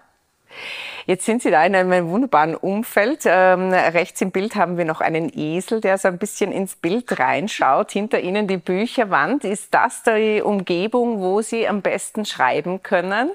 Jetzt 1.07 1.25
sind 1.25 1.43
Sie 1.43 1.51
da 1.51 1.65
in 1.65 1.75
einem 1.75 2.09
wunderbaren 2.09 2.55
Umfeld. 2.55 3.23
Ähm, 3.25 3.73
rechts 3.73 4.21
im 4.21 4.31
Bild 4.31 4.55
haben 4.55 4.77
wir 4.77 4.85
noch 4.85 5.01
einen 5.01 5.31
Esel, 5.37 5.81
der 5.81 5.99
so 5.99 6.09
ein 6.09 6.19
bisschen 6.19 6.53
ins 6.53 6.77
Bild 6.77 7.19
reinschaut. 7.19 7.91
Hinter 7.93 8.21
Ihnen 8.21 8.47
die 8.47 8.59
Bücherwand. 8.59 9.45
Ist 9.45 9.75
das 9.75 10.03
die 10.03 10.43
Umgebung, 10.43 11.21
wo 11.21 11.43
Sie 11.43 11.67
am 11.67 11.83
besten 11.83 12.25
schreiben 12.25 12.83
können? 12.83 13.31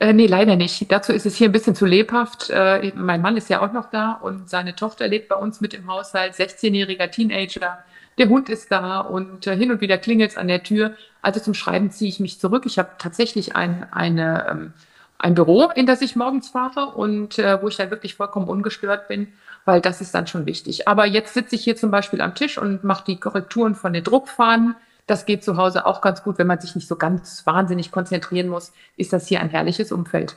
Äh, 0.00 0.14
nee, 0.14 0.26
leider 0.26 0.56
nicht. 0.56 0.90
Dazu 0.90 1.12
ist 1.12 1.26
es 1.26 1.36
hier 1.36 1.48
ein 1.48 1.52
bisschen 1.52 1.74
zu 1.74 1.84
lebhaft. 1.84 2.48
Äh, 2.48 2.92
mein 2.94 3.20
Mann 3.20 3.36
ist 3.36 3.50
ja 3.50 3.60
auch 3.60 3.72
noch 3.72 3.90
da 3.90 4.12
und 4.12 4.48
seine 4.48 4.74
Tochter 4.74 5.06
lebt 5.06 5.28
bei 5.28 5.36
uns 5.36 5.60
mit 5.60 5.74
im 5.74 5.86
Haushalt, 5.86 6.32
16-jähriger 6.32 7.10
Teenager. 7.10 7.84
Der 8.16 8.28
Hund 8.30 8.48
ist 8.48 8.72
da 8.72 9.00
und 9.00 9.46
äh, 9.46 9.54
hin 9.54 9.70
und 9.70 9.82
wieder 9.82 9.98
klingelt 9.98 10.30
es 10.30 10.36
an 10.38 10.48
der 10.48 10.62
Tür. 10.62 10.94
Also 11.20 11.38
zum 11.40 11.52
Schreiben 11.52 11.90
ziehe 11.90 12.08
ich 12.08 12.18
mich 12.18 12.40
zurück. 12.40 12.64
Ich 12.64 12.78
habe 12.78 12.92
tatsächlich 12.98 13.56
ein, 13.56 13.86
eine 13.92 14.46
ähm, 14.50 14.72
ein 15.20 15.34
Büro, 15.34 15.70
in 15.74 15.86
das 15.86 16.00
ich 16.00 16.16
morgens 16.16 16.48
fahre 16.48 16.94
und 16.94 17.38
äh, 17.38 17.60
wo 17.62 17.68
ich 17.68 17.76
dann 17.76 17.90
wirklich 17.90 18.14
vollkommen 18.14 18.48
ungestört 18.48 19.06
bin, 19.06 19.28
weil 19.64 19.80
das 19.80 20.00
ist 20.00 20.14
dann 20.14 20.26
schon 20.26 20.46
wichtig. 20.46 20.88
Aber 20.88 21.04
jetzt 21.04 21.34
sitze 21.34 21.56
ich 21.56 21.64
hier 21.64 21.76
zum 21.76 21.90
Beispiel 21.90 22.22
am 22.22 22.34
Tisch 22.34 22.56
und 22.56 22.84
mache 22.84 23.04
die 23.06 23.20
Korrekturen 23.20 23.74
von 23.74 23.92
den 23.92 24.02
Druckfahnen. 24.02 24.76
Das 25.06 25.26
geht 25.26 25.44
zu 25.44 25.56
Hause 25.56 25.86
auch 25.86 26.00
ganz 26.00 26.22
gut, 26.22 26.38
wenn 26.38 26.46
man 26.46 26.60
sich 26.60 26.74
nicht 26.74 26.88
so 26.88 26.96
ganz 26.96 27.44
wahnsinnig 27.46 27.90
konzentrieren 27.90 28.48
muss, 28.48 28.72
ist 28.96 29.12
das 29.12 29.26
hier 29.26 29.40
ein 29.40 29.50
herrliches 29.50 29.92
Umfeld. 29.92 30.36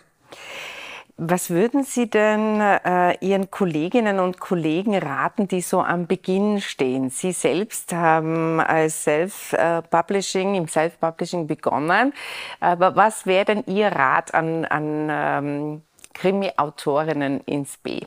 Was 1.17 1.51
würden 1.51 1.83
Sie 1.83 2.09
denn 2.09 2.59
äh, 2.59 3.15
Ihren 3.19 3.51
Kolleginnen 3.51 4.19
und 4.19 4.39
Kollegen 4.39 4.97
raten, 4.97 5.47
die 5.47 5.61
so 5.61 5.81
am 5.81 6.07
Beginn 6.07 6.59
stehen? 6.59 7.11
Sie 7.11 7.31
selbst 7.33 7.93
haben 7.93 8.59
als 8.59 9.03
Self-Publishing, 9.03 10.55
im 10.55 10.67
Self-Publishing 10.67 11.45
begonnen. 11.45 12.13
Aber 12.59 12.95
was 12.95 13.27
wäre 13.27 13.45
denn 13.45 13.63
Ihr 13.67 13.89
Rat 13.89 14.33
an, 14.33 14.65
an 14.65 15.07
ähm, 15.11 15.81
Krimi-Autorinnen 16.15 17.41
ins 17.41 17.77
B? 17.77 18.01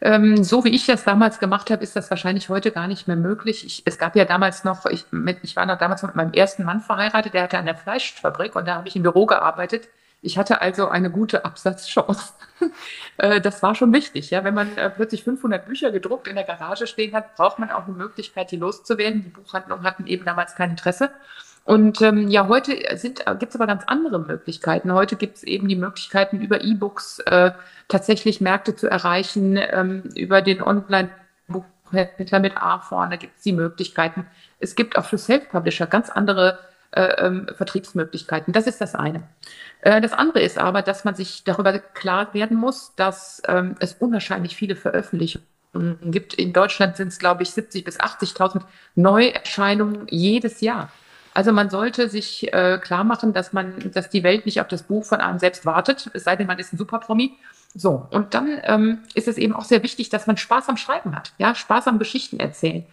Ähm, 0.00 0.42
so 0.42 0.64
wie 0.64 0.70
ich 0.70 0.86
das 0.86 1.04
damals 1.04 1.38
gemacht 1.38 1.70
habe, 1.70 1.82
ist 1.82 1.94
das 1.94 2.08
wahrscheinlich 2.08 2.48
heute 2.48 2.72
gar 2.72 2.88
nicht 2.88 3.06
mehr 3.06 3.18
möglich. 3.18 3.66
Ich, 3.66 3.82
es 3.84 3.98
gab 3.98 4.16
ja 4.16 4.24
damals 4.24 4.64
noch, 4.64 4.86
ich, 4.86 5.04
mit, 5.10 5.40
ich 5.42 5.56
war 5.56 5.66
noch 5.66 5.78
damals 5.78 6.02
mit 6.02 6.16
meinem 6.16 6.32
ersten 6.32 6.64
Mann 6.64 6.80
verheiratet, 6.80 7.34
der 7.34 7.42
hatte 7.42 7.58
eine 7.58 7.74
Fleischfabrik 7.74 8.56
und 8.56 8.66
da 8.66 8.76
habe 8.76 8.88
ich 8.88 8.96
im 8.96 9.02
Büro 9.02 9.26
gearbeitet. 9.26 9.88
Ich 10.24 10.38
hatte 10.38 10.62
also 10.62 10.88
eine 10.88 11.10
gute 11.10 11.44
Absatzchance. 11.44 12.32
Äh, 13.18 13.40
das 13.40 13.60
war 13.62 13.74
schon 13.74 13.92
wichtig. 13.92 14.30
Ja? 14.30 14.44
Wenn 14.44 14.54
man 14.54 14.78
äh, 14.78 14.88
plötzlich 14.88 15.24
500 15.24 15.66
Bücher 15.66 15.90
gedruckt 15.90 16.28
in 16.28 16.36
der 16.36 16.44
Garage 16.44 16.86
stehen 16.86 17.12
hat, 17.12 17.34
braucht 17.34 17.58
man 17.58 17.70
auch 17.70 17.86
eine 17.86 17.96
Möglichkeit, 17.96 18.52
die 18.52 18.56
loszuwerden. 18.56 19.24
Die 19.24 19.30
Buchhandlungen 19.30 19.84
hatten 19.84 20.06
eben 20.06 20.24
damals 20.24 20.54
kein 20.54 20.70
Interesse. 20.70 21.10
Und 21.64 22.00
ähm, 22.02 22.28
ja, 22.28 22.48
heute 22.48 22.72
äh, 22.72 22.96
gibt 23.38 23.50
es 23.50 23.56
aber 23.56 23.66
ganz 23.66 23.84
andere 23.86 24.18
Möglichkeiten. 24.20 24.92
Heute 24.92 25.16
gibt 25.16 25.38
es 25.38 25.42
eben 25.42 25.68
die 25.68 25.76
Möglichkeiten, 25.76 26.40
über 26.40 26.62
E-Books 26.62 27.18
äh, 27.20 27.50
tatsächlich 27.88 28.40
Märkte 28.40 28.74
zu 28.74 28.88
erreichen, 28.88 29.58
ähm, 29.58 30.04
über 30.14 30.40
den 30.40 30.62
Online-Buchhändler 30.62 32.40
mit 32.40 32.56
A 32.56 32.78
vorne 32.78 33.18
gibt 33.18 33.36
es 33.36 33.42
die 33.42 33.52
Möglichkeiten. 33.52 34.26
Es 34.58 34.74
gibt 34.74 34.96
auch 34.96 35.04
für 35.04 35.18
Self-Publisher 35.18 35.86
ganz 35.86 36.10
andere 36.10 36.58
ähm, 36.92 37.46
Vertriebsmöglichkeiten. 37.54 38.52
Das 38.52 38.66
ist 38.66 38.80
das 38.80 38.94
eine. 38.94 39.22
Äh, 39.80 40.00
das 40.00 40.12
andere 40.12 40.40
ist 40.40 40.58
aber, 40.58 40.82
dass 40.82 41.04
man 41.04 41.14
sich 41.14 41.44
darüber 41.44 41.78
klar 41.78 42.34
werden 42.34 42.56
muss, 42.56 42.94
dass 42.96 43.42
ähm, 43.48 43.76
es 43.80 43.94
unwahrscheinlich 43.94 44.56
viele 44.56 44.76
Veröffentlichungen 44.76 45.46
gibt. 46.04 46.34
In 46.34 46.52
Deutschland 46.52 46.96
sind 46.96 47.08
es, 47.08 47.18
glaube 47.18 47.42
ich, 47.42 47.50
70.000 47.50 47.84
bis 47.84 48.00
80.000 48.00 48.62
Neuerscheinungen 48.94 50.06
jedes 50.08 50.60
Jahr. 50.60 50.90
Also 51.34 51.52
man 51.52 51.70
sollte 51.70 52.08
sich 52.08 52.52
äh, 52.52 52.78
klar 52.78 53.04
machen, 53.04 53.32
dass 53.32 53.52
man, 53.52 53.90
dass 53.92 54.10
die 54.10 54.22
Welt 54.22 54.44
nicht 54.44 54.60
auf 54.60 54.68
das 54.68 54.82
Buch 54.82 55.04
von 55.04 55.20
einem 55.20 55.38
selbst 55.38 55.64
wartet, 55.64 56.10
es 56.12 56.24
sei 56.24 56.36
denn, 56.36 56.46
man 56.46 56.58
ist 56.58 56.72
ein 56.72 56.78
Superpromi. 56.78 57.32
So, 57.74 58.06
und 58.10 58.34
dann 58.34 58.60
ähm, 58.64 58.98
ist 59.14 59.28
es 59.28 59.38
eben 59.38 59.54
auch 59.54 59.64
sehr 59.64 59.82
wichtig, 59.82 60.10
dass 60.10 60.26
man 60.26 60.36
Spaß 60.36 60.68
am 60.68 60.76
Schreiben 60.76 61.16
hat, 61.16 61.32
ja, 61.38 61.54
Spaß 61.54 61.88
am 61.88 61.98
Geschichten 61.98 62.38
erzählen. 62.38 62.84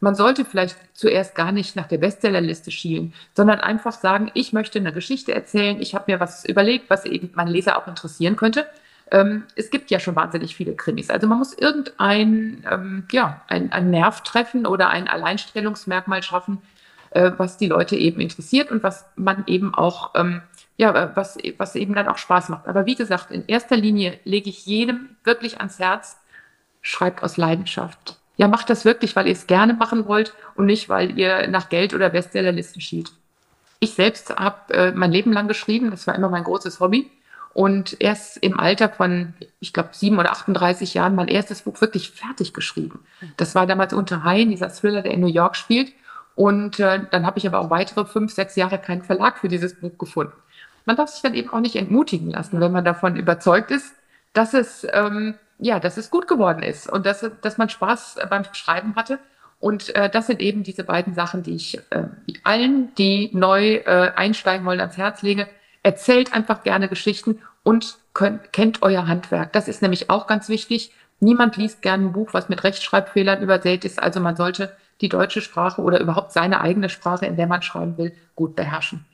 Man 0.00 0.14
sollte 0.14 0.44
vielleicht 0.44 0.76
zuerst 0.92 1.34
gar 1.34 1.52
nicht 1.52 1.74
nach 1.76 1.86
der 1.86 1.98
Bestsellerliste 1.98 2.70
schielen, 2.70 3.14
sondern 3.34 3.60
einfach 3.60 3.92
sagen, 3.92 4.30
ich 4.34 4.52
möchte 4.52 4.78
eine 4.78 4.92
Geschichte 4.92 5.34
erzählen, 5.34 5.80
ich 5.80 5.94
habe 5.94 6.12
mir 6.12 6.20
was 6.20 6.44
überlegt, 6.44 6.90
was 6.90 7.04
eben 7.06 7.30
mein 7.34 7.48
Leser 7.48 7.78
auch 7.78 7.86
interessieren 7.86 8.36
könnte. 8.36 8.66
Ähm, 9.10 9.44
es 9.54 9.70
gibt 9.70 9.90
ja 9.90 10.00
schon 10.00 10.16
wahnsinnig 10.16 10.56
viele 10.56 10.74
Krimis. 10.74 11.10
Also 11.10 11.26
man 11.26 11.38
muss 11.38 11.54
irgendein 11.54 12.64
ähm, 12.70 13.04
ja, 13.12 13.42
ein, 13.48 13.72
ein 13.72 13.90
Nerv 13.90 14.22
treffen 14.22 14.66
oder 14.66 14.90
ein 14.90 15.08
Alleinstellungsmerkmal 15.08 16.22
schaffen, 16.22 16.60
äh, 17.10 17.30
was 17.36 17.56
die 17.56 17.68
Leute 17.68 17.96
eben 17.96 18.20
interessiert 18.20 18.70
und 18.70 18.82
was 18.82 19.06
man 19.16 19.44
eben 19.46 19.74
auch, 19.74 20.14
ähm, 20.16 20.42
ja, 20.76 21.16
was, 21.16 21.38
was 21.56 21.76
eben 21.76 21.94
dann 21.94 22.08
auch 22.08 22.18
Spaß 22.18 22.48
macht. 22.48 22.66
Aber 22.66 22.84
wie 22.84 22.96
gesagt, 22.96 23.30
in 23.30 23.46
erster 23.46 23.76
Linie 23.76 24.18
lege 24.24 24.50
ich 24.50 24.66
jedem 24.66 25.16
wirklich 25.24 25.58
ans 25.58 25.78
Herz, 25.78 26.18
schreibt 26.82 27.22
aus 27.22 27.36
Leidenschaft. 27.36 28.18
Ja, 28.36 28.48
macht 28.48 28.68
das 28.68 28.84
wirklich, 28.84 29.16
weil 29.16 29.26
ihr 29.26 29.32
es 29.32 29.46
gerne 29.46 29.74
machen 29.74 30.06
wollt 30.06 30.34
und 30.54 30.66
nicht, 30.66 30.88
weil 30.88 31.18
ihr 31.18 31.48
nach 31.48 31.68
Geld 31.68 31.94
oder 31.94 32.10
Bestsellerlisten 32.10 32.80
schielt. 32.80 33.12
Ich 33.80 33.94
selbst 33.94 34.34
habe 34.36 34.74
äh, 34.74 34.92
mein 34.92 35.12
Leben 35.12 35.32
lang 35.32 35.48
geschrieben, 35.48 35.90
das 35.90 36.06
war 36.06 36.14
immer 36.14 36.28
mein 36.28 36.44
großes 36.44 36.80
Hobby. 36.80 37.10
Und 37.54 37.96
erst 38.00 38.36
im 38.38 38.60
Alter 38.60 38.90
von, 38.90 39.32
ich 39.60 39.72
glaube, 39.72 39.88
sieben 39.92 40.18
oder 40.18 40.30
38 40.30 40.92
Jahren 40.92 41.14
mein 41.14 41.28
erstes 41.28 41.62
Buch 41.62 41.80
wirklich 41.80 42.10
fertig 42.10 42.52
geschrieben. 42.52 43.00
Das 43.38 43.54
war 43.54 43.66
damals 43.66 43.94
unter 43.94 44.24
Haien, 44.24 44.50
dieser 44.50 44.68
Thriller, 44.68 45.00
der 45.00 45.12
in 45.12 45.20
New 45.20 45.26
York 45.26 45.56
spielt. 45.56 45.90
Und 46.34 46.78
äh, 46.80 47.00
dann 47.10 47.24
habe 47.24 47.38
ich 47.38 47.46
aber 47.46 47.60
auch 47.60 47.70
weitere 47.70 48.04
fünf, 48.04 48.30
sechs 48.34 48.56
Jahre 48.56 48.76
keinen 48.76 49.02
Verlag 49.02 49.38
für 49.38 49.48
dieses 49.48 49.74
Buch 49.74 49.96
gefunden. 49.96 50.34
Man 50.84 50.96
darf 50.96 51.08
sich 51.08 51.22
dann 51.22 51.32
eben 51.32 51.48
auch 51.50 51.60
nicht 51.60 51.76
entmutigen 51.76 52.30
lassen, 52.30 52.60
wenn 52.60 52.72
man 52.72 52.84
davon 52.84 53.16
überzeugt 53.16 53.70
ist, 53.70 53.94
dass 54.34 54.52
es, 54.52 54.86
ähm, 54.92 55.34
ja, 55.58 55.80
dass 55.80 55.96
es 55.96 56.10
gut 56.10 56.28
geworden 56.28 56.62
ist 56.62 56.90
und 56.90 57.06
dass, 57.06 57.28
dass 57.40 57.58
man 57.58 57.68
Spaß 57.68 58.16
beim 58.28 58.44
Schreiben 58.52 58.96
hatte. 58.96 59.18
Und 59.58 59.94
äh, 59.94 60.10
das 60.10 60.26
sind 60.26 60.40
eben 60.40 60.62
diese 60.62 60.84
beiden 60.84 61.14
Sachen, 61.14 61.42
die 61.42 61.54
ich 61.54 61.78
äh, 61.90 62.04
allen, 62.44 62.94
die 62.96 63.30
neu 63.32 63.76
äh, 63.76 64.12
einsteigen 64.14 64.66
wollen, 64.66 64.80
ans 64.80 64.98
Herz 64.98 65.22
lege. 65.22 65.48
Erzählt 65.82 66.34
einfach 66.34 66.62
gerne 66.62 66.88
Geschichten 66.88 67.40
und 67.62 67.96
könnt, 68.12 68.52
kennt 68.52 68.82
euer 68.82 69.06
Handwerk. 69.06 69.52
Das 69.52 69.68
ist 69.68 69.82
nämlich 69.82 70.10
auch 70.10 70.26
ganz 70.26 70.48
wichtig. 70.48 70.92
Niemand 71.20 71.56
liest 71.56 71.80
gerne 71.80 72.06
ein 72.06 72.12
Buch, 72.12 72.34
was 72.34 72.48
mit 72.48 72.64
Rechtschreibfehlern 72.64 73.40
übersät 73.40 73.84
ist. 73.84 74.02
Also 74.02 74.20
man 74.20 74.36
sollte 74.36 74.76
die 75.00 75.08
deutsche 75.08 75.40
Sprache 75.40 75.80
oder 75.80 76.00
überhaupt 76.00 76.32
seine 76.32 76.60
eigene 76.60 76.88
Sprache, 76.88 77.26
in 77.26 77.36
der 77.36 77.46
man 77.46 77.62
schreiben 77.62 77.96
will, 77.96 78.14
gut 78.34 78.56
beherrschen. 78.56 79.06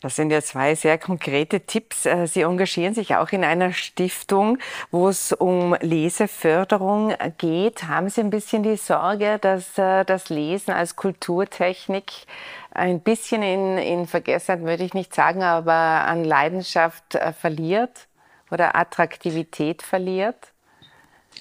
Das 0.00 0.16
sind 0.16 0.30
ja 0.30 0.42
zwei 0.42 0.74
sehr 0.74 0.98
konkrete 0.98 1.60
Tipps. 1.60 2.06
Äh, 2.06 2.26
Sie 2.26 2.42
engagieren 2.42 2.94
sich 2.94 3.16
auch 3.16 3.30
in 3.30 3.44
einer 3.44 3.72
Stiftung, 3.72 4.58
wo 4.90 5.08
es 5.08 5.32
um 5.32 5.74
Leseförderung 5.80 7.14
geht. 7.38 7.84
Haben 7.84 8.08
Sie 8.08 8.20
ein 8.20 8.30
bisschen 8.30 8.62
die 8.62 8.76
Sorge, 8.76 9.38
dass 9.40 9.78
äh, 9.78 10.04
das 10.04 10.28
Lesen 10.28 10.72
als 10.72 10.96
Kulturtechnik 10.96 12.12
ein 12.72 13.00
bisschen 13.00 13.42
in, 13.42 13.78
in 13.78 14.06
Vergessenheit, 14.06 14.64
würde 14.64 14.84
ich 14.84 14.92
nicht 14.92 15.14
sagen, 15.14 15.42
aber 15.42 15.72
an 15.72 16.24
Leidenschaft 16.24 17.14
äh, 17.14 17.32
verliert 17.32 18.06
oder 18.50 18.76
Attraktivität 18.76 19.82
verliert? 19.82 20.52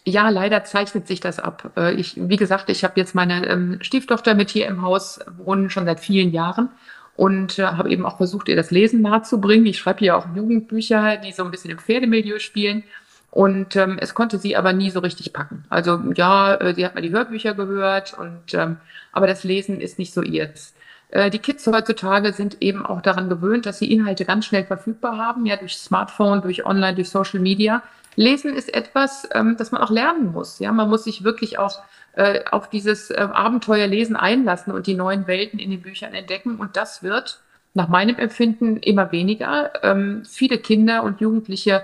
Ja, 0.04 0.30
leider 0.30 0.64
zeichnet 0.64 1.08
sich 1.08 1.20
das 1.20 1.40
ab. 1.40 1.72
Ich, 1.96 2.16
wie 2.18 2.36
gesagt, 2.36 2.70
ich 2.70 2.84
habe 2.84 3.00
jetzt 3.00 3.16
meine 3.16 3.48
ähm, 3.48 3.78
Stieftochter 3.82 4.36
mit 4.36 4.50
hier 4.50 4.68
im 4.68 4.82
Haus 4.82 5.20
wohnen 5.38 5.70
schon 5.70 5.86
seit 5.86 6.02
vielen 6.02 6.32
Jahren 6.32 6.70
und 7.16 7.60
äh, 7.60 7.64
habe 7.64 7.90
eben 7.90 8.06
auch 8.06 8.18
versucht, 8.18 8.50
ihr 8.50 8.56
das 8.56 8.72
Lesen 8.72 9.02
nahezubringen. 9.02 9.66
Ich 9.66 9.78
schreibe 9.78 10.00
hier 10.00 10.18
auch 10.18 10.28
Jugendbücher, 10.36 11.18
die 11.18 11.32
so 11.32 11.44
ein 11.44 11.52
bisschen 11.52 11.72
im 11.72 11.80
Pferdemilieu 11.80 12.40
spielen. 12.40 12.84
Und 13.32 13.76
ähm, 13.76 13.98
es 14.00 14.14
konnte 14.14 14.38
sie 14.38 14.56
aber 14.56 14.72
nie 14.72 14.90
so 14.90 15.00
richtig 15.00 15.34
packen. 15.34 15.66
Also 15.70 16.00
ja, 16.16 16.56
äh, 16.56 16.74
sie 16.74 16.86
hat 16.86 16.96
mal 16.96 17.02
die 17.02 17.12
Hörbücher 17.12 17.54
gehört, 17.54 18.18
und 18.18 18.54
ähm, 18.54 18.78
aber 19.12 19.28
das 19.28 19.44
Lesen 19.44 19.82
ist 19.82 20.00
nicht 20.00 20.14
so 20.14 20.22
ihrs. 20.22 20.74
Äh, 21.10 21.30
die 21.30 21.40
Kids 21.40 21.68
heutzutage 21.68 22.32
sind 22.32 22.62
eben 22.62 22.86
auch 22.86 23.02
daran 23.02 23.28
gewöhnt, 23.28 23.66
dass 23.66 23.80
sie 23.80 23.92
Inhalte 23.92 24.26
ganz 24.26 24.46
schnell 24.46 24.64
verfügbar 24.64 25.18
haben, 25.18 25.46
ja 25.46 25.58
durch 25.58 25.78
Smartphone, 25.78 26.42
durch 26.42 26.66
Online, 26.66 26.96
durch 26.96 27.10
Social 27.10 27.42
Media. 27.42 27.84
Lesen 28.16 28.54
ist 28.54 28.74
etwas, 28.74 29.28
ähm, 29.34 29.56
das 29.58 29.72
man 29.72 29.82
auch 29.82 29.92
lernen 29.92 30.32
muss. 30.32 30.60
Ja, 30.60 30.72
man 30.72 30.90
muss 30.90 31.04
sich 31.04 31.24
wirklich 31.24 31.60
auch 31.60 31.82
äh, 32.14 32.46
auf 32.50 32.70
dieses 32.70 33.12
äh, 33.12 33.16
Abenteuerlesen 33.16 34.16
einlassen 34.16 34.74
und 34.74 34.88
die 34.88 34.96
neuen 34.96 35.28
Welten 35.28 35.60
in 35.60 35.72
den 35.72 35.82
Büchern 35.82 36.14
entdecken. 36.14 36.58
Und 36.58 36.78
das 36.78 37.04
wird 37.04 37.42
nach 37.74 37.90
meinem 37.90 38.18
Empfinden 38.18 38.78
immer 38.78 39.12
weniger. 39.12 39.72
Ähm, 39.84 40.24
viele 40.26 40.58
Kinder 40.58 41.04
und 41.04 41.20
Jugendliche 41.20 41.84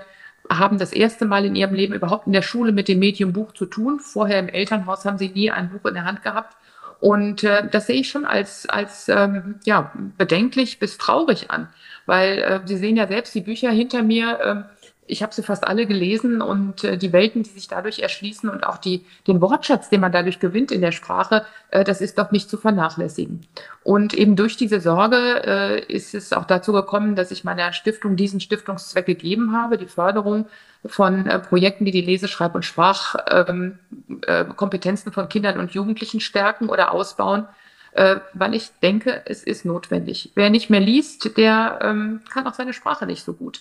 haben 0.50 0.78
das 0.78 0.92
erste 0.92 1.24
Mal 1.24 1.44
in 1.44 1.54
ihrem 1.54 1.74
Leben 1.74 1.94
überhaupt 1.94 2.26
in 2.26 2.32
der 2.32 2.42
Schule 2.42 2.72
mit 2.72 2.88
dem 2.88 2.98
Medium 2.98 3.32
Buch 3.32 3.52
zu 3.52 3.66
tun. 3.66 4.00
Vorher 4.00 4.38
im 4.38 4.48
Elternhaus 4.48 5.04
haben 5.04 5.18
sie 5.18 5.28
nie 5.28 5.50
ein 5.50 5.70
Buch 5.70 5.88
in 5.88 5.94
der 5.94 6.04
Hand 6.04 6.22
gehabt. 6.22 6.56
Und 7.00 7.42
äh, 7.42 7.68
das 7.68 7.88
sehe 7.88 8.00
ich 8.00 8.08
schon 8.08 8.24
als, 8.24 8.68
als 8.68 9.08
ähm, 9.08 9.56
ja, 9.64 9.92
bedenklich 10.16 10.78
bis 10.78 10.98
traurig 10.98 11.50
an, 11.50 11.68
weil 12.06 12.38
äh, 12.38 12.60
Sie 12.64 12.76
sehen 12.76 12.96
ja 12.96 13.08
selbst 13.08 13.34
die 13.34 13.40
Bücher 13.40 13.70
hinter 13.70 14.04
mir. 14.04 14.38
Äh, 14.40 14.81
ich 15.06 15.22
habe 15.22 15.34
sie 15.34 15.42
fast 15.42 15.66
alle 15.66 15.86
gelesen 15.86 16.40
und 16.40 16.84
äh, 16.84 16.96
die 16.96 17.12
Welten, 17.12 17.42
die 17.42 17.50
sich 17.50 17.68
dadurch 17.68 17.98
erschließen 17.98 18.48
und 18.48 18.64
auch 18.64 18.78
die, 18.78 19.04
den 19.26 19.40
Wortschatz, 19.40 19.88
den 19.88 20.00
man 20.00 20.12
dadurch 20.12 20.38
gewinnt 20.38 20.70
in 20.70 20.80
der 20.80 20.92
Sprache, 20.92 21.44
äh, 21.70 21.82
das 21.82 22.00
ist 22.00 22.18
doch 22.18 22.30
nicht 22.30 22.48
zu 22.48 22.56
vernachlässigen. 22.56 23.40
Und 23.82 24.14
eben 24.14 24.36
durch 24.36 24.56
diese 24.56 24.80
Sorge 24.80 25.42
äh, 25.44 25.84
ist 25.92 26.14
es 26.14 26.32
auch 26.32 26.44
dazu 26.44 26.72
gekommen, 26.72 27.16
dass 27.16 27.32
ich 27.32 27.42
meiner 27.42 27.72
Stiftung 27.72 28.14
diesen 28.16 28.38
Stiftungszweck 28.40 29.06
gegeben 29.06 29.56
habe, 29.56 29.76
die 29.76 29.86
Förderung 29.86 30.46
von 30.86 31.26
äh, 31.26 31.40
Projekten, 31.40 31.84
die 31.84 31.90
die 31.90 32.02
Lese-, 32.02 32.28
Schreib- 32.28 32.54
und 32.54 32.64
Sprachkompetenzen 32.64 35.08
ähm, 35.08 35.12
äh, 35.12 35.12
von 35.12 35.28
Kindern 35.28 35.58
und 35.58 35.72
Jugendlichen 35.72 36.20
stärken 36.20 36.68
oder 36.68 36.92
ausbauen 36.92 37.46
äh, 37.94 38.20
weil 38.32 38.54
ich 38.54 38.70
denke, 38.82 39.20
es 39.26 39.42
ist 39.42 39.66
notwendig. 39.66 40.32
Wer 40.34 40.48
nicht 40.48 40.70
mehr 40.70 40.80
liest, 40.80 41.36
der 41.36 41.78
ähm, 41.82 42.22
kann 42.32 42.46
auch 42.46 42.54
seine 42.54 42.72
Sprache 42.72 43.04
nicht 43.04 43.22
so 43.22 43.34
gut. 43.34 43.60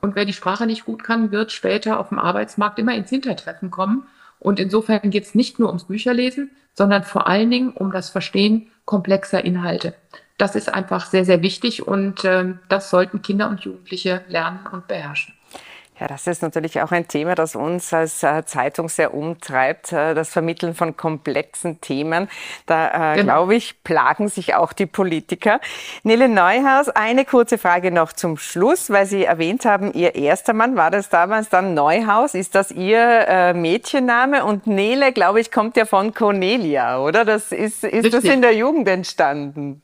Und 0.00 0.16
wer 0.16 0.24
die 0.24 0.32
Sprache 0.32 0.66
nicht 0.66 0.84
gut 0.84 1.04
kann, 1.04 1.30
wird 1.30 1.52
später 1.52 2.00
auf 2.00 2.08
dem 2.08 2.18
Arbeitsmarkt 2.18 2.78
immer 2.78 2.94
ins 2.94 3.10
Hintertreffen 3.10 3.70
kommen. 3.70 4.06
Und 4.38 4.60
insofern 4.60 5.10
geht 5.10 5.24
es 5.24 5.34
nicht 5.34 5.58
nur 5.58 5.68
ums 5.68 5.84
Bücherlesen, 5.84 6.50
sondern 6.74 7.04
vor 7.04 7.26
allen 7.26 7.50
Dingen 7.50 7.70
um 7.70 7.90
das 7.90 8.10
Verstehen 8.10 8.70
komplexer 8.84 9.44
Inhalte. 9.44 9.94
Das 10.38 10.54
ist 10.54 10.72
einfach 10.72 11.06
sehr, 11.06 11.24
sehr 11.24 11.40
wichtig 11.42 11.86
und 11.86 12.24
äh, 12.24 12.54
das 12.68 12.90
sollten 12.90 13.22
Kinder 13.22 13.48
und 13.48 13.60
Jugendliche 13.60 14.22
lernen 14.28 14.60
und 14.70 14.86
beherrschen. 14.86 15.35
Ja, 15.98 16.08
das 16.08 16.26
ist 16.26 16.42
natürlich 16.42 16.82
auch 16.82 16.92
ein 16.92 17.08
Thema, 17.08 17.34
das 17.34 17.56
uns 17.56 17.90
als 17.94 18.22
äh, 18.22 18.44
Zeitung 18.44 18.90
sehr 18.90 19.14
umtreibt, 19.14 19.92
äh, 19.92 20.14
das 20.14 20.28
Vermitteln 20.28 20.74
von 20.74 20.94
komplexen 20.94 21.80
Themen. 21.80 22.28
Da, 22.66 23.14
äh, 23.14 23.16
genau. 23.16 23.32
glaube 23.32 23.54
ich, 23.54 23.82
plagen 23.82 24.28
sich 24.28 24.54
auch 24.54 24.74
die 24.74 24.84
Politiker. 24.84 25.58
Nele 26.02 26.28
Neuhaus, 26.28 26.90
eine 26.90 27.24
kurze 27.24 27.56
Frage 27.56 27.90
noch 27.90 28.12
zum 28.12 28.36
Schluss, 28.36 28.90
weil 28.90 29.06
Sie 29.06 29.24
erwähnt 29.24 29.64
haben, 29.64 29.94
Ihr 29.94 30.16
erster 30.16 30.52
Mann, 30.52 30.76
war 30.76 30.90
das 30.90 31.08
damals 31.08 31.48
dann 31.48 31.72
Neuhaus? 31.72 32.34
Ist 32.34 32.54
das 32.54 32.70
Ihr 32.70 33.26
äh, 33.26 33.54
Mädchenname? 33.54 34.44
Und 34.44 34.66
Nele, 34.66 35.12
glaube 35.12 35.40
ich, 35.40 35.50
kommt 35.50 35.78
ja 35.78 35.86
von 35.86 36.12
Cornelia, 36.12 36.98
oder? 36.98 37.24
Das 37.24 37.52
ist, 37.52 37.84
ist 37.84 38.12
das 38.12 38.24
in 38.24 38.42
der 38.42 38.54
Jugend 38.54 38.86
entstanden? 38.86 39.82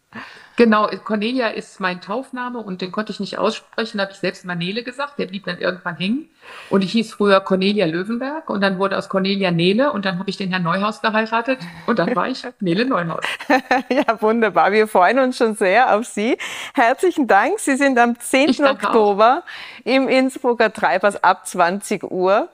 Genau, 0.56 0.88
Cornelia 1.04 1.48
ist 1.48 1.80
mein 1.80 2.00
Taufname 2.00 2.58
und 2.58 2.82
den 2.82 2.92
konnte 2.92 3.12
ich 3.12 3.20
nicht 3.20 3.38
aussprechen, 3.38 3.98
da 3.98 4.04
habe 4.04 4.12
ich 4.12 4.18
selbst 4.18 4.44
Manele 4.44 4.82
gesagt, 4.82 5.18
der 5.18 5.26
blieb 5.26 5.46
dann 5.46 5.58
irgendwann 5.58 5.96
hängen. 5.96 6.28
Und 6.68 6.82
ich 6.82 6.92
hieß 6.92 7.14
früher 7.14 7.40
Cornelia 7.40 7.86
Löwenberg 7.86 8.50
und 8.50 8.60
dann 8.60 8.78
wurde 8.78 8.98
aus 8.98 9.08
Cornelia 9.08 9.50
Nele 9.50 9.92
und 9.92 10.04
dann 10.04 10.18
habe 10.18 10.28
ich 10.28 10.36
den 10.36 10.50
Herrn 10.50 10.64
Neuhaus 10.64 11.00
geheiratet 11.00 11.58
und 11.86 11.98
dann 11.98 12.14
war 12.14 12.28
ich 12.28 12.42
Nele 12.60 12.84
Neuhaus. 12.84 13.24
ja, 13.88 14.20
wunderbar. 14.20 14.72
Wir 14.72 14.88
freuen 14.88 15.18
uns 15.20 15.38
schon 15.38 15.54
sehr 15.54 15.94
auf 15.94 16.04
Sie. 16.06 16.36
Herzlichen 16.74 17.26
Dank. 17.26 17.58
Sie 17.58 17.76
sind 17.76 17.98
am 17.98 18.18
10. 18.18 18.64
Oktober 18.64 19.44
auch. 19.44 19.86
im 19.86 20.08
Innsbrucker 20.08 20.72
Treibers 20.72 21.22
ab 21.22 21.46
20 21.46 22.04
Uhr. 22.04 22.48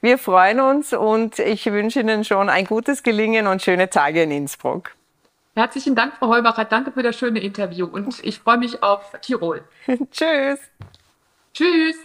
Wir 0.00 0.18
freuen 0.18 0.60
uns 0.60 0.92
und 0.92 1.38
ich 1.38 1.66
wünsche 1.66 2.00
Ihnen 2.00 2.24
schon 2.24 2.48
ein 2.48 2.64
gutes 2.64 3.02
Gelingen 3.02 3.46
und 3.46 3.62
schöne 3.62 3.90
Tage 3.90 4.22
in 4.22 4.30
Innsbruck. 4.30 4.96
Herzlichen 5.56 5.94
Dank, 5.94 6.14
Frau 6.18 6.28
Heubacher. 6.28 6.66
Danke 6.66 6.92
für 6.92 7.02
das 7.02 7.16
schöne 7.16 7.40
Interview 7.40 7.86
und 7.86 8.22
ich 8.22 8.40
freue 8.40 8.58
mich 8.58 8.82
auf 8.82 9.10
Tirol. 9.22 9.64
Tschüss. 10.10 10.60
Tschüss. 11.54 11.96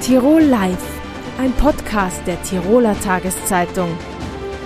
Tirol 0.00 0.42
Live, 0.42 0.78
ein 1.38 1.52
Podcast 1.54 2.24
der 2.24 2.40
Tiroler 2.44 2.98
Tageszeitung. 3.00 3.98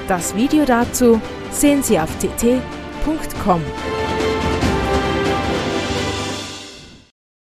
Das 0.07 0.37
Video 0.37 0.67
dazu 0.67 1.19
sehen 1.51 1.83
Sie 1.83 1.99
auf 1.99 2.11
tt.com. 2.19 3.63